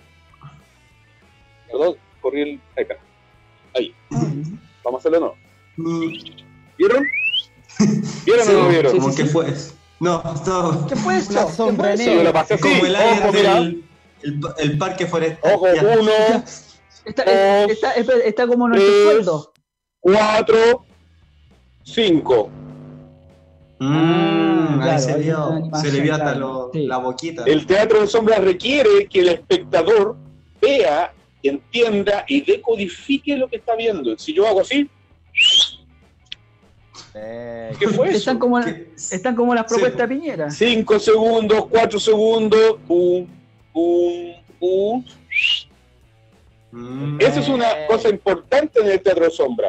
perdón, 1.70 1.96
corrí 2.20 2.42
el 2.42 2.60
acá, 2.82 2.96
ahí, 3.74 3.94
vamos 4.84 4.98
a 5.04 5.08
hacerlo 5.08 5.36
no. 5.76 5.84
¿Vieron? 6.78 7.04
¿Vieron 8.24 8.46
Sí, 8.46 8.52
o 8.54 8.62
no 8.62 8.68
vieron? 8.68 8.98
como 8.98 9.14
que 9.14 9.24
fue. 9.26 9.46
No, 9.98 10.22
no. 10.46 10.86
¿Qué 10.86 10.96
fue 10.96 11.14
¿Qué 11.16 11.22
sombra 11.22 11.84
fue 11.86 11.94
eso? 11.94 12.04
Sí, 12.04 12.14
yo 12.14 12.22
lo 12.22 12.32
pasé 12.32 12.54
así, 12.54 12.62
Como 12.62 12.86
el 12.86 12.96
aire 12.96 13.22
ojo, 13.22 13.32
del 13.32 13.84
el, 14.22 14.40
el 14.58 14.78
parque 14.78 15.06
forestal. 15.06 15.54
ojo, 15.54 15.66
Ya. 15.74 15.82
uno, 15.82 16.12
Está, 17.06 17.22
está, 17.64 17.92
está, 17.94 18.46
como 18.46 18.68
nuestro 18.68 18.90
Tres. 18.92 19.04
sueldo. 19.04 19.52
cuatro, 20.00 20.84
cinco. 21.84 22.50
Mm, 23.78 24.76
claro, 24.80 24.90
ahí 24.90 24.98
se 24.98 25.18
vio, 25.18 25.44
animación, 25.44 25.90
se 25.90 25.96
le 25.96 26.02
vio 26.02 26.12
hasta 26.14 26.24
claro. 26.32 26.38
lo- 26.40 26.70
Sí. 26.72 26.86
la 26.86 26.96
boquita. 26.98 27.44
El 27.44 27.66
teatro 27.66 28.00
de 28.00 28.06
sombras 28.06 28.40
requiere 28.42 29.06
que 29.06 29.20
el 29.20 29.28
espectador 29.28 30.16
vea, 30.60 31.12
entienda 31.42 32.24
y 32.26 32.40
decodifique 32.42 33.36
lo 33.36 33.48
que 33.48 33.56
está 33.56 33.76
viendo. 33.76 34.18
Si 34.18 34.32
yo 34.34 34.46
hago 34.46 34.60
así, 34.62 34.88
Eh, 37.14 37.72
¿qué 37.78 37.88
fue 37.88 38.08
eso? 38.08 38.18
Están 38.18 38.38
como, 38.38 38.58
están 38.58 39.34
como 39.36 39.54
las 39.54 39.64
Sí. 39.66 39.74
propuestas 39.74 40.08
de 40.08 40.14
Piñera. 40.16 40.50
Cinco 40.50 40.98
segundos, 40.98 41.66
cuatro 41.66 41.98
segundos, 41.98 42.76
pum, 42.86 43.26
pum, 43.72 44.32
pum. 44.58 45.04
Mm. 46.76 47.18
Esa 47.20 47.40
es 47.40 47.48
una 47.48 47.86
cosa 47.86 48.10
importante 48.10 48.80
en 48.80 48.88
el 48.90 49.00
teatro 49.02 49.24
de 49.24 49.30
sombra. 49.30 49.68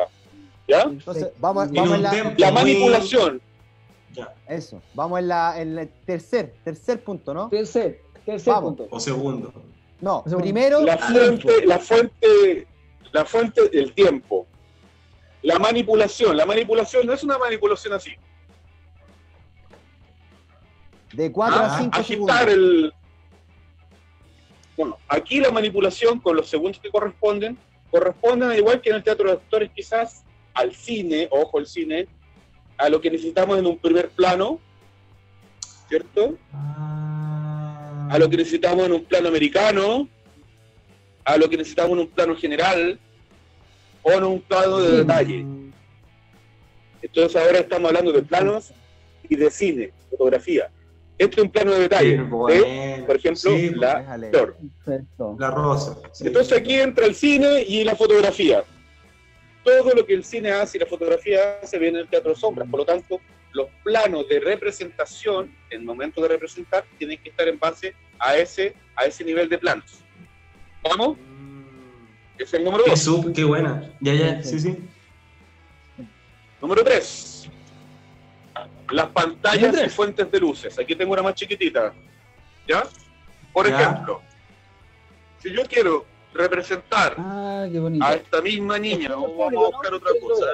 ¿Ya? 0.67 0.81
entonces, 0.81 1.29
vamos, 1.39 1.71
vamos 1.71 1.95
en 1.95 2.03
la, 2.03 2.33
La 2.37 2.51
manipulación. 2.51 3.41
Ya. 4.13 4.33
eso, 4.49 4.81
vamos 4.93 5.19
en 5.19 5.27
la, 5.29 5.61
en 5.61 5.77
el 5.79 5.87
tercer, 6.05 6.53
tercer 6.65 7.01
punto, 7.01 7.33
¿no? 7.33 7.47
Tercer, 7.47 8.01
tercer 8.25 8.53
Vamos. 8.53 8.75
punto. 8.75 8.87
O 8.93 8.99
segundo. 8.99 9.53
No, 10.01 10.23
Segundo. 10.25 10.43
primero 10.43 10.81
La 10.81 10.97
fuente, 10.97 11.65
la 11.65 11.79
fuente, 11.79 12.67
la 13.13 13.23
fuente 13.25 13.69
del 13.69 13.93
tiempo. 13.93 14.45
La 15.43 15.57
manipulación. 15.59 16.35
La 16.35 16.45
manipulación 16.45 17.07
no 17.07 17.13
es 17.13 17.23
una 17.23 17.37
manipulación 17.37 17.93
así. 17.93 18.11
de 21.13 21.31
4 21.31 21.57
Ah, 21.59 21.75
a 21.75 21.79
5 21.79 21.97
agitar 21.97 22.49
segundos. 22.49 22.49
el. 22.49 22.93
Bueno, 24.77 24.99
aquí 25.07 25.39
la 25.39 25.51
manipulación 25.51 26.19
con 26.19 26.35
los 26.35 26.47
segundos 26.47 26.79
que 26.79 26.91
corresponden, 26.91 27.57
corresponden 27.89 28.51
al 28.51 28.57
igual 28.57 28.79
que 28.79 28.91
en 28.91 28.97
el 28.97 29.03
teatro 29.03 29.27
de 29.27 29.33
actores, 29.33 29.71
quizás 29.75 30.23
al 30.53 30.73
cine, 30.73 31.27
ojo, 31.31 31.57
el 31.57 31.65
cine, 31.65 32.07
a 32.77 32.87
lo 32.87 33.01
que 33.01 33.09
necesitamos 33.09 33.57
en 33.57 33.65
un 33.65 33.79
primer 33.79 34.09
plano, 34.09 34.59
¿cierto? 35.89 36.37
Ah. 36.53 38.07
A 38.11 38.19
lo 38.19 38.29
que 38.29 38.37
necesitamos 38.37 38.85
en 38.85 38.93
un 38.93 39.03
plano 39.03 39.27
americano, 39.27 40.07
a 41.25 41.37
lo 41.37 41.49
que 41.49 41.57
necesitamos 41.57 41.93
en 41.93 41.99
un 41.99 42.07
plano 42.07 42.35
general, 42.35 42.99
o 44.03 44.11
en 44.11 44.23
un 44.23 44.41
plano 44.41 44.77
de 44.77 44.97
detalle. 44.97 45.45
Entonces 47.01 47.41
ahora 47.41 47.59
estamos 47.59 47.89
hablando 47.89 48.11
de 48.11 48.21
planos 48.21 48.71
y 49.27 49.35
de 49.35 49.49
cine, 49.49 49.91
fotografía. 50.09 50.69
Este 51.17 51.37
es 51.39 51.43
un 51.43 51.51
plano 51.51 51.71
de 51.73 51.79
detalle. 51.81 52.15
Qué 52.15 52.21
¿eh? 52.21 52.23
bueno. 52.25 53.05
Por 53.07 53.15
ejemplo, 53.15 53.51
Sí, 53.51 53.69
la 53.75 53.99
déjale. 53.99 54.29
flor. 54.29 54.57
Perfecto. 54.85 55.35
La 55.39 55.51
rosa. 55.51 55.97
sí. 56.11 56.27
Entonces 56.27 56.57
aquí 56.57 56.75
entra 56.75 57.05
el 57.05 57.15
cine 57.15 57.63
y 57.67 57.83
la 57.83 57.95
fotografía. 57.95 58.63
Todo 59.63 59.93
lo 59.93 60.05
que 60.05 60.13
el 60.13 60.23
cine 60.23 60.51
hace 60.51 60.77
y 60.77 60.81
la 60.81 60.85
fotografía 60.85 61.59
hace 61.61 61.77
viene 61.79 61.97
en 61.99 62.03
el 62.05 62.09
teatro 62.09 62.31
de 62.33 62.39
sombras. 62.39 62.69
Por 62.69 62.79
lo 62.81 62.85
tanto, 62.85 63.19
los 63.53 63.67
planos 63.83 64.27
de 64.29 64.39
representación, 64.39 65.51
en 65.71 65.79
el 65.79 65.85
momento 65.85 66.21
de 66.21 66.27
representar, 66.29 66.85
tienen 66.97 67.17
que 67.21 67.29
estar 67.29 67.47
en 67.47 67.57
base 67.59 67.93
a 68.19 68.37
ese, 68.37 68.75
a 68.95 69.05
ese 69.05 69.23
nivel 69.23 69.49
de 69.49 69.57
planos. 69.57 69.99
¿Vamos? 70.83 71.17
Ese 72.35 72.43
es 72.43 72.53
el 72.53 72.63
número 72.63 72.83
Qué, 72.83 72.91
dos. 72.91 73.01
sub, 73.01 73.33
qué 73.33 73.43
buena. 73.43 73.91
Ya, 73.99 74.13
ya, 74.13 74.43
sí, 74.43 74.59
sí. 74.59 74.77
Número 76.61 76.83
3. 76.83 77.36
Las 78.91 79.07
pantallas 79.07 79.75
y 79.85 79.89
fuentes 79.89 80.31
de 80.31 80.39
luces. 80.39 80.77
Aquí 80.79 80.95
tengo 80.95 81.13
una 81.13 81.21
más 81.21 81.35
chiquitita. 81.35 81.93
¿Ya? 82.67 82.83
Por 83.53 83.67
Ya. 83.69 83.79
ejemplo, 83.81 84.21
si 85.41 85.51
yo 85.51 85.63
quiero 85.65 86.05
representar 86.33 87.15
Ah, 87.17 87.65
a 88.01 88.13
esta 88.13 88.41
misma 88.41 88.77
niña, 88.77 89.15
o 89.17 89.35
vamos 89.35 89.65
a 89.65 89.67
buscar 89.77 89.93
otra 89.93 90.11
cosa. 90.21 90.45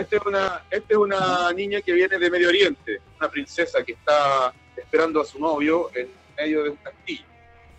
Esta 0.00 0.16
es 0.16 0.26
una, 0.26 0.62
esta 0.70 0.86
es 0.92 0.96
una 0.96 1.52
niña 1.52 1.80
que 1.80 1.92
viene 1.92 2.18
de 2.18 2.30
Medio 2.30 2.48
Oriente, 2.48 3.00
una 3.18 3.30
princesa 3.30 3.82
que 3.82 3.92
está 3.92 4.52
esperando 4.76 5.20
a 5.20 5.24
su 5.24 5.38
novio 5.38 5.90
en 5.94 6.10
medio 6.36 6.64
de 6.64 6.70
un 6.70 6.76
castillo. 6.76 7.24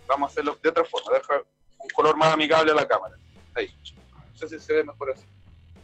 Vamos 0.08 0.28
a 0.28 0.32
hacerlo 0.32 0.58
de 0.62 0.68
otra 0.68 0.84
forma, 0.84 1.12
deja 1.12 1.42
un 1.78 1.88
color 1.90 2.16
más 2.16 2.32
amigable 2.32 2.72
a 2.72 2.74
la 2.74 2.88
cámara. 2.88 3.14
Ahí. 3.54 3.70
No 4.32 4.38
sé 4.38 4.48
si 4.48 4.58
se 4.58 4.72
ve 4.72 4.84
mejor 4.84 5.12
así. 5.12 5.24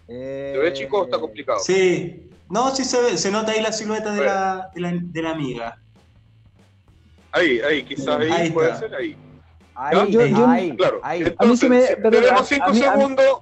¿Se 0.06 0.58
ve 0.58 0.72
chico 0.72 1.00
o 1.00 1.04
está 1.04 1.18
complicado? 1.18 1.58
Sí. 1.60 2.28
No, 2.50 2.74
sí 2.74 2.84
se 2.84 3.00
ve, 3.00 3.16
se 3.16 3.30
nota 3.30 3.52
ahí 3.52 3.62
la 3.62 3.72
silueta 3.72 4.12
de 4.12 4.24
la, 4.24 4.70
de 4.74 4.80
la, 4.80 4.92
de 4.94 5.22
la 5.22 5.30
amiga. 5.30 5.78
Ahí, 7.30 7.60
ahí, 7.60 7.82
quizás 7.84 8.08
ahí, 8.20 8.30
Ahí 8.30 8.50
puede 8.50 8.68
está. 8.68 8.80
ser 8.80 8.94
ahí. 8.94 9.16
Ahí, 9.74 10.12
Yo- 10.12 10.26
yo- 10.26 10.46
ahí, 10.46 10.76
Claro. 10.76 11.00
ahí. 11.02 11.20
Entonces, 11.22 11.38
A 11.40 11.44
mí 11.46 11.56
se 11.56 11.68
me- 11.70 11.86
si 11.86 11.94
perdón, 11.96 12.10
le 12.12 12.18
a- 12.18 12.32
demos 12.34 12.48
5 12.48 12.64
a 12.66 12.72
mí- 12.72 12.82
a 12.82 12.92
mí- 12.94 12.98
segundos. 13.00 13.38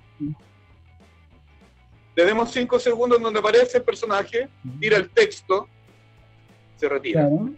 Le 2.17 2.25
demos 2.25 2.51
5 2.53 2.79
segundos 2.79 3.19
en 3.19 3.25
donde 3.25 3.41
aparece 3.41 3.79
el 3.79 3.85
personaje, 3.85 4.49
tira 4.81 4.97
el 4.97 5.11
texto, 5.11 5.69
se 6.77 6.89
retira. 6.89 7.23
Claro. 7.29 7.51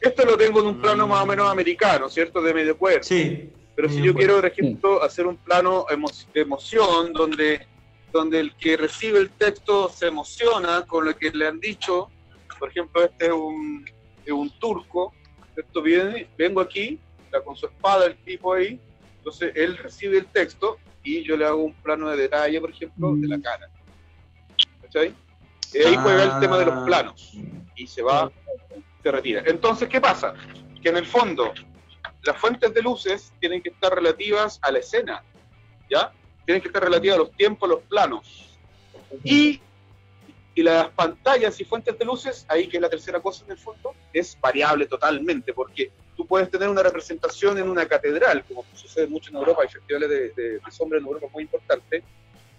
Esto 0.00 0.24
lo 0.24 0.36
tengo 0.36 0.60
en 0.60 0.66
un 0.66 0.80
plano 0.80 1.06
más 1.06 1.22
o 1.22 1.26
menos 1.26 1.50
americano, 1.50 2.08
¿cierto? 2.08 2.40
De 2.42 2.52
medio 2.54 2.76
cuerpo. 2.76 3.04
Sí. 3.04 3.50
Pero 3.76 3.88
si 3.88 4.02
yo 4.02 4.14
quiero, 4.14 4.36
por 4.36 4.46
ejemplo, 4.46 5.02
hacer 5.02 5.26
un 5.26 5.36
plano 5.36 5.86
emo- 5.88 6.10
de 6.34 6.40
emoción, 6.42 7.12
donde, 7.12 7.66
donde 8.12 8.40
el 8.40 8.54
que 8.56 8.76
recibe 8.76 9.18
el 9.18 9.30
texto 9.30 9.88
se 9.88 10.08
emociona 10.08 10.84
con 10.86 11.04
lo 11.04 11.16
que 11.16 11.30
le 11.30 11.46
han 11.46 11.60
dicho, 11.60 12.10
por 12.58 12.70
ejemplo, 12.70 13.04
este 13.04 13.26
es 13.26 13.32
un, 13.32 13.84
es 14.24 14.32
un 14.32 14.50
turco, 14.58 15.14
esto 15.56 15.82
viene, 15.82 16.28
vengo 16.36 16.60
aquí, 16.60 16.98
está 17.24 17.42
con 17.42 17.56
su 17.56 17.66
espada 17.66 18.06
el 18.06 18.16
tipo 18.24 18.52
ahí, 18.54 18.80
entonces 19.18 19.52
él 19.54 19.76
recibe 19.76 20.18
el 20.18 20.26
texto 20.26 20.78
y 21.02 21.22
yo 21.22 21.36
le 21.36 21.44
hago 21.46 21.62
un 21.64 21.74
plano 21.74 22.10
de 22.10 22.16
detalle, 22.16 22.60
por 22.60 22.70
ejemplo, 22.70 23.14
de 23.16 23.28
la 23.28 23.40
cara. 23.40 23.68
¿Cachai? 24.82 25.14
Y 25.72 25.78
ahí 25.78 25.96
juega 25.96 26.24
el 26.24 26.40
tema 26.40 26.58
de 26.58 26.66
los 26.66 26.74
Ah. 26.74 26.84
planos 26.84 27.32
y 27.76 27.86
se 27.86 28.02
va, 28.02 28.30
se 29.02 29.10
retira. 29.10 29.42
Entonces, 29.46 29.88
¿qué 29.88 30.00
pasa? 30.00 30.34
Que 30.82 30.88
en 30.88 30.96
el 30.96 31.06
fondo 31.06 31.52
las 32.22 32.36
fuentes 32.36 32.74
de 32.74 32.82
luces 32.82 33.32
tienen 33.40 33.62
que 33.62 33.70
estar 33.70 33.94
relativas 33.94 34.58
a 34.62 34.72
la 34.72 34.80
escena, 34.80 35.22
¿ya? 35.88 36.12
Tienen 36.50 36.62
que 36.62 36.68
estar 36.68 36.82
relativas 36.82 37.14
a 37.14 37.18
los 37.20 37.30
tiempos, 37.30 37.68
los 37.68 37.80
planos. 37.82 38.58
Y, 39.22 39.60
y 40.52 40.62
las 40.64 40.88
pantallas 40.88 41.60
y 41.60 41.64
fuentes 41.64 41.96
de 41.96 42.04
luces, 42.04 42.44
ahí 42.48 42.66
que 42.66 42.78
es 42.78 42.80
la 42.80 42.90
tercera 42.90 43.20
cosa 43.20 43.44
en 43.44 43.52
el 43.52 43.56
fondo, 43.56 43.94
es 44.12 44.36
variable 44.40 44.86
totalmente, 44.86 45.52
porque 45.52 45.92
tú 46.16 46.26
puedes 46.26 46.50
tener 46.50 46.68
una 46.68 46.82
representación 46.82 47.56
en 47.58 47.70
una 47.70 47.86
catedral, 47.86 48.42
como 48.48 48.64
sucede 48.74 49.06
mucho 49.06 49.30
en 49.30 49.36
Europa, 49.36 49.62
hay 49.62 49.68
festivales 49.68 50.08
de, 50.08 50.30
de, 50.30 50.50
de 50.58 50.70
sombra 50.72 50.98
en 50.98 51.04
Europa 51.04 51.28
muy 51.32 51.44
importantes. 51.44 52.02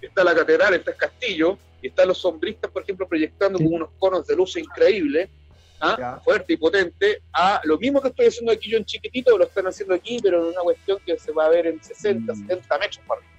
Está 0.01 0.23
la 0.23 0.33
catedral, 0.33 0.73
está 0.73 0.91
el 0.91 0.97
castillo, 0.97 1.57
y 1.81 1.87
están 1.87 2.07
los 2.07 2.17
sombristas, 2.17 2.71
por 2.71 2.83
ejemplo, 2.83 3.05
proyectando 3.09 3.59
con 3.59 3.73
unos 3.73 3.89
conos 3.99 4.25
de 4.25 4.37
luz 4.37 4.55
increíbles, 4.55 5.29
¿ah? 5.81 6.21
fuerte 6.23 6.53
y 6.53 6.55
potente, 6.55 7.23
a 7.33 7.59
lo 7.65 7.77
mismo 7.77 8.01
que 8.01 8.07
estoy 8.07 8.27
haciendo 8.27 8.53
aquí 8.53 8.71
yo 8.71 8.77
en 8.77 8.85
chiquitito, 8.85 9.37
lo 9.37 9.43
están 9.43 9.67
haciendo 9.67 9.93
aquí, 9.93 10.17
pero 10.23 10.39
en 10.39 10.53
una 10.53 10.61
cuestión 10.61 10.97
que 11.05 11.19
se 11.19 11.33
va 11.33 11.47
a 11.47 11.49
ver 11.49 11.67
en 11.67 11.83
60, 11.83 12.33
70 12.33 12.77
metros 12.77 13.05
para 13.05 13.19
arriba. 13.19 13.30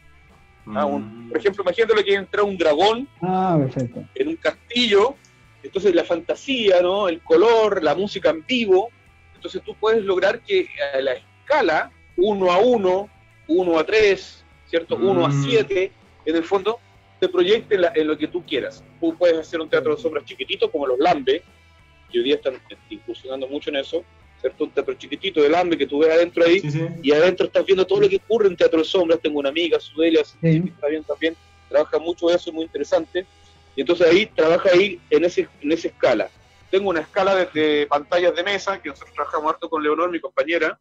¿Ah? 0.66 0.86
Un- 0.86 1.28
por 1.28 1.38
ejemplo, 1.38 1.62
imagínate 1.64 2.04
que 2.04 2.14
entra 2.14 2.42
un 2.42 2.56
dragón 2.56 3.08
Ah, 3.20 3.58
en 4.14 4.28
un 4.28 4.36
castillo, 4.36 5.16
entonces 5.62 5.94
la 5.94 6.04
fantasía, 6.04 6.80
¿no? 6.82 7.08
el 7.08 7.20
color, 7.22 7.82
la 7.82 7.94
música 7.94 8.30
en 8.30 8.44
vivo, 8.46 8.90
entonces 9.34 9.62
tú 9.62 9.74
puedes 9.78 10.04
lograr 10.04 10.40
que 10.40 10.68
a 10.94 11.00
la 11.00 11.12
escala 11.14 11.90
1 12.16 12.50
a 12.52 12.58
1, 12.58 13.08
1 13.48 13.78
a 13.78 13.84
3, 13.84 14.44
¿cierto? 14.66 14.96
1 14.96 15.24
a 15.24 15.28
Mm. 15.28 15.42
7, 15.44 15.92
en 16.24 16.36
el 16.36 16.44
fondo, 16.44 16.78
te 17.20 17.28
proyecte 17.28 17.74
en, 17.76 17.80
la- 17.82 17.92
en 17.94 18.06
lo 18.06 18.16
que 18.18 18.28
tú 18.28 18.44
quieras. 18.44 18.84
Tú 19.00 19.16
puedes 19.16 19.38
hacer 19.38 19.60
un 19.60 19.68
teatro 19.68 19.94
de 19.96 20.00
sombras 20.02 20.24
chiquitito, 20.24 20.70
como 20.70 20.86
los 20.86 20.98
Lambe, 20.98 21.42
que 22.10 22.18
hoy 22.18 22.24
día 22.24 22.34
están 22.36 22.54
incursionando 22.90 23.46
mucho 23.48 23.70
en 23.70 23.76
eso, 23.76 24.04
¿cierto? 24.42 24.64
Un 24.64 24.70
teatro 24.70 24.94
chiquitito 24.94 25.40
de 25.40 25.48
Lambe 25.48 25.78
que 25.78 25.86
tú 25.86 26.00
ves 26.00 26.10
adentro 26.10 26.44
ahí, 26.44 26.60
y 27.02 27.12
adentro 27.12 27.46
estás 27.46 27.64
viendo 27.64 27.86
todo 27.86 28.00
lo 28.00 28.08
que 28.08 28.16
ocurre 28.16 28.48
en 28.48 28.56
teatro 28.56 28.80
de 28.80 28.84
sombras. 28.84 29.20
Tengo 29.20 29.38
una 29.38 29.48
amiga, 29.48 29.80
Sudelia, 29.80 30.22
que 30.40 30.56
está 30.56 30.88
bien 30.88 31.04
también, 31.04 31.34
trabaja 31.70 31.98
mucho 31.98 32.28
eso, 32.28 32.50
es 32.50 32.54
muy 32.54 32.64
interesante. 32.64 33.24
Y 33.74 33.80
entonces 33.80 34.06
ahí 34.06 34.26
trabaja 34.26 34.68
ahí 34.70 35.00
en, 35.08 35.24
ese, 35.24 35.48
en 35.62 35.72
esa 35.72 35.88
escala. 35.88 36.28
Tengo 36.70 36.90
una 36.90 37.00
escala 37.00 37.34
de, 37.34 37.46
de 37.58 37.86
pantallas 37.86 38.34
de 38.34 38.42
mesa, 38.42 38.82
que 38.82 38.90
nosotros 38.90 39.14
trabajamos 39.14 39.52
harto 39.52 39.70
con 39.70 39.82
Leonor, 39.82 40.10
mi 40.10 40.20
compañera, 40.20 40.78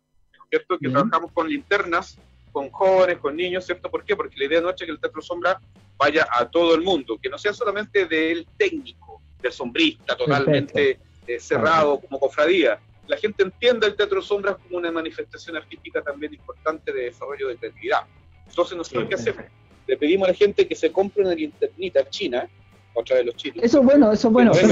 ¿cierto? 0.49 0.77
Que 0.77 0.89
trabajamos 0.89 1.31
con 1.31 1.47
linternas, 1.47 2.17
con 2.51 2.69
jóvenes, 2.69 3.19
con 3.19 3.35
niños, 3.35 3.65
¿cierto? 3.65 3.89
¿Por 3.89 4.03
qué? 4.03 4.15
Porque 4.15 4.37
la 4.37 4.45
idea 4.45 4.61
nuestra 4.61 4.83
es 4.83 4.87
que 4.87 4.93
el 4.93 4.99
teatro 4.99 5.21
sombra 5.21 5.61
vaya 5.97 6.27
a 6.31 6.49
todo 6.49 6.75
el 6.75 6.81
mundo, 6.81 7.17
que 7.21 7.29
no 7.29 7.37
sea 7.37 7.53
solamente 7.53 8.05
del 8.05 8.45
técnico, 8.57 9.21
del 9.41 9.51
sombrista, 9.51 10.17
totalmente 10.17 10.99
eh, 11.27 11.39
cerrado 11.39 11.99
como 11.99 12.19
cofradía. 12.19 12.79
La 13.11 13.17
gente 13.17 13.43
entienda 13.43 13.87
el 13.87 13.95
teatro 13.97 14.21
sombras 14.21 14.55
como 14.55 14.77
una 14.77 14.89
manifestación 14.89 15.57
artística 15.57 16.01
también 16.01 16.33
importante 16.33 16.93
de 16.93 17.03
desarrollo 17.03 17.49
de 17.49 17.57
creatividad. 17.57 18.03
Entonces, 18.47 18.77
nosotros, 18.77 19.05
¿qué 19.09 19.15
hacemos? 19.15 19.43
Le 19.85 19.97
pedimos 19.97 20.29
a 20.29 20.31
la 20.31 20.37
gente 20.37 20.65
que 20.65 20.75
se 20.75 20.93
compre 20.93 21.21
una 21.23 21.35
linternita 21.35 22.09
china, 22.09 22.47
otra 22.93 23.17
de 23.17 23.25
los 23.25 23.35
chinos. 23.35 23.57
Eso 23.61 23.79
es 23.79 23.85
bueno, 23.85 24.13
eso 24.13 24.29
es 24.29 24.33
bueno. 24.33 24.53
Sí. 24.53 24.65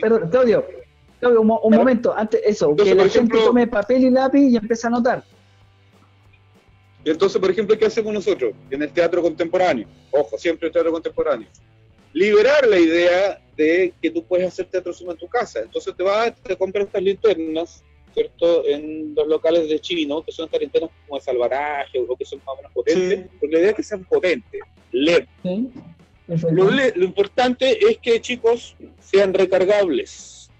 pero, 0.00 0.30
Claudio, 0.30 0.64
Claudio, 1.18 1.40
un, 1.40 1.50
un 1.60 1.74
momento, 1.74 2.14
antes 2.16 2.40
eso, 2.44 2.70
Entonces, 2.70 2.94
que 2.94 3.00
la 3.00 3.06
ejemplo- 3.08 3.36
gente 3.38 3.48
tome 3.48 3.66
papel 3.66 4.04
y 4.04 4.10
lápiz 4.10 4.48
y 4.48 4.56
empiece 4.56 4.86
a 4.86 4.88
anotar. 4.88 5.24
Y 7.04 7.10
entonces, 7.10 7.40
por 7.40 7.50
ejemplo, 7.50 7.76
¿qué 7.76 7.86
hacemos 7.86 8.14
nosotros 8.14 8.52
en 8.70 8.80
el 8.82 8.92
teatro 8.92 9.22
contemporáneo? 9.22 9.88
Ojo, 10.12 10.38
siempre 10.38 10.68
el 10.68 10.72
teatro 10.72 10.92
contemporáneo. 10.92 11.48
Liberar 12.12 12.64
la 12.68 12.78
idea 12.78 13.42
de 13.56 13.92
que 14.00 14.10
tú 14.10 14.24
puedes 14.24 14.48
hacer 14.48 14.66
teatro 14.66 14.92
suma 14.92 15.12
en 15.12 15.18
tu 15.18 15.28
casa. 15.28 15.60
Entonces 15.60 15.94
te 15.96 16.02
vas, 16.02 16.32
te 16.42 16.56
compras 16.56 16.86
estas 16.86 17.02
linternas, 17.02 17.84
¿cierto? 18.14 18.66
En 18.66 19.14
los 19.14 19.26
locales 19.26 19.68
de 19.68 19.80
chino, 19.80 20.22
que 20.22 20.32
son 20.32 20.46
estas 20.46 20.60
linternas 20.60 20.90
como 21.06 21.18
de 21.18 21.24
salvaraje 21.24 21.98
o 21.98 22.16
que 22.16 22.24
son 22.24 22.38
más 22.40 22.54
o 22.54 22.56
menos 22.56 22.72
potentes. 22.72 23.26
Porque 23.40 23.54
la 23.54 23.58
idea 23.60 23.70
es 23.70 23.76
que 23.76 23.82
sean 23.82 24.04
potentes, 24.04 24.60
LED. 24.90 25.26
Lo, 26.26 27.04
importante 27.04 27.78
es 27.86 27.98
que, 27.98 28.20
chicos, 28.20 28.76
sean 29.00 29.34
recargables. 29.34 30.50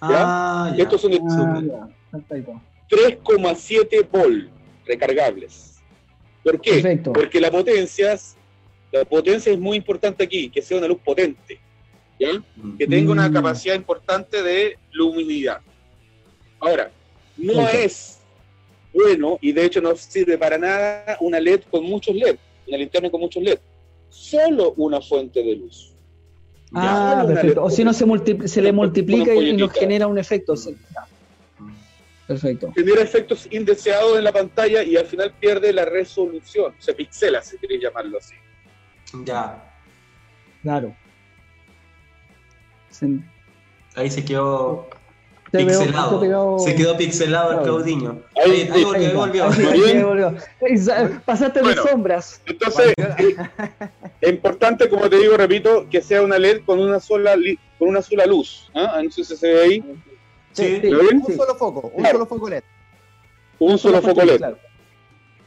Ah, 0.00 0.72
ya. 0.76 0.84
Estos 0.84 1.02
son 1.02 1.10
de 1.12 1.20
Ah, 1.22 1.88
Perfecto. 2.10 2.60
3,7 2.88 4.08
volt 4.10 4.48
recargables. 4.86 5.80
¿Por 6.42 6.60
qué? 6.60 6.72
Perfecto. 6.74 7.12
Porque 7.12 7.40
la 7.40 7.50
potencia, 7.50 8.18
la 8.90 9.04
potencia 9.04 9.52
es 9.52 9.58
muy 9.58 9.76
importante 9.76 10.24
aquí, 10.24 10.48
que 10.50 10.62
sea 10.62 10.78
una 10.78 10.88
luz 10.88 10.98
potente, 11.04 11.60
¿ya? 12.20 12.28
que 12.78 12.86
tenga 12.86 13.10
una 13.12 13.28
Mm. 13.28 13.32
capacidad 13.32 13.74
importante 13.74 14.42
de 14.42 14.76
luminidad. 14.92 15.60
Ahora, 16.60 16.90
no 17.36 17.66
es 17.68 18.18
bueno 18.92 19.38
y 19.40 19.52
de 19.52 19.64
hecho 19.64 19.80
no 19.80 19.96
sirve 19.96 20.36
para 20.36 20.58
nada 20.58 21.16
una 21.20 21.40
LED 21.40 21.62
con 21.70 21.82
muchos 21.84 22.14
LED, 22.14 22.36
una 22.68 22.76
linterna 22.76 23.10
con 23.10 23.20
muchos 23.20 23.42
LED. 23.42 23.58
Solo 24.10 24.74
una 24.76 25.00
fuente 25.00 25.42
de 25.42 25.56
luz. 25.56 25.94
Ah, 26.72 27.24
perfecto. 27.26 27.64
O 27.64 27.70
si 27.70 27.82
no 27.82 27.92
se, 27.92 28.04
se 28.48 28.62
le 28.62 28.72
multiplica 28.72 29.34
y, 29.34 29.52
nos 29.56 29.72
genera 29.72 30.06
un 30.06 30.18
efecto. 30.18 30.56
sí. 30.56 30.76
Perfecto. 32.26 32.72
genera 32.76 33.02
efectos 33.02 33.48
indeseados 33.50 34.16
en 34.16 34.22
la 34.22 34.30
pantalla 34.30 34.84
y 34.84 34.96
al 34.96 35.04
final 35.06 35.34
pierde 35.40 35.72
la 35.72 35.84
resolución, 35.84 36.72
se 36.78 36.94
pixela, 36.94 37.42
si 37.42 37.58
queréis 37.58 37.82
llamarlo 37.82 38.18
así. 38.18 38.34
Ya. 39.24 39.60
Claro. 40.62 40.94
Ahí 43.96 44.10
se 44.10 44.24
quedó 44.24 44.88
se 45.50 45.58
pixelado. 45.58 46.58
se 46.60 46.74
quedó 46.76 46.96
pixelado 46.96 47.52
el. 47.52 47.58
Claudiño. 47.62 48.22
Ahí, 48.36 48.50
Ahí, 48.52 48.70
ahí 48.72 48.84
volvió, 48.84 49.08
ahí 49.08 49.14
volvió. 49.14 49.44
Ahí, 49.44 50.02
volvió. 50.02 50.34
Pasaste 51.24 51.60
Bueno. 51.60 51.82
de 51.82 51.88
sombras. 51.90 52.40
Entonces, 52.46 52.94
es 54.20 54.30
importante, 54.30 54.88
como 54.88 55.10
te 55.10 55.16
digo, 55.18 55.36
repito, 55.36 55.86
que 55.90 56.00
sea 56.02 56.22
una 56.22 56.38
LED 56.38 56.60
con 56.64 56.78
una 56.78 57.00
sola 57.00 57.34
con 57.78 57.88
una 57.88 58.00
sola 58.02 58.26
luz. 58.26 58.70
¿ah? 58.74 59.00
No 59.02 59.10
sé 59.10 59.24
si 59.24 59.36
se 59.36 59.52
ve 59.52 59.62
ahí. 59.62 59.84
Sí, 60.52 60.80
¿Lo 60.82 60.98
ven? 61.04 61.22
un 61.26 61.36
solo 61.36 61.54
foco, 61.56 61.90
un 61.94 62.00
Claro. 62.02 62.18
solo 62.18 62.26
foco 62.26 62.48
LED. 62.48 62.62
Un 63.58 63.78
solo 63.78 64.02
foco 64.02 64.22
LED. 64.22 64.36
Claro. 64.38 64.58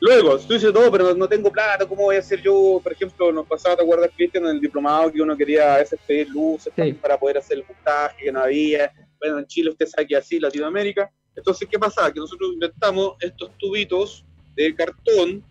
Luego, 0.06 0.38
tú 0.38 0.54
dices, 0.56 0.74
no, 0.74 0.92
pero 0.92 1.14
no 1.16 1.30
tengo 1.30 1.50
plata, 1.50 1.86
¿cómo 1.88 2.04
voy 2.04 2.18
a 2.18 2.20
hacer 2.20 2.42
yo? 2.42 2.82
Por 2.84 2.92
ejemplo, 2.92 3.32
nos 3.32 3.48
pasaba, 3.48 3.78
¿te 3.78 3.84
acuerdas, 3.84 4.10
Cristian, 4.14 4.44
en 4.44 4.50
el 4.56 4.60
diplomado 4.60 5.10
que 5.10 5.22
uno 5.22 5.38
quería 5.38 5.76
a 5.76 5.78
veces 5.78 5.98
pedir 6.06 6.28
luces 6.28 6.74
Sí. 6.76 6.92
para 6.92 7.18
poder 7.18 7.38
hacer 7.38 7.60
el 7.60 7.64
montaje, 7.66 8.26
que 8.26 8.32
no 8.34 8.42
había? 8.42 8.92
Bueno, 9.18 9.40
en 9.40 9.46
Chile 9.48 9.70
usted 9.70 9.86
sabe 9.86 10.06
que 10.06 10.18
así, 10.18 10.42
Latinoamérica. 10.42 11.10
Entonces, 11.34 11.70
¿qué 11.72 11.80
pasaba? 11.80 12.12
Que 12.12 12.20
nosotros 12.20 12.50
inventamos 12.52 13.14
estos 13.22 13.52
tubitos 13.58 14.26
de 14.56 14.76
cartón 14.76 15.42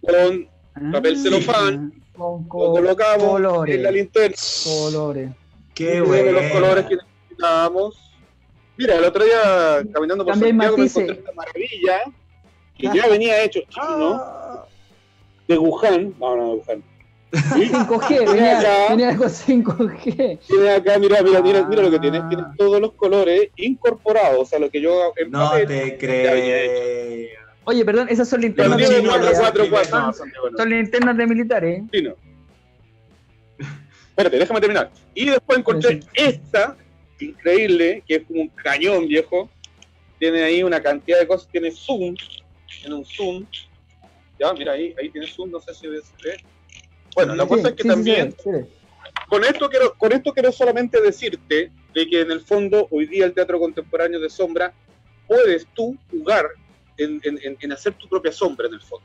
con 0.00 0.48
papel 0.92 1.16
Ah, 1.18 1.22
celofán, 1.24 1.92
Con 2.16 2.42
lo 2.44 2.48
co- 2.48 2.72
colocamos 2.74 3.24
colores. 3.28 3.74
en 3.74 3.82
la 3.82 3.90
linterna. 3.90 4.36
colores. 4.62 5.30
Qué 5.74 5.84
de 5.86 5.98
los 5.98 6.06
bueno. 6.08 6.40
colores 6.52 6.86
que 6.86 6.94
necesitábamos. 6.94 7.96
Mira, 8.76 8.98
el 8.98 9.04
otro 9.04 9.24
día 9.24 9.82
caminando 9.92 10.24
por 10.24 10.34
También 10.34 10.52
Santiago 10.60 10.76
me 10.76 10.84
encontré 10.86 11.18
esta 11.18 11.32
maravilla 11.32 12.02
que 12.80 12.90
ya 12.94 13.06
venía 13.08 13.42
hecho 13.42 13.60
chino 13.68 14.66
de 15.48 15.58
Wuhan. 15.58 16.14
No, 16.18 16.36
no, 16.36 16.48
de 16.48 16.54
Wuhan. 16.56 16.82
¿Sí? 17.32 17.68
5G, 17.70 18.08
Tiene 18.08 18.32
venía, 18.32 18.58
acá, 18.58 18.86
venía 18.90 19.16
con 19.16 19.28
5G. 19.28 20.38
tiene 20.48 20.70
acá, 20.70 20.98
mira, 20.98 21.22
mira, 21.22 21.40
mira, 21.40 21.64
mira 21.64 21.82
lo 21.82 21.90
que 21.90 21.98
tiene. 22.00 22.18
Ah. 22.18 22.26
Tiene 22.28 22.44
todos 22.56 22.80
los 22.80 22.92
colores 22.94 23.50
incorporados. 23.56 24.40
O 24.40 24.44
sea, 24.44 24.58
lo 24.58 24.68
que 24.70 24.80
yo 24.80 25.12
en 25.16 25.30
No 25.30 25.38
papel, 25.50 25.66
te 25.68 25.98
creo. 25.98 27.28
Oye, 27.64 27.84
perdón, 27.84 28.08
esas 28.10 28.28
son 28.28 28.40
linternas 28.40 28.78
de 28.78 29.00
militares. 29.00 29.32
lo 29.32 29.42
4, 29.42 29.66
4, 29.70 29.90
saben. 29.90 30.06
no, 30.06 30.12
Santiago, 30.12 30.50
no. 30.50 30.58
Son 30.58 30.70
linternas 30.70 31.16
de 31.16 31.26
militares. 31.26 31.78
¿eh? 31.78 31.84
chino. 31.92 32.14
Espérate, 34.08 34.38
déjame 34.38 34.60
terminar. 34.60 34.90
Y 35.14 35.26
después 35.26 35.58
encontré 35.58 36.00
Sí, 36.02 36.08
esta, 36.14 36.76
increíble, 37.20 38.02
que 38.06 38.16
es 38.16 38.22
como 38.26 38.42
un 38.42 38.48
cañón 38.48 39.06
viejo. 39.06 39.48
Tiene 40.18 40.42
ahí 40.42 40.62
una 40.62 40.80
cantidad 40.82 41.20
de 41.20 41.26
cosas, 41.26 41.48
tiene 41.50 41.70
zoom, 41.70 42.14
tiene 42.80 42.94
un 42.94 43.04
zoom. 43.04 43.46
Ya, 44.38 44.52
mira 44.54 44.72
ahí, 44.72 44.94
ahí 45.00 45.10
tiene 45.10 45.26
zoom, 45.26 45.50
no 45.50 45.60
sé 45.60 45.74
si 45.74 45.80
se 45.80 45.88
ve. 45.88 46.36
Bueno, 47.14 47.34
la 47.34 47.42
Sí, 47.44 47.48
cosa 47.48 47.68
es 47.68 47.74
que 47.74 47.82
sí, 47.82 47.88
también, 47.88 48.34
con 49.28 49.44
esto 49.44 49.68
quiero, 49.68 49.94
con 49.98 50.12
esto 50.12 50.32
quiero 50.32 50.52
solamente 50.52 51.00
decirte 51.00 51.70
de 51.92 52.06
que 52.08 52.20
en 52.20 52.30
el 52.30 52.40
fondo 52.40 52.86
hoy 52.90 53.06
día 53.06 53.26
el 53.26 53.34
teatro 53.34 53.58
contemporáneo 53.58 54.20
de 54.20 54.30
sombra 54.30 54.72
puedes 55.26 55.66
tú 55.74 55.96
jugar 56.10 56.46
en, 56.96 57.20
en- 57.24 57.38
en- 57.42 57.56
en 57.60 57.72
hacer 57.72 57.94
tu 57.94 58.08
propia 58.08 58.32
sombra 58.32 58.66
en 58.68 58.74
el 58.74 58.80
fondo. 58.80 59.04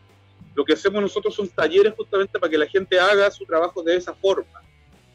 Lo 0.54 0.64
que 0.64 0.74
hacemos 0.74 1.02
nosotros 1.02 1.34
son 1.36 1.50
talleres 1.50 1.94
justamente 1.98 2.40
para 2.40 2.50
que 2.50 2.58
la 2.58 2.68
gente 2.68 3.00
haga 3.00 3.30
su 3.32 3.46
trabajo 3.46 3.84
de 3.84 3.96
esa 3.96 4.14
forma. 4.14 4.62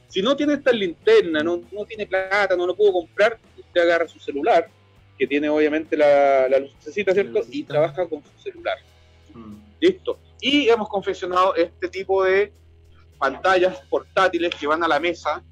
Si 0.09 0.21
no 0.21 0.37
tiene 0.37 0.55
esta 0.55 0.73
linterna, 0.73 1.43
no, 1.43 1.63
no 1.73 1.85
tiene 1.87 2.07
plata, 2.07 2.57
no 2.57 2.67
lo 2.67 2.75
pudo 2.77 2.93
comprar, 2.93 3.39
usted 3.57 3.81
agarra 3.81 4.09
su 4.09 4.19
celular, 4.19 4.69
que 5.21 5.27
tiene 5.27 5.51
obviamente 5.51 5.99
la, 5.99 6.49
la 6.49 6.59
lucecita, 6.61 7.13
¿cierto? 7.13 7.31
Y 7.41 7.41
lucecita. 7.41 7.75
trabaja 7.75 8.09
con 8.09 8.23
su 8.25 8.43
celular. 8.43 8.79
Mm. 9.35 9.55
Listo. 9.79 10.19
Y 10.41 10.67
hemos 10.71 10.89
confeccionado 10.89 11.55
este 11.57 11.89
tipo 11.89 12.25
de 12.25 12.51
pantallas 13.19 13.83
portátiles 13.91 14.55
que 14.55 14.67
van 14.67 14.83
a 14.83 14.89
la 14.89 14.99
mesa, 14.99 15.43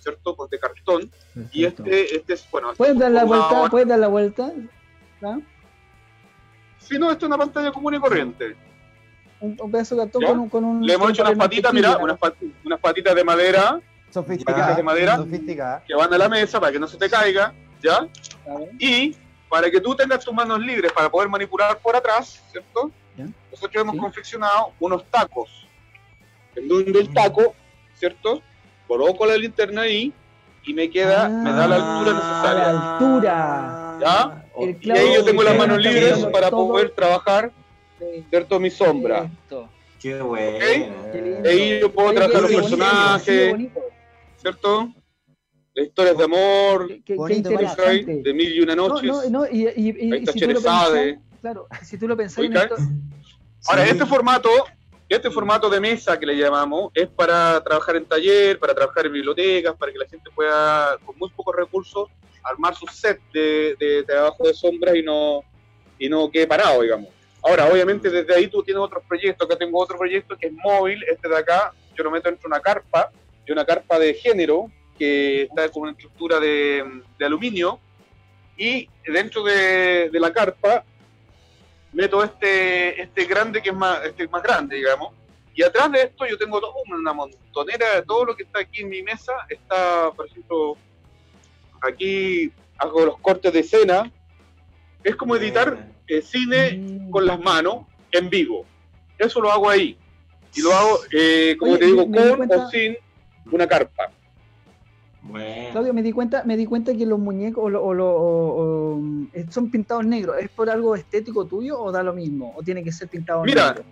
¿cierto? 0.00 0.34
Con 0.34 0.50
de 0.50 0.58
cartón. 0.58 1.08
Y 1.52 1.64
este, 1.64 2.16
este 2.16 2.34
es, 2.34 2.50
bueno, 2.50 2.72
¿Puedes 2.76 2.98
dar 2.98 3.12
la 3.12 3.22
vuelta? 3.24 3.68
¿Puedes 3.70 3.86
dar 3.86 4.00
la 4.00 4.08
vuelta? 4.08 4.52
¿Ah? 5.22 5.38
Si 6.80 6.98
no, 6.98 7.12
esto 7.12 7.26
es 7.26 7.28
una 7.28 7.38
pantalla 7.38 7.70
común 7.70 7.94
y 7.94 8.00
corriente. 8.00 8.56
Un, 9.38 9.56
un 9.60 9.70
pedazo 9.70 9.94
de 9.94 10.02
cartón 10.02 10.22
con 10.24 10.38
un, 10.40 10.48
con 10.48 10.64
un. 10.64 10.84
Le 10.84 10.94
hemos 10.94 11.10
hecho 11.10 11.22
unas 11.22 11.36
patitas, 11.38 11.72
mira, 11.72 11.96
unas, 11.98 12.18
pat- 12.18 12.34
unas 12.64 12.80
patitas 12.80 13.14
de 13.14 13.22
madera 13.22 13.80
Sofisticada. 14.10 14.74
de 14.74 14.82
madera. 14.82 15.16
Sofisticada. 15.16 15.84
que 15.86 15.94
van 15.94 16.12
a 16.12 16.18
la 16.18 16.28
mesa 16.28 16.58
para 16.58 16.72
que 16.72 16.80
no 16.80 16.88
se 16.88 16.96
te 16.98 17.08
caiga, 17.08 17.54
¿ya? 17.82 18.06
Y 18.78 19.16
para 19.48 19.70
que 19.70 19.80
tú 19.80 19.94
tengas 19.94 20.24
tus 20.24 20.32
manos 20.34 20.60
libres 20.60 20.92
para 20.92 21.10
poder 21.10 21.28
manipular 21.28 21.78
por 21.78 21.94
atrás, 21.96 22.42
¿cierto? 22.50 22.90
Ya. 23.16 23.26
Nosotros 23.50 23.82
hemos 23.82 23.96
confeccionado 23.96 24.72
unos 24.80 25.04
tacos, 25.10 25.66
en 26.56 26.68
donde 26.68 27.00
el 27.00 27.12
taco, 27.12 27.54
¿cierto? 27.94 28.40
Coloco 28.88 29.26
la 29.26 29.36
linterna 29.36 29.82
ahí 29.82 30.12
y 30.64 30.74
me 30.74 30.88
queda, 30.88 31.28
me 31.28 31.50
da 31.52 31.66
la 31.66 31.76
altura 31.76 32.10
A 32.10 32.14
la 32.14 32.62
necesaria. 32.62 32.94
altura. 32.94 33.98
¿Ya? 34.00 34.44
El 34.58 34.78
Y 34.80 34.90
ahí 34.90 35.14
yo 35.14 35.24
tengo 35.24 35.42
las 35.42 35.56
manos 35.56 35.78
libres 35.78 36.24
para 36.32 36.50
todo. 36.50 36.68
poder 36.68 36.90
trabajar, 36.90 37.50
¿cierto? 38.30 38.58
Mi 38.60 38.70
sombra. 38.70 39.30
Qué 40.00 40.20
bueno. 40.20 40.58
Qué 41.12 41.22
lindo. 41.22 41.48
Ahí 41.48 41.80
yo 41.80 41.92
puedo 41.92 42.08
Oye, 42.08 42.16
trabajar 42.16 42.42
los 42.42 42.50
qué 42.50 42.56
personajes. 42.56 43.24
qué. 43.56 43.70
¿cierto? 44.38 44.88
Las 45.74 45.86
historias 45.86 46.18
de 46.18 46.24
amor, 46.24 46.86
Qué, 46.88 47.02
qué 47.02 47.14
Bonito, 47.14 47.50
¿cachai? 47.50 48.00
interesante. 48.00 48.22
de 48.28 48.34
mil 48.34 48.52
y 48.54 48.60
una 48.60 48.76
No, 48.76 48.88
noches. 48.88 49.08
no, 49.10 49.30
no, 49.30 49.46
y, 49.46 49.68
y- 49.68 49.70
y- 49.74 50.12
Ahí 50.12 50.18
y 50.20 50.24
está 50.24 50.32
si 50.32 50.40
tú 50.40 50.46
lo 50.48 50.52
Cherezade. 50.60 51.04
pensás, 51.14 51.40
claro, 51.40 51.66
si 51.82 51.98
tú 51.98 52.08
lo 52.08 52.16
pensás, 52.16 52.44
esto- 52.44 52.76
Ahora, 53.68 53.84
Sí. 53.84 53.90
este 53.90 54.04
formato, 54.06 54.50
este 55.08 55.30
formato 55.30 55.70
de 55.70 55.80
mesa 55.80 56.18
que 56.18 56.26
le 56.26 56.36
llamamos, 56.36 56.90
es 56.94 57.06
para 57.08 57.62
trabajar 57.62 57.96
en 57.96 58.04
taller, 58.04 58.58
para 58.58 58.74
trabajar 58.74 59.06
en 59.06 59.12
bibliotecas, 59.12 59.74
para 59.76 59.92
que 59.92 59.98
la 59.98 60.06
gente 60.06 60.28
pueda, 60.34 60.98
con 61.06 61.16
muy 61.18 61.30
pocos 61.30 61.54
recursos, 61.56 62.08
armar 62.42 62.74
su 62.74 62.86
set 62.88 63.20
de, 63.32 63.76
de 63.78 64.02
trabajo 64.02 64.44
de 64.46 64.52
sombras 64.52 64.94
y 64.96 65.02
no, 65.02 65.42
y 65.98 66.08
no 66.08 66.28
quede 66.30 66.46
parado, 66.46 66.82
digamos. 66.82 67.08
Ahora, 67.40 67.66
obviamente, 67.72 68.10
desde 68.10 68.34
ahí 68.34 68.46
tú 68.48 68.62
tienes 68.62 68.82
otros 68.82 69.04
proyectos. 69.08 69.46
Acá 69.46 69.56
tengo 69.56 69.78
otro 69.80 69.96
proyecto 69.96 70.36
que 70.36 70.48
es 70.48 70.52
móvil, 70.52 71.02
este 71.04 71.28
de 71.28 71.36
acá, 71.36 71.72
yo 71.96 72.04
lo 72.04 72.10
meto 72.10 72.28
dentro 72.28 72.42
de 72.48 72.54
una 72.54 72.60
carpa, 72.60 73.10
de 73.46 73.52
una 73.52 73.64
carpa 73.64 73.98
de 73.98 74.14
género, 74.14 74.70
que 74.98 75.42
está 75.42 75.68
con 75.70 75.82
una 75.84 75.92
estructura 75.92 76.38
de, 76.40 77.02
de 77.18 77.24
aluminio, 77.24 77.78
y 78.56 78.88
dentro 79.06 79.42
de, 79.42 80.10
de 80.10 80.20
la 80.20 80.32
carpa 80.32 80.84
meto 81.92 82.22
este, 82.22 83.00
este 83.02 83.24
grande 83.24 83.60
que 83.62 83.70
es 83.70 83.74
más, 83.74 84.04
este 84.04 84.28
más 84.28 84.42
grande, 84.42 84.76
digamos. 84.76 85.12
Y 85.54 85.62
atrás 85.62 85.90
de 85.92 86.02
esto 86.02 86.26
yo 86.26 86.38
tengo 86.38 86.60
todo- 86.60 86.74
una 86.88 87.12
montonera 87.12 87.96
de 87.96 88.02
todo 88.02 88.24
lo 88.26 88.36
que 88.36 88.44
está 88.44 88.60
aquí 88.60 88.80
en 88.82 88.88
mi 88.88 89.02
mesa. 89.02 89.32
Está, 89.48 90.10
por 90.12 90.26
ejemplo, 90.26 90.76
aquí 91.82 92.50
hago 92.78 93.04
los 93.06 93.18
cortes 93.18 93.52
de 93.52 93.60
escena. 93.60 94.10
Es 95.04 95.16
como 95.16 95.36
editar 95.36 95.88
eh, 96.06 96.22
cine 96.22 96.72
Mm. 96.78 97.10
con 97.10 97.26
las 97.26 97.38
manos 97.40 97.86
en 98.12 98.30
vivo. 98.30 98.64
Eso 99.18 99.40
lo 99.40 99.50
hago 99.52 99.68
ahí. 99.68 99.96
Y 100.54 100.62
lo 100.62 100.72
hago, 100.72 101.00
eh, 101.12 101.56
como 101.58 101.72
Oye, 101.72 101.80
te 101.80 101.86
digo, 101.86 102.02
con 102.04 102.36
cuenta- 102.36 102.66
o 102.66 102.70
sin 102.70 102.96
una 103.50 103.66
carpa. 103.66 104.10
Bueno. 105.22 105.70
Claudio, 105.72 105.94
me 105.94 106.02
di 106.02 106.12
cuenta, 106.12 106.42
me 106.44 106.56
di 106.56 106.66
cuenta 106.66 106.94
que 106.94 107.06
los 107.06 107.18
muñecos 107.18 107.64
o 107.64 107.70
lo- 107.70 107.82
o 107.82 107.94
lo- 107.94 108.10
o- 108.16 108.96
o, 108.96 109.00
eh, 109.32 109.46
son 109.50 109.70
pintados 109.70 110.04
negros. 110.04 110.36
¿Es 110.40 110.50
por 110.50 110.68
algo 110.68 110.94
estético 110.96 111.46
tuyo 111.46 111.80
o 111.80 111.92
da 111.92 112.02
lo 112.02 112.12
mismo? 112.12 112.52
¿O 112.56 112.62
tiene 112.62 112.82
que 112.82 112.92
ser 112.92 113.08
pintado 113.08 113.44
Mira, 113.44 113.68
negro? 113.72 113.84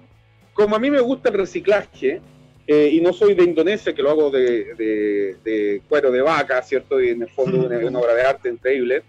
como 0.53 0.77
a 0.77 0.79
mí 0.79 0.91
me 0.91 1.01
gusta 1.01 1.29
el 1.31 1.37
reciclaje, 1.37 2.21
eh, 2.67 2.91
y 2.93 3.01
no 3.01 3.13
soy 3.13 3.35
de 3.35 3.45
Indonesia, 3.45 3.95
que 3.95 4.03
lo 4.03 4.11
hago 4.11 4.31
de, 4.31 4.75
de- 4.75 5.37
de 5.45 5.83
cuero 5.89 6.11
de 6.11 6.21
vaca, 6.21 6.61
¿cierto? 6.63 7.01
Y 7.01 7.11
en 7.11 7.23
el 7.23 7.31
fondo 7.31 7.59
una, 7.67 7.79
una 7.87 7.99
obra 7.99 8.15
de 8.15 8.23
arte 8.23 8.49
increíble. 8.49 9.03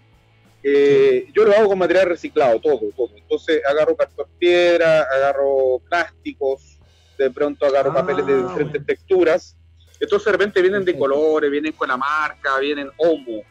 eh, 0.62 1.26
yo 1.34 1.44
lo 1.44 1.52
hago 1.52 1.68
con 1.70 1.78
material 1.78 2.06
reciclado, 2.08 2.60
todo, 2.60 2.80
todo. 2.96 3.10
Entonces 3.16 3.60
agarro 3.68 3.96
cartón 3.96 4.26
piedra, 4.38 5.02
agarro 5.02 5.80
plásticos, 5.88 6.78
de 7.18 7.30
pronto 7.32 7.66
agarro 7.66 7.90
Ah, 7.90 7.94
papeles 7.94 8.24
de 8.26 8.42
diferentes 8.44 8.86
texturas. 8.86 9.56
Entonces 10.02 10.26
de 10.26 10.32
repente 10.32 10.60
vienen 10.60 10.84
de 10.84 10.98
colores, 10.98 11.50
vienen 11.50 11.72
con 11.72 11.88
la 11.88 11.96
marca, 11.96 12.58
vienen 12.58 12.90
homo. 12.98 13.42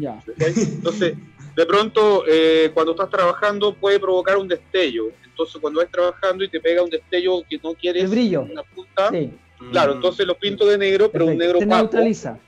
Ya. 0.00 0.20
Entonces, 0.38 1.14
de 1.54 1.66
pronto, 1.66 2.24
eh, 2.26 2.70
cuando 2.74 2.92
estás 2.92 3.08
trabajando 3.10 3.74
puede 3.74 4.00
provocar 4.00 4.36
un 4.36 4.48
destello. 4.48 5.12
Entonces, 5.24 5.60
cuando 5.60 5.80
vas 5.80 5.90
trabajando 5.90 6.42
y 6.42 6.48
te 6.48 6.58
pega 6.60 6.82
un 6.82 6.90
destello 6.90 7.42
que 7.48 7.58
no 7.62 7.74
quieres, 7.74 8.04
El 8.04 8.08
brillo. 8.10 8.42
una 8.42 8.62
punta, 8.64 9.08
Sí, 9.10 9.30
claro, 9.70 9.92
entonces 9.94 10.26
lo 10.26 10.34
pinto 10.36 10.66
de 10.66 10.76
negro, 10.76 11.10
pero 11.12 11.26
un 11.26 11.38
negro 11.38 11.58
opaco. 11.58 11.76
neutraliza. 11.76 12.38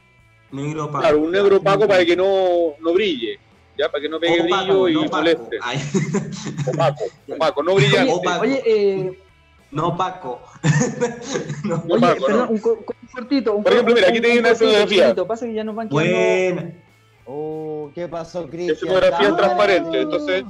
Negro 0.50 0.86
opaco. 0.86 0.98
Claro, 1.00 1.18
un 1.20 1.30
negro 1.30 1.56
opaco 1.58 1.86
para 1.86 2.04
que 2.04 2.16
no, 2.16 2.74
no 2.80 2.92
brille, 2.92 3.38
ya, 3.78 3.88
para 3.90 4.02
que 4.02 4.08
no 4.08 4.18
pegue 4.18 4.40
Opaco, 4.42 4.82
brillo 4.82 4.88
y 4.88 4.92
no 4.94 5.00
opaco. 5.02 5.16
moleste. 5.18 5.58
Ay, 5.62 5.78
Opaco, 6.66 7.04
opaco, 7.28 7.62
no 7.62 7.74
brilla. 7.76 8.02
Oye, 8.02 8.12
opaco. 8.12 8.42
oye, 8.42 8.62
eh, 8.66 9.18
no 9.72 9.88
opaco. 9.88 10.40
no. 11.64 11.82
Oye, 11.88 12.06
perdón, 12.24 12.38
¿no? 12.38 12.48
un, 12.50 12.58
co- 12.58 12.78
un 13.02 13.08
cortito. 13.12 13.54
Un 13.54 13.64
Por 13.64 13.72
ejemplo, 13.72 13.94
mira, 13.94 14.08
aquí 14.08 14.18
un 14.18 14.22
tengo 14.22 14.38
una 14.40 14.50
escenografía. 14.50 15.14
Pasa 15.26 15.46
que 15.46 15.54
ya 15.54 15.64
nos 15.64 15.74
van 15.74 15.88
quedando... 15.88 16.10
Buena. 16.12 16.72
Oh, 17.24 17.90
¿qué 17.94 18.06
pasó, 18.08 18.46
Cristian? 18.48 18.76
Escenografía 18.76 19.28
Ah, 19.32 19.36
transparente, 19.36 20.00
entonces, 20.02 20.44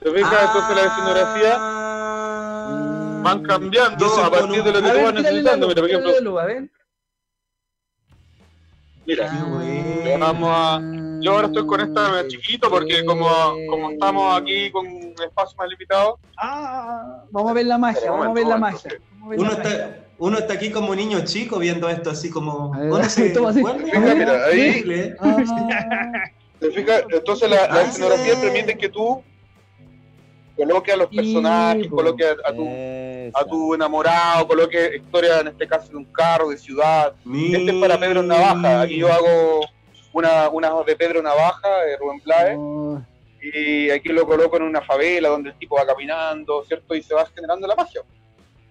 ¿te 0.00 0.10
fijas? 0.10 0.46
Entonces 0.46 0.76
la 0.76 0.82
escenografía 0.82 1.56
Ah. 1.58 3.20
van 3.24 3.42
cambiando 3.42 4.06
a 4.22 4.30
partir 4.30 4.62
de 4.62 4.72
lo 4.72 4.82
que 4.82 4.90
tú 4.90 5.02
vas 5.04 5.14
necesitando. 5.14 5.68
Mira, 5.68 5.80
por 5.82 5.90
ejemplo, 5.90 6.12
la 6.12 6.20
luz, 6.20 6.40
a 6.40 6.44
ver. 6.44 6.70
mira, 9.06 9.32
le 10.04 10.16
vamos 10.18 10.50
a... 10.52 10.80
Yo 11.22 11.32
ahora 11.32 11.46
estoy 11.46 11.66
con 11.66 11.80
esta 11.80 12.26
chiquito 12.28 12.68
porque 12.68 13.04
como, 13.04 13.28
como 13.68 13.90
estamos 13.90 14.40
aquí 14.40 14.70
con 14.70 14.86
un 14.86 15.14
espacio 15.24 15.56
más 15.56 15.68
limitado, 15.68 16.18
Ah, 16.36 17.22
vamos 17.30 17.50
a 17.50 17.54
ver 17.54 17.66
la 17.66 17.78
magia, 17.78 18.10
vamos 18.10 18.26
a 18.26 18.32
ver 18.32 18.46
la 18.46 18.56
magia. 18.56 18.90
Uno 19.24 19.52
está, 19.52 19.98
uno 20.18 20.38
está 20.38 20.54
aquí 20.54 20.70
como 20.70 20.94
niño 20.94 21.20
chico 21.24 21.58
viendo 21.58 21.88
esto 21.88 22.10
así 22.10 22.28
como. 22.30 22.72
¿Cómo 22.72 23.02
se. 23.08 23.32
Ah, 25.20 26.12
¿te 26.58 26.70
fijas? 26.70 27.04
Entonces 27.10 27.50
la, 27.50 27.56
la 27.68 27.74
Ah, 27.74 27.82
escenografía 27.82 28.34
sí. 28.34 28.40
permite 28.42 28.76
que 28.78 28.88
tú 28.88 29.22
coloques 30.56 30.94
a 30.94 30.96
los 30.96 31.06
personajes, 31.08 31.88
coloques 31.88 32.26
a, 32.44 32.48
a 32.50 32.54
tu, 32.54 32.68
a 33.34 33.44
tu 33.44 33.74
enamorado, 33.74 34.46
coloques 34.46 34.96
historia 34.96 35.40
en 35.40 35.48
este 35.48 35.66
caso 35.66 35.88
de 35.90 35.96
un 35.96 36.04
carro, 36.06 36.50
de 36.50 36.58
ciudad. 36.58 37.14
Este 37.34 37.70
es 37.70 37.80
para 37.80 37.98
Pedro 37.98 38.22
Navaja, 38.22 38.82
aquí 38.82 38.98
yo 38.98 39.12
hago 39.12 39.60
una, 40.12 40.48
una 40.48 40.70
de 40.86 40.96
Pedro 40.96 41.22
Navaja, 41.22 41.68
de 41.86 41.96
Rubén 41.96 42.20
Blades, 42.24 42.56
oh, 42.58 43.02
y 43.42 43.90
aquí 43.90 44.10
lo 44.10 44.26
coloco 44.26 44.56
en 44.56 44.62
una 44.62 44.82
favela 44.82 45.28
donde 45.28 45.50
el 45.50 45.58
tipo 45.58 45.76
va 45.76 45.86
caminando, 45.86 46.64
¿cierto? 46.64 46.94
Y 46.94 47.02
se 47.02 47.14
va 47.14 47.26
generando 47.34 47.66
la 47.66 47.74
magia. 47.74 48.02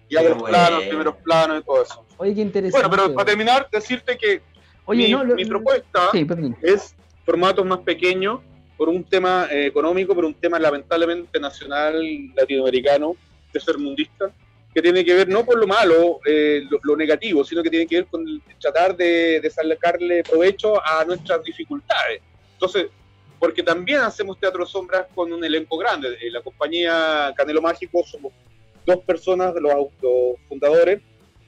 Y 0.08 0.16
Qué 0.16 0.28
los 0.28 0.42
planos, 0.42 0.84
primeros 0.84 1.16
planos 1.16 1.60
y 1.60 1.64
todo 1.64 1.82
eso. 1.82 2.04
Oye, 2.18 2.34
qué 2.34 2.40
interesante. 2.42 2.86
Bueno, 2.88 3.02
pero 3.04 3.14
para 3.14 3.26
terminar, 3.26 3.68
decirte 3.70 4.16
que 4.16 4.42
Oye, 4.84 5.04
mi, 5.06 5.12
no, 5.12 5.24
lo- 5.24 5.34
mi 5.34 5.44
propuesta 5.44 6.08
Sí, 6.12 6.26
es 6.62 6.94
formatos 7.24 7.64
más 7.64 7.78
pequeños 7.80 8.40
por 8.76 8.88
un 8.88 9.04
tema 9.04 9.46
eh, 9.50 9.66
económico, 9.66 10.14
por 10.14 10.24
un 10.24 10.34
tema 10.34 10.58
lamentablemente 10.58 11.38
nacional 11.38 12.02
latinoamericano, 12.34 13.14
de 13.52 13.60
ser 13.60 13.78
mundista, 13.78 14.30
que 14.74 14.82
tiene 14.82 15.04
que 15.04 15.14
ver 15.14 15.28
no 15.28 15.44
por 15.44 15.58
lo 15.58 15.66
malo, 15.66 16.20
eh, 16.26 16.62
lo, 16.70 16.78
lo 16.82 16.96
negativo, 16.96 17.44
sino 17.44 17.62
que 17.62 17.70
tiene 17.70 17.86
que 17.86 17.96
ver 17.96 18.06
con 18.06 18.26
el 18.26 18.40
tratar 18.58 18.96
de, 18.96 19.40
de 19.40 19.50
sacarle 19.50 20.22
provecho 20.22 20.80
a 20.84 21.04
nuestras 21.04 21.42
dificultades. 21.44 22.22
Entonces, 22.54 22.86
porque 23.38 23.62
también 23.62 24.00
hacemos 24.00 24.38
teatro 24.38 24.64
sombras 24.64 25.06
con 25.14 25.32
un 25.32 25.44
elenco 25.44 25.76
grande. 25.76 26.16
Eh, 26.20 26.30
La 26.30 26.40
compañía 26.42 27.32
Canelo 27.36 27.60
Mágico 27.60 28.02
somos 28.06 28.32
dos 28.86 28.98
personas, 28.98 29.54
los, 29.54 29.74
los 30.00 30.38
fundadores, 30.48 31.00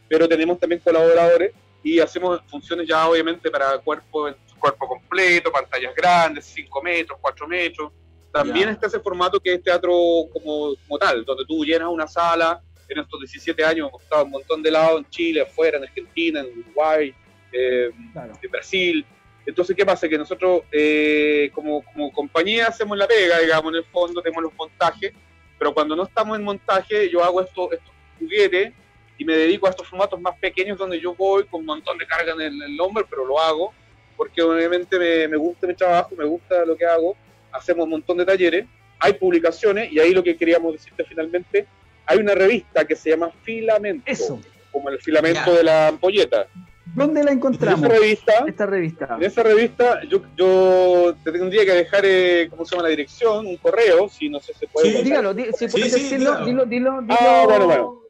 pero 0.08 0.28
tenemos 0.28 0.58
también 0.58 0.80
colaboradores 0.80 1.52
y 1.82 2.00
hacemos 2.00 2.40
funciones 2.48 2.88
ya 2.88 3.08
obviamente 3.08 3.50
para 3.50 3.78
cuerpo, 3.78 4.28
cuerpo 4.58 4.88
completo, 4.88 5.52
pantallas 5.52 5.94
grandes, 5.94 6.46
5 6.46 6.82
metros, 6.82 7.18
4 7.20 7.46
metros. 7.46 7.92
También 8.32 8.70
está 8.70 8.88
ese 8.88 8.98
formato 8.98 9.38
que 9.38 9.54
es 9.54 9.62
teatro 9.62 9.92
como, 10.32 10.74
como 10.86 10.98
tal, 10.98 11.24
donde 11.24 11.44
tú 11.44 11.64
llenas 11.64 11.88
una 11.88 12.08
sala. 12.08 12.60
En 12.88 12.98
estos 12.98 13.20
17 13.20 13.64
años 13.64 13.88
hemos 13.88 14.02
estado 14.02 14.24
un 14.24 14.30
montón 14.30 14.62
de 14.62 14.70
lados, 14.70 15.00
en 15.00 15.10
Chile, 15.10 15.40
afuera, 15.42 15.78
en 15.78 15.84
Argentina, 15.84 16.40
en 16.40 16.58
Uruguay, 16.58 17.14
eh, 17.52 17.90
Claro. 18.12 18.32
en 18.42 18.50
Brasil. 18.50 19.06
Entonces, 19.46 19.76
¿qué 19.76 19.84
pasa? 19.84 20.08
Que 20.08 20.16
nosotros 20.18 20.62
eh, 20.72 21.50
como, 21.54 21.82
como 21.82 22.12
compañía 22.12 22.68
hacemos 22.68 22.96
la 22.96 23.06
pega, 23.06 23.38
digamos, 23.40 23.72
en 23.72 23.78
el 23.78 23.84
fondo, 23.84 24.22
tenemos 24.22 24.42
los 24.44 24.54
montajes, 24.54 25.12
pero 25.58 25.72
cuando 25.74 25.94
no 25.94 26.04
estamos 26.04 26.38
en 26.38 26.44
montaje, 26.44 27.10
yo 27.10 27.22
hago 27.22 27.40
esto, 27.42 27.70
estos 27.72 27.92
juguetes 28.18 28.72
y 29.18 29.24
me 29.24 29.36
dedico 29.36 29.66
a 29.66 29.70
estos 29.70 29.86
formatos 29.86 30.20
más 30.20 30.36
pequeños 30.38 30.78
donde 30.78 30.98
yo 30.98 31.14
voy 31.14 31.44
con 31.44 31.60
un 31.60 31.66
montón 31.66 31.98
de 31.98 32.06
carga 32.06 32.32
en 32.32 32.40
el, 32.40 32.62
en 32.62 32.72
el 32.72 32.80
hombro, 32.80 33.06
pero 33.08 33.24
lo 33.24 33.38
hago 33.38 33.72
porque 34.16 34.42
obviamente 34.42 34.98
me, 34.98 35.28
me 35.28 35.36
gusta 35.36 35.66
mi 35.66 35.74
trabajo, 35.74 36.14
me 36.16 36.24
gusta 36.24 36.64
lo 36.64 36.76
que 36.76 36.84
hago, 36.84 37.16
hacemos 37.52 37.84
un 37.84 37.90
montón 37.90 38.16
de 38.16 38.24
talleres, 38.24 38.66
hay 38.98 39.12
publicaciones 39.14 39.92
y 39.92 39.98
ahí 39.98 40.12
lo 40.12 40.22
que 40.22 40.36
queríamos 40.36 40.72
decirte 40.72 41.04
finalmente, 41.04 41.66
hay 42.06 42.18
una 42.18 42.34
revista 42.34 42.84
que 42.84 42.96
se 42.96 43.10
llama 43.10 43.30
Filamento, 43.42 44.04
Eso. 44.10 44.40
como 44.70 44.88
el 44.90 45.00
filamento 45.00 45.40
Ya. 45.46 45.52
de 45.58 45.62
la 45.64 45.88
ampolleta. 45.88 46.46
¿Dónde 46.94 47.24
la 47.24 47.32
En 47.32 47.38
encontramos? 47.38 47.80
esa 47.84 47.88
revista, 47.88 48.32
Esta 48.46 48.66
revista. 48.66 49.16
en 49.18 49.22
esa 49.24 49.42
revista 49.42 50.00
yo, 50.08 50.22
yo 50.36 51.16
te 51.24 51.32
tendría 51.32 51.64
que 51.64 51.72
dejar, 51.72 52.02
eh, 52.04 52.46
¿cómo 52.50 52.64
se 52.64 52.72
llama 52.76 52.84
la 52.84 52.90
dirección? 52.90 53.46
Un 53.46 53.56
correo, 53.56 54.08
si 54.08 54.28
no 54.28 54.38
sé 54.38 54.52
si 54.52 54.60
se 54.60 54.68
puede. 54.68 54.92
Sí. 54.92 55.02
Dígalo, 55.02 55.34
di- 55.34 55.46
si 55.56 55.66
Sí, 55.66 55.72
puedes 55.72 55.92
sí, 55.92 56.02
decirlo, 56.02 56.30
dígalo. 56.44 56.46
dilo, 56.46 56.66
dilo, 56.66 57.00
dilo. 57.02 57.14
Ah, 57.18 57.44
bueno, 57.46 57.66
bueno. 57.66 58.00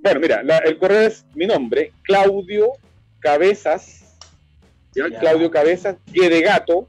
Bueno, 0.00 0.20
mira, 0.20 0.42
la- 0.44 0.58
el 0.58 0.78
correo 0.78 1.00
es 1.00 1.24
mi 1.34 1.46
nombre, 1.46 1.92
Claudio 2.02 2.70
Cabezas, 3.18 4.16
¿ya? 4.94 5.08
Ya. 5.08 5.18
Claudio 5.18 5.50
Cabezas, 5.50 5.96
Y 6.12 6.20
de 6.28 6.40
gato, 6.40 6.86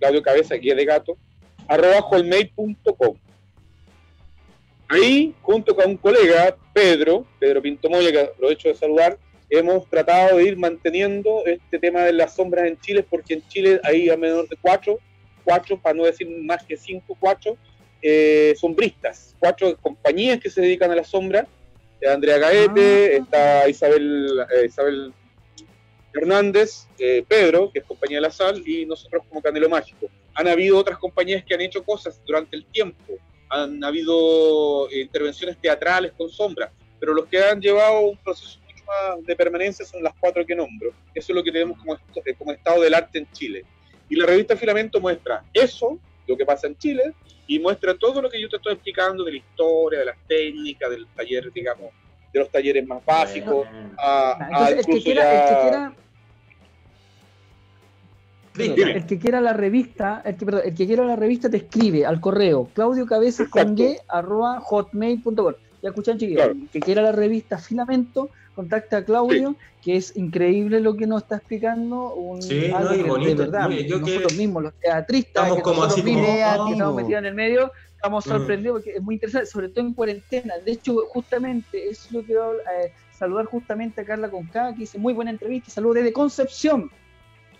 Claudio 0.00 0.22
Cabeza, 0.22 0.56
guía 0.56 0.74
de 0.74 0.84
gato, 0.84 1.16
arroba 1.68 2.00
hotmail.com. 2.02 3.16
Ahí, 4.88 5.34
junto 5.42 5.76
con 5.76 5.90
un 5.90 5.96
colega, 5.98 6.56
Pedro, 6.72 7.26
Pedro 7.38 7.60
Pintomoya, 7.60 8.10
que 8.10 8.30
lo 8.38 8.48
he 8.48 8.54
hecho 8.54 8.68
de 8.68 8.74
saludar, 8.74 9.18
hemos 9.50 9.88
tratado 9.88 10.38
de 10.38 10.44
ir 10.44 10.56
manteniendo 10.56 11.44
este 11.46 11.78
tema 11.78 12.04
de 12.04 12.12
las 12.12 12.34
sombras 12.34 12.66
en 12.66 12.80
Chile, 12.80 13.04
porque 13.08 13.34
en 13.34 13.48
Chile 13.48 13.80
hay 13.84 14.08
a 14.08 14.16
menor 14.16 14.48
de 14.48 14.56
cuatro, 14.60 14.98
cuatro, 15.44 15.78
para 15.78 15.94
no 15.94 16.04
decir 16.04 16.28
más 16.28 16.64
que 16.64 16.76
cinco, 16.76 17.16
cuatro, 17.20 17.56
eh, 18.00 18.54
sombristas, 18.56 19.34
cuatro 19.38 19.76
compañías 19.76 20.40
que 20.40 20.50
se 20.50 20.60
dedican 20.60 20.90
a 20.90 20.96
la 20.96 21.04
sombra. 21.04 21.46
Andrea 22.06 22.38
Gaete, 22.38 23.16
Ah. 23.16 23.22
está 23.22 23.68
Isabel, 23.68 24.40
eh, 24.54 24.66
Isabel 24.66 25.12
Hernández, 26.14 26.86
eh, 26.98 27.24
Pedro, 27.26 27.70
que 27.72 27.80
es 27.80 27.84
compañía 27.84 28.18
de 28.18 28.22
la 28.22 28.30
sal, 28.30 28.62
y 28.66 28.86
nosotros 28.86 29.22
como 29.28 29.42
Canelo 29.42 29.68
Mágico. 29.68 30.06
Han 30.34 30.48
habido 30.48 30.78
otras 30.78 30.98
compañías 30.98 31.44
que 31.44 31.54
han 31.54 31.60
hecho 31.60 31.82
cosas 31.82 32.20
durante 32.24 32.56
el 32.56 32.64
tiempo, 32.66 33.14
han 33.50 33.82
habido 33.84 34.88
intervenciones 34.92 35.56
teatrales 35.60 36.12
con 36.16 36.28
sombra, 36.28 36.70
pero 37.00 37.14
los 37.14 37.26
que 37.26 37.38
han 37.42 37.60
llevado 37.60 38.00
un 38.00 38.16
proceso 38.18 38.58
mucho 38.60 38.84
más 38.86 39.24
de 39.26 39.36
permanencia 39.36 39.84
son 39.84 40.02
las 40.02 40.14
cuatro 40.18 40.44
que 40.44 40.54
nombro. 40.54 40.90
Eso 41.14 41.32
es 41.32 41.36
lo 41.36 41.42
que 41.42 41.52
tenemos 41.52 41.78
como, 41.78 41.94
eh, 41.94 42.34
como 42.36 42.52
estado 42.52 42.82
del 42.82 42.94
arte 42.94 43.18
en 43.18 43.30
Chile. 43.32 43.64
Y 44.08 44.16
la 44.16 44.26
revista 44.26 44.56
Filamento 44.56 45.00
muestra 45.00 45.44
eso, 45.52 45.98
lo 46.26 46.36
que 46.36 46.44
pasa 46.44 46.66
en 46.66 46.76
Chile, 46.76 47.12
y 47.46 47.58
muestra 47.58 47.94
todo 47.96 48.20
lo 48.20 48.28
que 48.30 48.40
yo 48.40 48.48
te 48.48 48.56
estoy 48.56 48.74
explicando 48.74 49.24
de 49.24 49.32
la 49.32 49.38
historia, 49.38 49.98
de 50.00 50.04
las 50.06 50.16
técnicas, 50.26 50.90
del 50.90 51.06
taller, 51.14 51.50
digamos, 51.52 51.90
de 52.32 52.40
los 52.40 52.50
talleres 52.50 52.86
más 52.86 53.02
básicos, 53.04 53.66
a, 53.98 54.32
a 54.32 54.48
Entonces, 54.50 54.78
el 54.78 54.84
que 54.84 54.90
incluso 54.92 55.04
quiera, 55.04 55.22
ya- 55.22 55.30
el 55.32 55.44
que 55.48 55.60
quiera, 55.62 55.96
Dime. 58.58 58.92
el 58.92 59.06
que 59.06 59.18
quiera 59.18 59.40
la 59.40 59.52
revista, 59.52 60.22
el 60.24 60.36
que, 60.36 60.44
perdón, 60.44 60.62
el 60.64 60.74
que 60.74 60.86
quiera 60.86 61.04
la 61.04 61.16
revista 61.16 61.48
te 61.50 61.58
escribe 61.58 62.04
al 62.06 62.20
correo 62.20 62.68
claudio 62.74 63.06
cabezas 63.06 63.48
con 63.48 63.76
G, 63.76 63.98
arroba 64.08 64.60
hotmail.com. 64.60 65.54
Ya 65.82 65.88
escuchan, 65.90 66.18
chiquillos, 66.18 66.42
Claro. 66.44 66.58
el 66.60 66.68
que 66.68 66.80
quiera 66.80 67.02
la 67.02 67.12
revista 67.12 67.58
Filamento, 67.58 68.30
contacta 68.56 68.96
a 68.98 69.04
Claudio, 69.04 69.54
que 69.80 69.94
es 69.96 70.16
increíble 70.16 70.80
lo 70.80 70.96
que 70.96 71.06
nos 71.06 71.22
está 71.22 71.36
explicando. 71.36 72.12
Un, 72.14 72.42
Sí, 72.42 72.68
no, 72.68 72.88
que 72.90 73.02
bonito. 73.04 73.28
de 73.28 73.34
verdad, 73.36 73.68
Muy- 73.68 73.86
yo 73.86 74.02
que- 74.02 74.10
nosotros 74.10 74.34
mismos, 74.36 74.62
los 74.64 74.74
teatristas, 74.74 75.44
Estamos 75.44 75.56
que 75.58 75.62
como 75.62 75.82
así 75.84 76.02
como, 76.02 76.18
oh. 76.20 76.66
que 76.66 76.72
estamos 76.72 76.94
metidos 76.96 77.18
en 77.20 77.26
el 77.26 77.34
medio, 77.34 77.70
estamos 77.94 78.26
Mm. 78.26 78.28
sorprendidos 78.28 78.74
porque 78.82 78.90
es 78.96 79.02
muy 79.02 79.14
interesante, 79.14 79.46
sobre 79.46 79.68
todo 79.68 79.86
en 79.86 79.94
cuarentena. 79.94 80.54
De 80.64 80.72
hecho, 80.72 80.96
justamente, 81.10 81.88
es 81.88 82.10
lo 82.10 82.24
que 82.24 82.36
voy 82.36 82.56
a 82.66 82.84
eh, 82.86 82.92
saludar 83.16 83.44
justamente 83.46 84.00
a 84.00 84.04
Carla 84.04 84.28
Conca, 84.28 84.74
que 84.74 84.82
hizo 84.82 84.98
muy 84.98 85.12
buena 85.14 85.30
entrevista. 85.30 85.70
Saludos 85.70 85.96
desde 85.96 86.12
Concepción. 86.12 86.90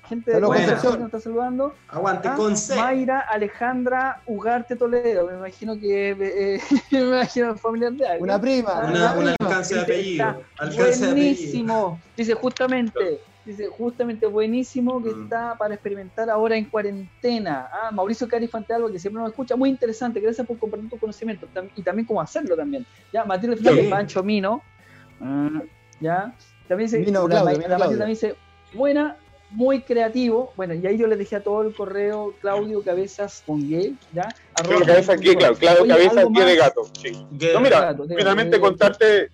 Gente 0.08 0.30
de 0.30 0.36
Saludos, 0.36 0.56
Concepción 0.56 0.92
nos 1.00 1.06
está 1.06 1.20
saludando. 1.20 1.74
Aguante 1.88 2.28
Ah, 2.28 2.34
con 2.34 2.56
C. 2.56 2.76
Mayra 2.76 3.20
Alejandra 3.20 4.20
Ugarte 4.26 4.74
Toledo. 4.76 5.26
Me 5.26 5.34
imagino 5.34 5.78
que 5.78 6.10
eh, 6.18 6.60
me 6.90 7.00
imagino 7.00 7.54
familiar 7.56 7.92
de 7.92 8.06
algo. 8.06 8.24
Una 8.24 8.40
prima. 8.40 8.86
Una, 8.88 9.12
un 9.14 9.28
alcance 9.28 9.74
de 9.74 9.80
apellido. 9.82 10.42
Alcance 10.58 10.80
de 10.80 10.88
apellido. 10.88 11.10
buenísimo. 11.12 12.00
Dice 12.16 12.34
justamente, 12.34 13.20
dice 13.44 13.66
justamente 13.68 14.26
buenísimo 14.26 15.02
que 15.02 15.10
Mm. 15.10 15.22
está 15.24 15.54
para 15.58 15.74
experimentar 15.74 16.30
ahora 16.30 16.56
en 16.56 16.64
cuarentena. 16.66 17.68
Ah, 17.72 17.90
Mauricio 17.90 18.26
Cari 18.28 18.48
Fantealba, 18.48 18.90
que 18.90 18.98
siempre 18.98 19.20
nos 19.22 19.30
escucha, 19.30 19.56
muy 19.56 19.68
interesante. 19.68 20.20
Gracias 20.20 20.46
por 20.46 20.58
compartir 20.58 20.88
tu 20.90 20.98
conocimiento 20.98 21.46
y 21.76 21.82
también 21.82 22.06
cómo 22.06 22.20
hacerlo 22.20 22.56
también. 22.56 22.86
Ya, 23.12 23.24
Matilde 23.24 23.56
Flores. 23.56 23.88
Pancho 23.88 24.22
Mino. 24.22 24.62
Mm, 25.20 25.60
ya. 26.00 26.32
También 26.66 26.86
dice, 26.90 26.98
Mino 27.00 27.26
la, 27.26 27.40
Claudio, 27.42 27.44
Ma- 27.44 27.50
Mino 27.58 27.68
la 27.68 27.78
Matilde 27.78 27.78
Claudio. 27.78 27.98
también 27.98 28.14
dice, 28.14 28.34
buena, 28.74 29.16
muy 29.50 29.82
creativo. 29.82 30.52
Bueno, 30.56 30.74
y 30.74 30.86
ahí 30.86 30.98
yo 30.98 31.06
les 31.06 31.18
dejé 31.18 31.36
a 31.36 31.42
todo 31.42 31.62
el 31.62 31.74
correo 31.74 32.34
Claudio 32.40 32.82
Cabezas 32.82 33.42
con 33.46 33.68
gay, 33.68 33.96
¿ya? 34.12 34.28
Claudio 34.54 34.76
Arroba 34.76 34.86
Cabeza 34.86 35.12
aquí, 35.12 35.36
claro, 35.36 35.54
Claudio 35.56 35.82
Oye, 35.82 35.92
Cabeza 35.92 36.20
algo 36.20 36.32
guía 36.32 36.44
de 36.44 36.56
gato. 36.56 36.82
Sí. 37.00 37.26
No, 37.52 37.60
mira, 37.60 37.80
Gato, 37.80 38.06
finalmente 38.08 38.60
contarte, 38.60 39.30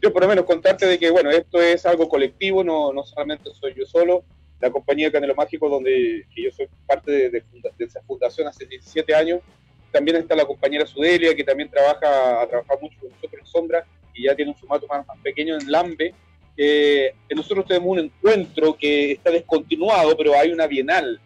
yo 0.00 0.12
por 0.12 0.22
lo 0.22 0.28
menos 0.28 0.44
contarte 0.44 0.86
de 0.86 0.98
que, 0.98 1.10
bueno, 1.10 1.30
esto 1.30 1.60
es 1.60 1.84
algo 1.86 2.08
colectivo, 2.08 2.62
no, 2.62 2.92
no 2.92 3.04
solamente 3.04 3.50
soy 3.54 3.74
yo 3.76 3.86
solo, 3.86 4.24
la 4.60 4.70
compañía 4.70 5.12
Canelo 5.12 5.34
Mágico, 5.34 5.68
donde 5.68 6.26
que 6.34 6.44
yo 6.44 6.50
soy 6.52 6.68
parte 6.86 7.10
de, 7.10 7.30
de 7.30 7.84
esa 7.84 8.00
fundación 8.02 8.48
hace 8.48 8.66
17 8.66 9.14
años, 9.14 9.40
también 9.90 10.16
está 10.18 10.34
la 10.34 10.44
compañera 10.44 10.86
Sudelia, 10.86 11.34
que 11.34 11.44
también 11.44 11.70
trabaja, 11.70 12.42
ha 12.42 12.46
trabajado 12.46 12.80
mucho 12.80 12.98
con 13.00 13.10
nosotros 13.10 13.40
en 13.40 13.46
Sombra, 13.46 13.86
y 14.16 14.24
ya 14.24 14.34
tiene 14.34 14.50
un 14.50 14.56
formato 14.56 14.86
más, 14.86 15.06
más 15.06 15.18
pequeño 15.18 15.56
en 15.58 15.70
Lambe. 15.70 16.14
Eh, 16.56 17.14
nosotros 17.34 17.66
tenemos 17.66 17.88
un 17.90 17.98
encuentro 17.98 18.76
que 18.76 19.12
está 19.12 19.30
descontinuado, 19.30 20.16
pero 20.16 20.34
hay 20.34 20.50
una 20.50 20.66
bienal. 20.66 21.20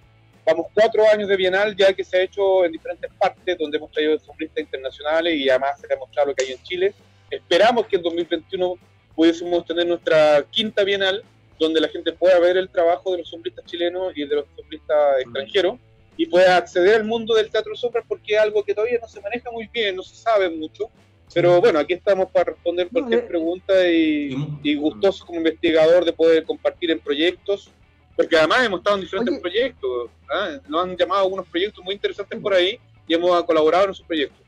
Vamos 0.45 0.67
cuatro 0.75 1.05
años 1.13 1.29
de 1.29 1.37
bienal 1.37 1.77
ya 1.77 1.93
que 1.93 2.03
se 2.03 2.17
ha 2.17 2.23
hecho 2.23 2.65
en 2.65 2.73
diferentes 2.73 3.11
partes, 3.19 3.57
donde 3.59 3.77
hemos 3.79 3.91
traído 3.93 4.19
sombristas 4.19 4.61
internacionales 4.61 5.35
y 5.37 5.49
además 5.49 5.81
se 5.81 5.93
ha 5.93 5.97
mostrado 5.97 6.29
lo 6.29 6.35
que 6.35 6.45
hay 6.45 6.53
en 6.53 6.63
Chile. 6.63 6.95
Esperamos 7.31 7.87
que 7.87 7.97
en 7.97 8.03
2021 8.03 8.75
pudiésemos 9.15 9.65
tener 9.65 9.87
nuestra 9.87 10.45
quinta 10.51 10.83
bienal, 10.83 11.23
donde 11.59 11.81
la 11.81 11.89
gente 11.89 12.13
pueda 12.13 12.39
ver 12.41 12.57
el 12.57 12.69
trabajo 12.69 13.13
de 13.13 13.19
los 13.19 13.29
sombristas 13.29 13.65
chilenos 13.67 14.13
y 14.17 14.25
de 14.25 14.37
los 14.37 14.47
sombristas 14.57 15.21
extranjeros 15.21 15.79
y 16.17 16.27
pueda 16.27 16.57
acceder 16.57 16.97
al 16.97 17.05
mundo 17.05 17.35
del 17.35 17.51
teatro 17.51 17.75
sombras 17.75 18.05
porque 18.07 18.35
es 18.35 18.41
algo 18.41 18.63
que 18.63 18.75
todavía 18.75 18.99
no 19.01 19.09
se 19.09 19.21
maneja 19.21 19.51
muy 19.51 19.69
bien, 19.73 19.97
no 19.97 20.03
se 20.03 20.17
sabe 20.17 20.51
mucho. 20.51 20.91
Pero 21.33 21.61
bueno, 21.61 21.79
aquí 21.79 21.93
estamos 21.93 22.29
para 22.31 22.47
responder 22.53 22.89
cualquier 22.89 23.29
pregunta 23.29 23.89
y, 23.89 24.59
y 24.63 24.75
gustoso 24.75 25.25
como 25.25 25.39
investigador 25.39 26.05
de 26.05 26.13
poder 26.13 26.45
compartir 26.45 26.91
en 26.91 26.99
proyectos, 26.99 27.71
porque 28.17 28.37
además 28.37 28.67
hemos 28.67 28.81
estado 28.81 28.97
en 28.97 29.03
diferentes 29.03 29.33
Oye. 29.35 29.41
proyectos, 29.41 30.11
nos 30.69 30.85
han 30.85 30.97
llamado 30.97 31.23
algunos 31.23 31.47
proyectos 31.47 31.85
muy 31.85 31.95
interesantes 31.95 32.39
por 32.41 32.53
ahí 32.53 32.79
y 33.07 33.15
hemos 33.15 33.43
colaborado 33.45 33.85
en 33.85 33.91
esos 33.91 34.07
proyectos. 34.07 34.45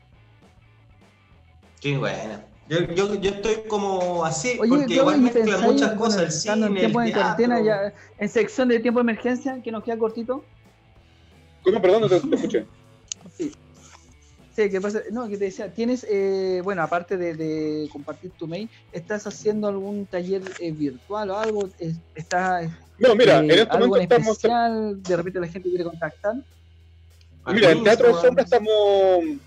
Qué 1.79 1.97
buena. 1.97 2.45
Yo, 2.69 2.79
yo, 2.93 3.15
yo 3.15 3.31
estoy 3.31 3.55
como 3.67 4.23
así, 4.23 4.57
Oye, 4.59 4.69
porque 4.69 4.93
igual 4.93 5.17
¿y 5.17 5.21
mezcla 5.21 5.43
pensáis, 5.43 5.63
muchas 5.65 5.89
bueno, 5.89 6.01
cosas, 6.01 6.21
el 6.21 6.31
cine, 6.31 6.65
en 6.67 6.75
tiempo 6.75 7.01
el 7.01 7.07
de 7.07 7.13
cuarentena, 7.13 7.61
ya, 7.61 7.93
en 8.17 8.29
sección 8.29 8.69
de 8.69 8.79
tiempo 8.79 8.99
de 8.99 9.03
emergencia, 9.03 9.61
que 9.61 9.71
nos 9.71 9.83
queda 9.83 9.97
cortito. 9.97 10.45
¿Cómo? 11.63 11.81
Perdón, 11.81 12.01
no 12.01 12.09
te, 12.09 12.19
te 12.21 12.35
escuché. 12.35 12.65
Sí. 14.55 14.69
Que 14.69 14.79
pasa, 14.79 15.01
no, 15.11 15.27
que 15.27 15.37
te 15.37 15.45
decía, 15.45 15.73
tienes, 15.73 16.05
eh, 16.09 16.61
bueno, 16.63 16.83
aparte 16.83 17.17
de, 17.17 17.33
de 17.33 17.89
compartir 17.91 18.31
tu 18.31 18.47
mail, 18.47 18.69
¿estás 18.91 19.25
haciendo 19.25 19.67
algún 19.67 20.05
taller 20.05 20.43
eh, 20.59 20.71
virtual 20.71 21.29
o 21.31 21.37
algo? 21.39 21.69
Es- 21.79 21.97
¿Estás 22.13 22.69
No, 22.99 23.15
mira, 23.15 23.37
eh, 23.37 23.45
en 23.45 23.51
este 23.51 23.61
algo 23.63 23.87
momento 23.87 23.97
en 23.97 24.21
estamos 24.21 24.37
especial? 24.37 25.01
De 25.03 25.17
repente 25.17 25.39
la 25.39 25.47
gente 25.47 25.69
quiere 25.69 25.83
contactar. 25.83 26.35
Mira, 27.47 27.71
en 27.71 27.83
Teatro 27.83 28.15
de 28.15 28.21
Sombra 28.21 28.43
estamos, 28.43 28.71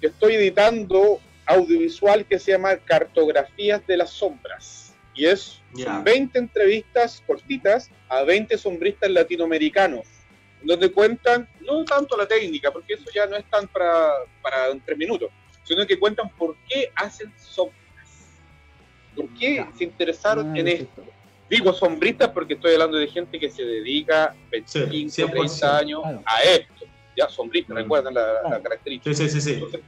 estoy 0.01 0.35
editando 0.35 1.19
audiovisual 1.47 2.27
que 2.27 2.39
se 2.39 2.53
llama 2.53 2.77
Cartografías 2.77 3.87
de 3.87 3.97
las 3.97 4.11
Sombras. 4.11 4.93
Y 5.15 5.25
es 5.27 5.61
son 5.75 6.05
20 6.05 6.39
entrevistas 6.39 7.23
cortitas 7.27 7.89
a 8.09 8.23
20 8.25 8.59
sombristas 8.59 9.11
latinoamericanos, 9.11 10.07
donde 10.63 10.91
cuentan 10.91 11.49
no 11.67 11.85
tanto 11.85 12.17
la 12.17 12.27
técnica, 12.27 12.71
porque 12.71 12.95
eso 12.95 13.05
ya 13.14 13.27
no 13.27 13.37
es 13.37 13.45
tan 13.51 13.67
para, 13.69 14.11
para 14.43 14.69
en 14.69 14.81
tres 14.81 14.97
minutos, 14.97 15.31
sino 15.64 15.87
que 15.87 15.99
cuentan 15.99 16.29
por 16.31 16.57
qué 16.69 16.91
hacen 16.95 17.33
sombras. 17.39 17.77
¿Por 19.14 19.29
qué 19.35 19.64
se 19.77 19.85
interesaron 19.85 20.55
Ah, 20.55 20.59
en 20.59 20.69
esto? 20.69 21.05
Digo 21.49 21.73
sombristas 21.73 22.29
porque 22.31 22.55
estoy 22.55 22.73
hablando 22.73 22.99
de 22.99 23.07
gente 23.09 23.39
que 23.39 23.51
se 23.51 23.62
dedica 23.64 24.35
25, 24.51 24.91
100%, 24.91 25.31
30 25.31 25.79
años 25.79 26.03
claro. 26.03 26.23
a 26.27 26.43
esto. 26.43 26.85
Ya, 27.17 27.29
sombristas, 27.29 27.75
Mm. 27.75 27.79
recuerdan 27.79 28.14
la, 28.14 28.43
la 28.51 28.61
característica. 28.62 29.14
Sí, 29.14 29.29
sí, 29.29 29.31
sí, 29.31 29.41
sí. 29.41 29.53
Entonces, 29.55 29.81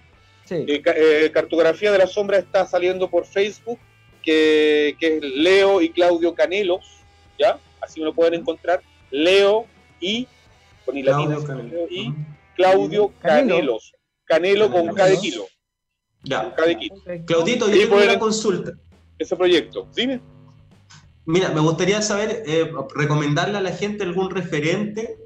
Sí. 0.44 0.54
eh, 0.66 0.82
eh, 0.96 1.30
Cartografía 1.32 1.92
de 1.92 1.98
la 1.98 2.06
Sombra 2.06 2.38
está 2.38 2.64
saliendo 2.64 3.10
por 3.10 3.26
Facebook, 3.26 3.78
que, 4.22 4.96
que 4.98 5.16
es 5.18 5.22
Leo 5.22 5.82
y 5.82 5.90
Claudio 5.90 6.34
Canelos, 6.34 6.86
¿ya? 7.38 7.58
Así 7.82 8.00
me 8.00 8.06
lo 8.06 8.14
pueden 8.14 8.32
encontrar. 8.34 8.80
Leo 9.10 9.66
y, 10.00 10.26
con 10.88 10.96
y 10.96 11.02
Claudio 11.02 11.44
Canelo. 11.44 11.86
Y. 11.90 12.14
Claudio 12.56 13.12
Canelo. 13.20 13.54
Canelos. 13.56 13.92
Canelo 14.24 14.70
con 14.70 14.94
K 14.94 15.04
de 15.04 15.18
kilo. 15.18 15.42
Con 15.42 16.30
Ya. 16.30 16.54
K 16.54 16.66
de 16.66 16.78
kilo. 16.78 16.96
Claudito, 17.26 17.68
yo 17.68 17.78
tengo 17.78 17.96
una 17.96 18.18
consulta. 18.18 18.72
Ese 19.18 19.36
proyecto. 19.36 19.86
Dime. 19.94 20.20
Mira, 21.26 21.50
me 21.50 21.60
gustaría 21.60 22.00
saber, 22.00 22.42
eh, 22.46 22.70
recomendarle 22.94 23.58
a 23.58 23.60
la 23.60 23.72
gente 23.72 24.04
algún 24.04 24.30
referente 24.30 25.18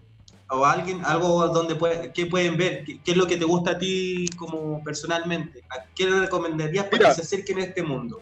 o 0.51 0.65
alguien, 0.65 1.01
algo 1.05 1.47
donde 1.49 1.77
puede, 1.77 2.13
que 2.13 2.27
pueden 2.27 2.57
ver, 2.57 2.83
qué, 2.85 2.99
qué 3.05 3.13
es 3.13 3.17
lo 3.17 3.27
que 3.27 3.37
te 3.37 3.45
gusta 3.45 3.73
a 3.73 3.79
ti 3.79 4.27
como 4.37 4.83
personalmente. 4.83 5.63
¿A 5.71 5.85
qué 5.95 6.07
le 6.07 6.21
recomendarías 6.21 6.87
para 6.87 6.99
Mira. 6.99 7.09
que 7.11 7.15
se 7.15 7.23
acerquen 7.23 7.59
a 7.61 7.65
este 7.65 7.85
mundo? 7.85 8.21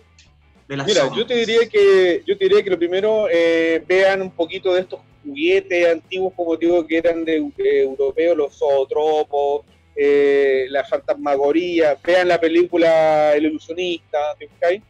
De 0.69 0.77
las 0.77 0.87
Mira, 0.87 1.11
yo 1.17 1.27
te 1.27 1.35
diría 1.35 1.69
que 1.69 2.23
yo 2.27 2.37
te 2.37 2.45
diría 2.45 2.63
que 2.63 2.71
lo 2.71 2.79
primero 2.79 3.27
eh, 3.33 3.83
vean 3.89 4.21
un 4.21 4.31
poquito 4.31 4.75
de 4.75 4.83
estos 4.83 5.01
juguetes 5.25 5.87
antiguos, 5.89 6.33
como 6.35 6.57
digo, 6.57 6.87
que 6.87 6.99
eran 6.99 7.25
de, 7.25 7.51
de 7.57 7.83
europeos, 7.83 8.37
los 8.37 8.59
zootropos, 8.59 9.65
eh, 9.97 10.67
la 10.71 10.85
fantasmagoría, 10.85 11.97
vean 12.03 12.29
la 12.29 12.41
película 12.41 13.35
El 13.35 13.47
ilusionista. 13.47 14.19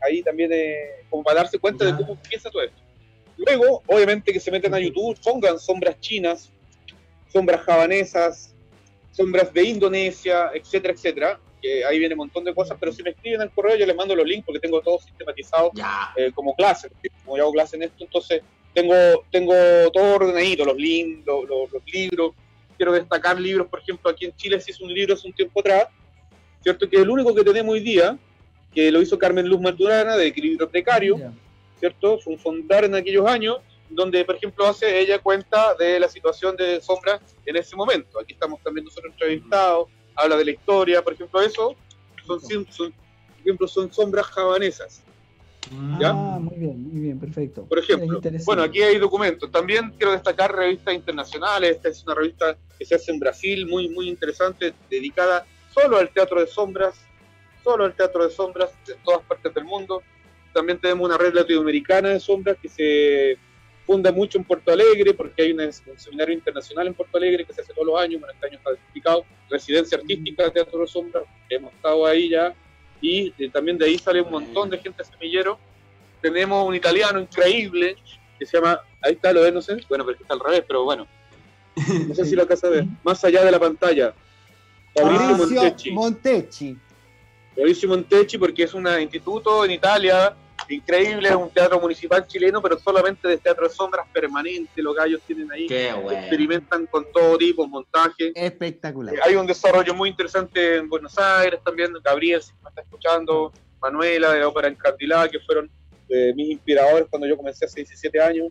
Ahí 0.01 0.23
también 0.23 0.53
eh, 0.53 1.05
como 1.09 1.23
para 1.23 1.41
darse 1.41 1.59
cuenta 1.59 1.85
de 1.85 1.97
cómo 1.97 2.13
empieza 2.13 2.51
todo 2.51 2.63
esto. 2.63 2.81
Luego, 3.37 3.83
obviamente 3.87 4.33
que 4.33 4.41
se 4.41 4.51
meten 4.51 4.75
a 4.75 4.79
YouTube, 4.79 5.19
pongan 5.25 5.59
sombras 5.59 5.99
chinas, 6.01 6.53
sombras 7.33 7.63
javanesas, 7.63 8.55
sombras 9.11 9.53
de 9.53 9.65
Indonesia, 9.65 10.51
etcétera, 10.55 10.95
etcétera. 10.95 11.41
Que 11.63 11.85
ahí 11.85 11.99
viene 11.99 12.15
un 12.15 12.19
montón 12.19 12.45
de 12.45 12.55
cosas, 12.55 12.77
pero 12.79 12.93
si 12.93 13.03
me 13.03 13.11
escriben 13.11 13.41
al 13.41 13.51
correo 13.51 13.77
yo 13.77 13.85
les 13.85 13.97
mando 13.97 14.15
los 14.15 14.27
links 14.27 14.47
porque 14.47 14.61
tengo 14.61 14.81
todo 14.81 14.99
sistematizado 14.99 15.73
eh, 16.17 16.31
como 16.35 16.55
clase, 16.55 16.89
como 17.25 17.37
yo 17.37 17.43
hago 17.43 17.53
clase 17.53 17.77
en 17.77 17.83
esto, 17.83 18.05
entonces 18.05 18.43
tengo, 18.75 18.95
tengo 19.31 19.55
todo 19.93 20.15
ordenadito, 20.17 20.65
los 20.65 20.77
links, 20.77 21.27
los, 21.27 21.49
los- 21.49 21.73
los 21.73 21.83
libros. 21.93 22.33
Quiero 22.77 22.93
destacar 22.93 23.39
libros, 23.39 23.67
por 23.69 23.81
ejemplo, 23.81 24.11
aquí 24.11 24.25
en 24.25 24.35
Chile 24.37 24.61
se 24.61 24.71
hizo 24.71 24.85
un 24.85 24.93
libro 24.95 25.15
hace 25.15 25.27
un 25.27 25.35
tiempo 25.35 25.61
atrás, 25.61 25.89
¿cierto? 26.63 26.89
Que 26.89 26.97
es 26.97 27.03
el 27.03 27.11
único 27.11 27.35
que 27.35 27.45
tenemos 27.45 27.73
hoy 27.75 27.81
día, 27.81 28.17
que 28.75 28.91
lo 28.91 29.03
hizo 29.03 29.19
Carmen 29.19 29.47
Luz 29.49 29.61
Maturana, 29.61 30.17
de 30.17 30.27
Equilibrio 30.29 30.69
Precario, 30.71 31.17
¿cierto? 31.79 32.19
Fue 32.19 32.33
un 32.35 32.39
fondar 32.39 32.85
en 32.85 32.95
aquellos 32.95 33.27
años, 33.27 33.59
donde, 33.91 34.25
por 34.25 34.37
ejemplo, 34.37 34.67
hace 34.67 34.99
ella 35.01 35.19
cuenta 35.19 35.75
de 35.75 35.99
la 36.01 36.09
situación 36.09 36.57
de 36.57 36.81
sombras 36.81 37.21
en 37.45 37.57
ese 37.57 37.75
momento. 37.77 38.19
Aquí 38.21 38.33
estamos 38.35 38.63
también 38.63 38.85
nosotros 38.85 39.13
entrevistados, 39.13 39.89
habla 40.15 40.37
de 40.37 40.45
la 40.45 40.51
historia, 40.53 41.03
por 41.03 41.13
ejemplo, 41.15 41.41
eso, 41.43 41.75
son, 42.27 42.41
son- 42.41 42.93
por 42.93 43.41
ejemplo, 43.43 43.67
son 43.69 43.93
sombras 43.93 44.27
javanesas. 44.27 45.03
¿Ya? 46.01 46.11
Ah, 46.11 46.39
muy 46.41 46.59
bien, 46.59 46.83
muy 46.83 47.01
bien, 47.01 47.21
perfecto. 47.21 47.65
Por 47.67 47.79
ejemplo, 47.79 48.21
bueno, 48.45 48.63
aquí 48.63 48.83
hay 48.83 48.99
documentos. 48.99 49.51
También 49.51 49.93
quiero 49.97 50.13
destacar 50.13 50.55
revistas 50.55 50.95
internacionales. 50.95 51.77
Esta 51.77 51.89
es 51.89 52.03
una 52.05 52.15
revista 52.15 52.57
que 52.79 52.85
se 52.85 52.95
hace 52.95 53.13
en 53.13 53.21
Brasil, 53.21 53.67
muy, 53.67 53.89
muy 53.89 54.09
interesante, 54.09 54.73
dedicada 54.89 55.47
solo 55.73 55.99
al 55.99 56.11
teatro 56.11 56.41
de 56.41 56.47
sombras, 56.47 56.95
solo 57.63 57.85
al 57.85 57.95
teatro 57.95 58.25
de 58.27 58.31
sombras 58.31 58.71
de 58.87 58.95
todas 59.05 59.25
partes 59.27 59.55
del 59.55 59.65
mundo. 59.65 60.03
También 60.53 60.81
tenemos 60.81 61.07
una 61.07 61.17
red 61.17 61.35
latinoamericana 61.35 62.09
de 62.09 62.21
sombras 62.21 62.57
que 62.61 62.69
se 62.69 63.39
funda 63.87 64.13
mucho 64.13 64.39
en 64.39 64.45
Puerto 64.45 64.73
Alegre, 64.73 65.15
porque 65.15 65.43
hay 65.43 65.53
un 65.53 65.73
seminario 65.99 66.35
internacional 66.35 66.87
en 66.87 66.95
Puerto 66.95 67.19
Alegre 67.19 67.45
que 67.45 67.53
se 67.53 67.61
hace 67.61 67.73
todos 67.73 67.87
los 67.87 68.01
años, 68.01 68.21
bueno, 68.21 68.33
este 68.33 68.47
año 68.47 68.59
está 68.59 68.71
certificado, 68.71 69.25
residencia 69.49 69.99
artística 69.99 70.45
de 70.45 70.51
teatro 70.53 70.81
de 70.81 70.87
sombras, 70.87 71.25
hemos 71.49 71.73
estado 71.75 72.07
ahí 72.07 72.29
ya, 72.29 72.55
y 73.01 73.33
eh, 73.39 73.51
también 73.51 73.79
de 73.79 73.87
ahí 73.87 73.99
sale 73.99 74.21
un 74.21 74.31
montón 74.31 74.71
de 74.71 74.79
gente 74.79 75.05
semillero. 75.05 75.59
Tenemos 76.21 76.67
un 76.67 76.75
italiano 76.75 77.21
increíble 77.21 77.97
que 78.39 78.47
se 78.47 78.59
llama, 78.59 78.81
ahí 79.03 79.15
está, 79.15 79.33
lo 79.33 79.43
ves, 79.43 79.53
no 79.53 79.63
sé, 79.63 79.77
bueno, 79.89 80.05
pero 80.05 80.19
está 80.21 80.35
al 80.35 80.41
revés, 80.41 80.65
pero 80.67 80.85
bueno, 80.85 81.07
no 82.09 82.15
sé 82.15 82.25
si 82.25 82.35
lo 82.35 82.43
acabas 82.43 82.63
de 82.63 82.71
ver, 82.71 82.85
más 83.05 83.23
allá 83.25 83.45
de 83.45 83.51
la 83.51 83.59
pantalla, 83.59 84.15
Fabrizio 84.95 85.37
Montecchi. 85.37 85.91
Montecchi. 85.91 86.77
Montecchi 87.87 88.39
porque 88.39 88.65
es 88.65 88.75
un 88.75 88.87
instituto 89.01 89.65
en 89.65 89.73
Italia 89.73 90.35
increíble, 90.69 91.29
es 91.29 91.35
un 91.35 91.51
teatro 91.51 91.81
municipal 91.81 92.27
chileno, 92.27 92.61
pero 92.63 92.79
solamente 92.79 93.27
de 93.29 93.39
teatro 93.39 93.69
de 93.69 93.75
sombras 93.75 94.07
permanente, 94.13 94.83
los 94.83 94.95
gallos 94.95 95.21
tienen 95.27 95.51
ahí, 95.51 95.67
Qué 95.67 95.93
bueno. 95.93 96.19
experimentan 96.19 96.87
con 96.87 97.11
todo 97.13 97.39
tipo, 97.39 97.67
montaje. 97.67 98.33
Espectacular. 98.35 99.15
Eh, 99.15 99.19
Hay 99.25 99.35
un 99.37 99.47
desarrollo 99.47 99.95
muy 99.95 100.11
interesante 100.11 100.77
en 100.77 100.89
Buenos 100.89 101.19
Aires 101.19 101.61
también, 101.65 101.93
Gabriel, 102.05 102.43
si 102.43 102.53
me 102.63 102.69
está 102.69 102.83
escuchando, 102.83 103.53
Manuela 103.81 104.33
de 104.33 104.45
Ópera 104.45 104.69
Encandilada, 104.69 105.29
que 105.29 105.41
fueron 105.41 105.71
eh, 106.09 106.33
mis 106.35 106.51
inspiradores 106.51 107.07
cuando 107.09 107.27
yo 107.27 107.37
comencé 107.37 107.65
hace 107.65 107.81
17 107.81 108.21
años. 108.21 108.49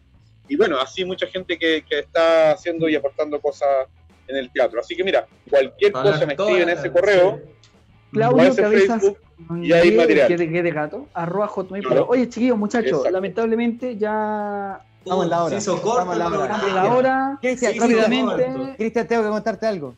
Y 0.47 0.55
bueno, 0.55 0.80
así 0.80 1.05
mucha 1.05 1.28
gente 1.28 1.60
que, 1.60 1.84
que 1.88 1.99
está 1.99 2.51
haciendo 2.53 2.89
y 2.89 2.95
aportando 2.95 3.39
cosas 3.39 3.88
en 4.28 4.38
el 4.38 4.51
teatro. 4.51 4.80
Así 4.80 4.95
que 4.95 5.03
mira, 5.03 5.28
cualquier 5.49 5.91
Para 5.91 6.12
cosa 6.12 6.26
me 6.26 6.34
escriben 6.34 6.64
en 6.64 6.70
ese 6.70 6.91
correo, 6.91 7.39
a 7.39 8.12
Claudio 8.12 8.43
ese 8.51 8.62
Cabezas 8.62 9.01
Facebook, 9.01 9.20
y 9.62 9.72
hay 9.74 9.92
¿Qué- 9.92 9.98
material. 9.98 10.28
qué 10.28 10.38
de, 10.38 10.50
qué 10.52 10.64
de 10.64 10.72
gato? 10.72 11.08
Arroba 11.14 11.48
hotmail. 11.48 11.84
Claro. 11.86 12.08
Oye, 12.10 12.28
chiquillos, 12.30 12.58
muchachos, 12.58 12.90
Exacto. 12.92 13.12
lamentablemente 13.12 13.98
ya 13.98 14.82
Estamos 15.00 15.24
en 15.24 15.30
la 15.30 15.44
hora. 15.44 15.50
Se 15.52 15.58
hizo 15.72 15.82
corto 15.82 16.12
Estamos 16.12 16.14
en 16.14 16.20
la 16.20 16.28
hora. 16.28 16.74
la 16.74 16.94
hora. 16.94 17.38
Cristian, 17.42 17.74
Sí, 17.74 17.80
rápidamente. 17.80 18.74
Cristian, 18.78 19.08
tengo 19.08 19.24
que 19.24 19.30
contarte 19.30 19.66
algo. 19.66 19.96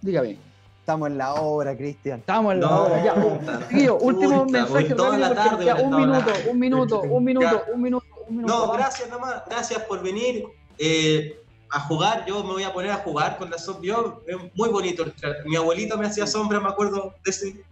Dígame. 0.00 0.38
Estamos 0.78 1.08
en 1.10 1.18
la 1.18 1.34
hora, 1.34 1.76
Cristian. 1.76 2.20
Estamos 2.20 2.54
en 2.54 2.60
la 2.60 2.66
No, 2.68 2.82
hora. 2.84 3.04
Ya, 3.04 3.14
puta, 3.14 3.60
Chiquillos, 3.68 3.96
último 4.00 4.44
puta, 4.46 4.58
mensaje 4.64 4.94
toda 4.94 5.18
la 5.18 5.34
tarde 5.34 5.64
ya, 5.64 5.74
un 5.76 5.96
minuto, 5.96 6.32
un 6.50 6.58
minuto, 6.58 7.00
un 7.02 7.24
minuto, 7.24 7.46
Ya. 7.66 7.72
un 7.74 7.82
minuto, 7.82 8.06
un 8.28 8.36
minuto. 8.36 8.54
No, 8.54 8.60
vamos. 8.62 8.76
gracias 8.78 9.08
nomás, 9.10 9.42
gracias 9.48 9.82
por 9.82 10.02
venir 10.02 10.44
eh, 10.78 11.38
a 11.70 11.80
jugar. 11.80 12.24
Yo 12.26 12.42
me 12.42 12.52
voy 12.54 12.62
a 12.62 12.72
poner 12.72 12.90
a 12.92 12.96
jugar 12.96 13.36
con 13.36 13.50
la 13.50 13.58
sombra. 13.58 13.82
Yo, 13.84 14.22
es 14.26 14.36
muy 14.54 14.68
bonito. 14.70 15.04
Mi 15.44 15.56
abuelito 15.56 15.98
me 15.98 16.06
hacía 16.06 16.26
sombra, 16.26 16.58
me 16.60 16.68
acuerdo 16.68 17.14
de 17.24 17.30
ese. 17.30 17.62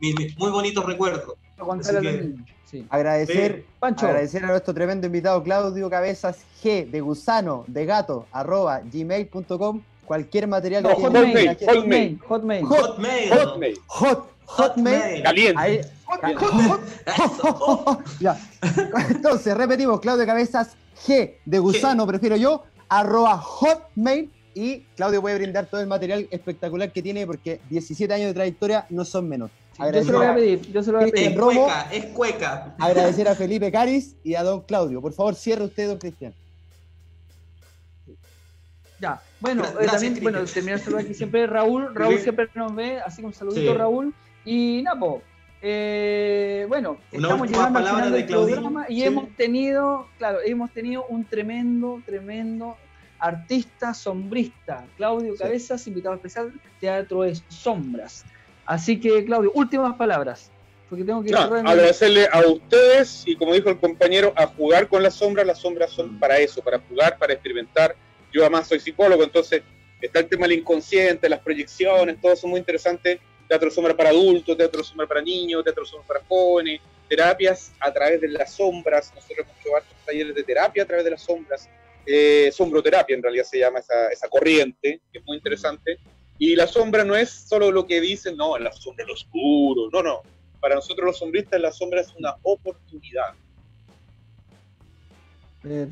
Mi- 0.00 0.14
mi- 0.14 0.34
muy 0.38 0.50
bonitos 0.50 0.84
recuerdos. 0.86 1.34
Que- 2.00 2.34
sí. 2.66 2.86
Agradecer, 2.90 3.64
Pancho. 3.80 4.06
agradecer 4.06 4.44
a 4.44 4.48
nuestro 4.48 4.74
tremendo 4.74 5.06
invitado 5.06 5.42
Claudio 5.42 5.88
Cabezas 5.88 6.38
G 6.62 6.90
de 6.90 7.00
gusano 7.00 7.64
de 7.66 7.86
gato 7.86 8.26
arroba 8.32 8.80
gmail.com 8.84 9.80
cualquier 10.04 10.46
material 10.48 10.82
No, 10.82 10.90
que 10.90 10.94
hotmail, 11.02 11.56
hotmail, 11.66 12.18
hotmail. 12.28 12.64
Hotmail. 12.64 13.30
Hotmail, 13.32 13.78
Hot, 13.86 14.28
hotmail. 14.46 15.22
caliente. 15.22 15.60
Ahí- 15.60 15.80
Ya. 18.20 18.38
Entonces, 19.10 19.56
repetimos, 19.56 20.00
Claudio 20.00 20.26
Cabezas 20.26 20.76
G 21.06 21.34
de 21.44 21.58
gusano, 21.58 22.06
prefiero 22.06 22.36
yo, 22.36 22.62
arroba 22.88 23.36
hotmail. 23.38 24.30
Y 24.54 24.86
Claudio 24.96 25.20
puede 25.20 25.36
brindar 25.36 25.66
todo 25.66 25.82
el 25.82 25.86
material 25.86 26.26
espectacular 26.30 26.90
que 26.90 27.02
tiene 27.02 27.26
porque 27.26 27.60
17 27.68 28.14
años 28.14 28.28
de 28.28 28.34
trayectoria 28.34 28.86
no 28.88 29.04
son 29.04 29.28
menos. 29.28 29.50
Yo 29.78 30.02
se 30.04 30.12
lo 30.12 30.18
voy 30.18 30.26
a 30.26 30.34
pedir, 30.34 30.72
yo 30.72 30.82
se 30.82 30.90
lo 30.92 30.98
voy 31.00 31.08
a 31.08 31.12
pedir. 31.12 31.28
Es 31.32 31.36
Romo. 31.36 31.64
cueca, 31.64 31.88
es 31.92 32.04
cueca. 32.06 32.74
Agradecer 32.78 33.28
a 33.28 33.34
Felipe 33.34 33.70
Caris 33.70 34.16
y 34.24 34.34
a 34.34 34.42
don 34.42 34.62
Claudio. 34.62 35.00
Por 35.02 35.12
favor, 35.12 35.34
cierre 35.34 35.64
usted, 35.64 35.88
don 35.88 35.98
Cristian. 35.98 36.32
Ya, 38.98 39.20
bueno, 39.40 39.62
eh, 39.64 39.66
gracias, 39.74 39.92
también, 39.92 40.12
Cristian. 40.14 40.32
bueno, 40.32 40.46
terminar 40.52 40.78
saludo 40.80 41.00
aquí 41.00 41.14
siempre 41.14 41.46
Raúl, 41.46 41.94
Raúl 41.94 42.16
Sí. 42.16 42.22
siempre 42.22 42.48
nos 42.54 42.74
ve, 42.74 42.98
así 43.00 43.20
que 43.20 43.26
un 43.26 43.34
saludito 43.34 43.72
Sí. 43.72 43.76
Raúl. 43.76 44.14
Y 44.46 44.80
Napo, 44.82 45.22
eh, 45.60 46.64
bueno, 46.68 46.96
Una 47.12 47.28
estamos 47.28 47.50
llegando 47.50 47.78
al 47.80 47.86
final 47.86 48.12
de 48.12 48.16
del 48.18 48.26
Claudine. 48.26 48.52
programa 48.52 48.86
y 48.88 49.00
Sí. 49.00 49.04
hemos 49.04 49.28
tenido, 49.36 50.06
claro, 50.16 50.38
hemos 50.44 50.70
tenido 50.72 51.04
un 51.08 51.24
tremendo, 51.26 52.00
tremendo 52.06 52.76
artista 53.18 53.92
sombrista, 53.92 54.84
Claudio 54.96 55.32
Sí. 55.34 55.38
Cabezas, 55.40 55.86
invitado 55.86 56.14
especial, 56.14 56.52
Teatro 56.80 57.22
de 57.22 57.34
Sombras. 57.48 58.24
Así 58.66 58.98
que, 58.98 59.24
Claudio, 59.24 59.52
últimas 59.54 59.94
palabras, 59.96 60.50
porque 60.88 61.04
tengo 61.04 61.22
que 61.22 61.30
No, 61.30 61.38
agradecerle 61.38 62.28
a 62.30 62.40
ustedes 62.40 63.22
y 63.26 63.36
como 63.36 63.54
dijo 63.54 63.70
el 63.70 63.78
compañero, 63.78 64.32
a 64.36 64.46
jugar 64.46 64.88
con 64.88 65.02
las 65.02 65.14
sombras. 65.14 65.46
Las 65.46 65.58
sombras 65.58 65.90
son 65.90 66.18
para 66.18 66.38
eso, 66.38 66.62
para 66.62 66.80
jugar, 66.80 67.16
para 67.18 67.32
experimentar. 67.32 67.96
Yo 68.32 68.42
además 68.42 68.68
soy 68.68 68.80
psicólogo, 68.80 69.22
entonces 69.22 69.62
está 70.00 70.20
el 70.20 70.28
tema 70.28 70.46
del 70.46 70.58
inconsciente, 70.58 71.28
las 71.28 71.40
proyecciones, 71.40 72.20
todo 72.20 72.32
eso 72.32 72.46
muy 72.46 72.58
interesante. 72.58 73.20
Teatro 73.48 73.70
sombra 73.70 73.96
para 73.96 74.10
adultos, 74.10 74.56
teatro 74.56 74.82
sombra 74.82 75.06
para 75.06 75.22
niños, 75.22 75.62
teatro 75.62 75.84
sombra 75.84 76.06
para 76.08 76.24
jóvenes, 76.26 76.80
terapias 77.08 77.72
a 77.78 77.92
través 77.92 78.20
de 78.20 78.28
las 78.28 78.52
sombras. 78.52 79.12
Nosotros 79.14 79.38
hemos 79.38 79.60
hecho 79.60 79.72
varios 79.72 79.92
talleres 80.04 80.34
de 80.34 80.42
terapia 80.42 80.82
a 80.82 80.86
través 80.86 81.04
de 81.04 81.10
las 81.12 81.22
sombras. 81.22 81.68
Eh, 82.04 82.50
sombroterapia 82.52 83.14
en 83.16 83.22
realidad 83.22 83.44
se 83.44 83.58
llama 83.58 83.78
esa, 83.78 84.08
esa 84.08 84.28
corriente, 84.28 85.00
que 85.12 85.18
es 85.18 85.24
muy 85.24 85.36
interesante. 85.36 85.98
Y 86.38 86.54
la 86.56 86.66
sombra 86.66 87.04
no 87.04 87.14
es 87.16 87.30
solo 87.30 87.70
lo 87.70 87.86
que 87.86 88.00
dicen, 88.00 88.36
no, 88.36 88.58
la 88.58 88.72
sombra 88.72 89.04
es 89.04 89.08
lo 89.08 89.14
oscuro, 89.14 89.88
no, 89.92 90.02
no. 90.02 90.20
Para 90.60 90.74
nosotros 90.74 91.06
los 91.06 91.18
sombristas 91.18 91.60
la 91.60 91.72
sombra 91.72 92.00
es 92.00 92.12
una 92.14 92.34
oportunidad. 92.42 93.34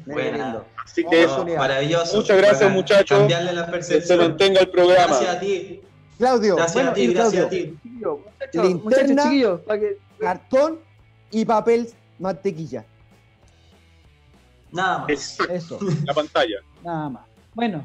Buena. 0.06 0.62
Así 0.84 1.02
que 1.04 1.26
Oh, 1.26 1.28
eso, 1.28 1.44
No, 1.44 1.56
maravilloso. 1.56 2.16
Muchas 2.18 2.36
gracias, 2.36 2.72
muchachos. 2.72 3.18
Cambiarle 3.18 3.52
la 3.52 3.70
que 3.70 3.82
se 3.82 4.16
mantenga 4.16 4.60
el 4.60 4.68
programa. 4.70 5.06
Gracias 5.18 5.36
a 5.36 5.40
ti. 5.40 5.80
Claudio, 6.18 6.54
Gracias 6.56 6.74
Bueno, 6.74 6.90
a 6.90 6.94
ti, 6.94 7.06
gracias 7.08 7.46
a 7.46 7.48
ti. 7.48 7.76
chiquillos, 7.82 8.18
muchachos, 8.84 9.08
Linterna. 9.08 9.58
para 9.66 9.80
que 9.80 9.98
cartón 10.20 10.78
y 11.32 11.44
papel 11.44 11.88
mantequilla. 12.20 12.84
Nada 14.70 14.98
más. 14.98 15.08
Es 15.10 15.38
eso. 15.50 15.78
la 16.04 16.14
pantalla. 16.14 16.58
Nada 16.84 17.08
más. 17.08 17.24
Bueno, 17.54 17.84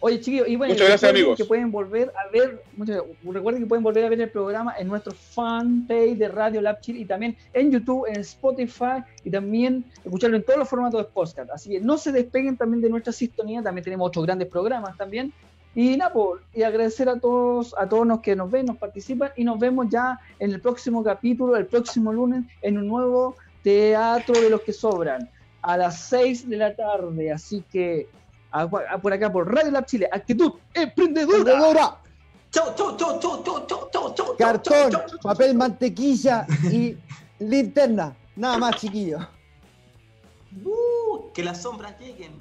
oye 0.00 0.18
chiquillos, 0.20 0.48
y 0.48 0.56
bueno, 0.56 0.74
Muchas 0.74 0.88
gracias, 0.88 1.02
recuerden 1.12 1.22
amigos. 1.24 1.36
Que 1.38 1.44
pueden 1.44 1.70
volver 1.70 2.12
a 2.16 2.30
ver, 2.32 2.62
muchas- 2.76 3.02
recuerden 3.24 3.62
que 3.62 3.68
pueden 3.68 3.82
volver 3.84 4.04
a 4.04 4.08
ver 4.08 4.20
el 4.20 4.30
programa 4.30 4.74
en 4.78 4.88
nuestro 4.88 5.12
fanpage 5.12 6.16
de 6.16 6.28
Radio 6.28 6.60
Lab 6.60 6.80
Chile 6.80 7.00
y 7.00 7.04
también 7.04 7.36
en 7.52 7.70
YouTube, 7.70 8.06
en 8.08 8.20
Spotify 8.20 9.02
y 9.24 9.30
también 9.30 9.84
escucharlo 10.04 10.36
en 10.36 10.42
todos 10.42 10.58
los 10.58 10.68
formatos 10.68 11.00
de 11.02 11.12
podcast. 11.12 11.50
Así 11.50 11.70
que 11.70 11.80
no 11.80 11.96
se 11.98 12.12
despeguen 12.12 12.56
también 12.56 12.80
de 12.82 12.88
nuestra 12.90 13.12
sintonía, 13.12 13.62
también 13.62 13.84
tenemos 13.84 14.08
otros 14.08 14.24
grandes 14.26 14.48
programas 14.48 14.96
también. 14.96 15.32
Y 15.74 15.96
nada, 15.96 16.12
y 16.52 16.62
agradecer 16.64 17.08
a 17.08 17.20
todos, 17.20 17.76
a 17.78 17.88
todos 17.88 18.04
los 18.04 18.20
que 18.20 18.34
nos 18.34 18.50
ven, 18.50 18.66
nos 18.66 18.76
participan 18.76 19.30
y 19.36 19.44
nos 19.44 19.56
vemos 19.60 19.86
ya 19.88 20.18
en 20.40 20.50
el 20.50 20.60
próximo 20.60 21.04
capítulo, 21.04 21.56
el 21.56 21.66
próximo 21.66 22.12
lunes, 22.12 22.42
en 22.62 22.76
un 22.78 22.88
nuevo 22.88 23.36
teatro 23.62 24.40
de 24.40 24.50
los 24.50 24.62
que 24.62 24.72
sobran 24.72 25.28
a 25.62 25.76
las 25.76 26.00
6 26.08 26.48
de 26.48 26.56
la 26.56 26.74
tarde. 26.74 27.30
Así 27.30 27.62
que 27.70 28.08
Ah, 28.52 28.68
ah, 28.90 28.98
por 28.98 29.12
acá 29.12 29.30
por 29.30 29.52
Radio 29.52 29.70
Lab 29.70 29.86
Chile. 29.86 30.08
Actitud 30.10 30.54
emprendedora. 30.74 31.38
emprendedora. 31.38 31.96
Cartón, 34.38 34.92
papel, 35.22 35.54
mantequilla 35.54 36.46
y 36.64 36.96
linterna. 37.38 38.16
Nada 38.34 38.58
más, 38.58 38.76
chiquillo. 38.76 39.18
Que 41.32 41.44
las 41.44 41.62
sombras 41.62 41.98
lleguen. 42.00 42.40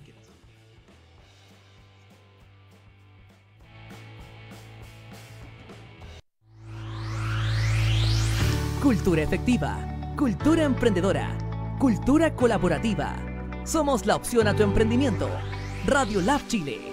Cultura 8.82 9.22
efectiva, 9.22 9.78
cultura 10.16 10.64
emprendedora, 10.64 11.38
cultura 11.80 12.34
colaborativa. 12.34 13.14
Somos 13.66 14.06
la 14.06 14.16
opción 14.16 14.48
a 14.48 14.56
tu 14.56 14.64
emprendimiento. 14.64 15.30
Radio 15.90 16.20
Lab 16.22 16.42
Chile. 16.48 16.89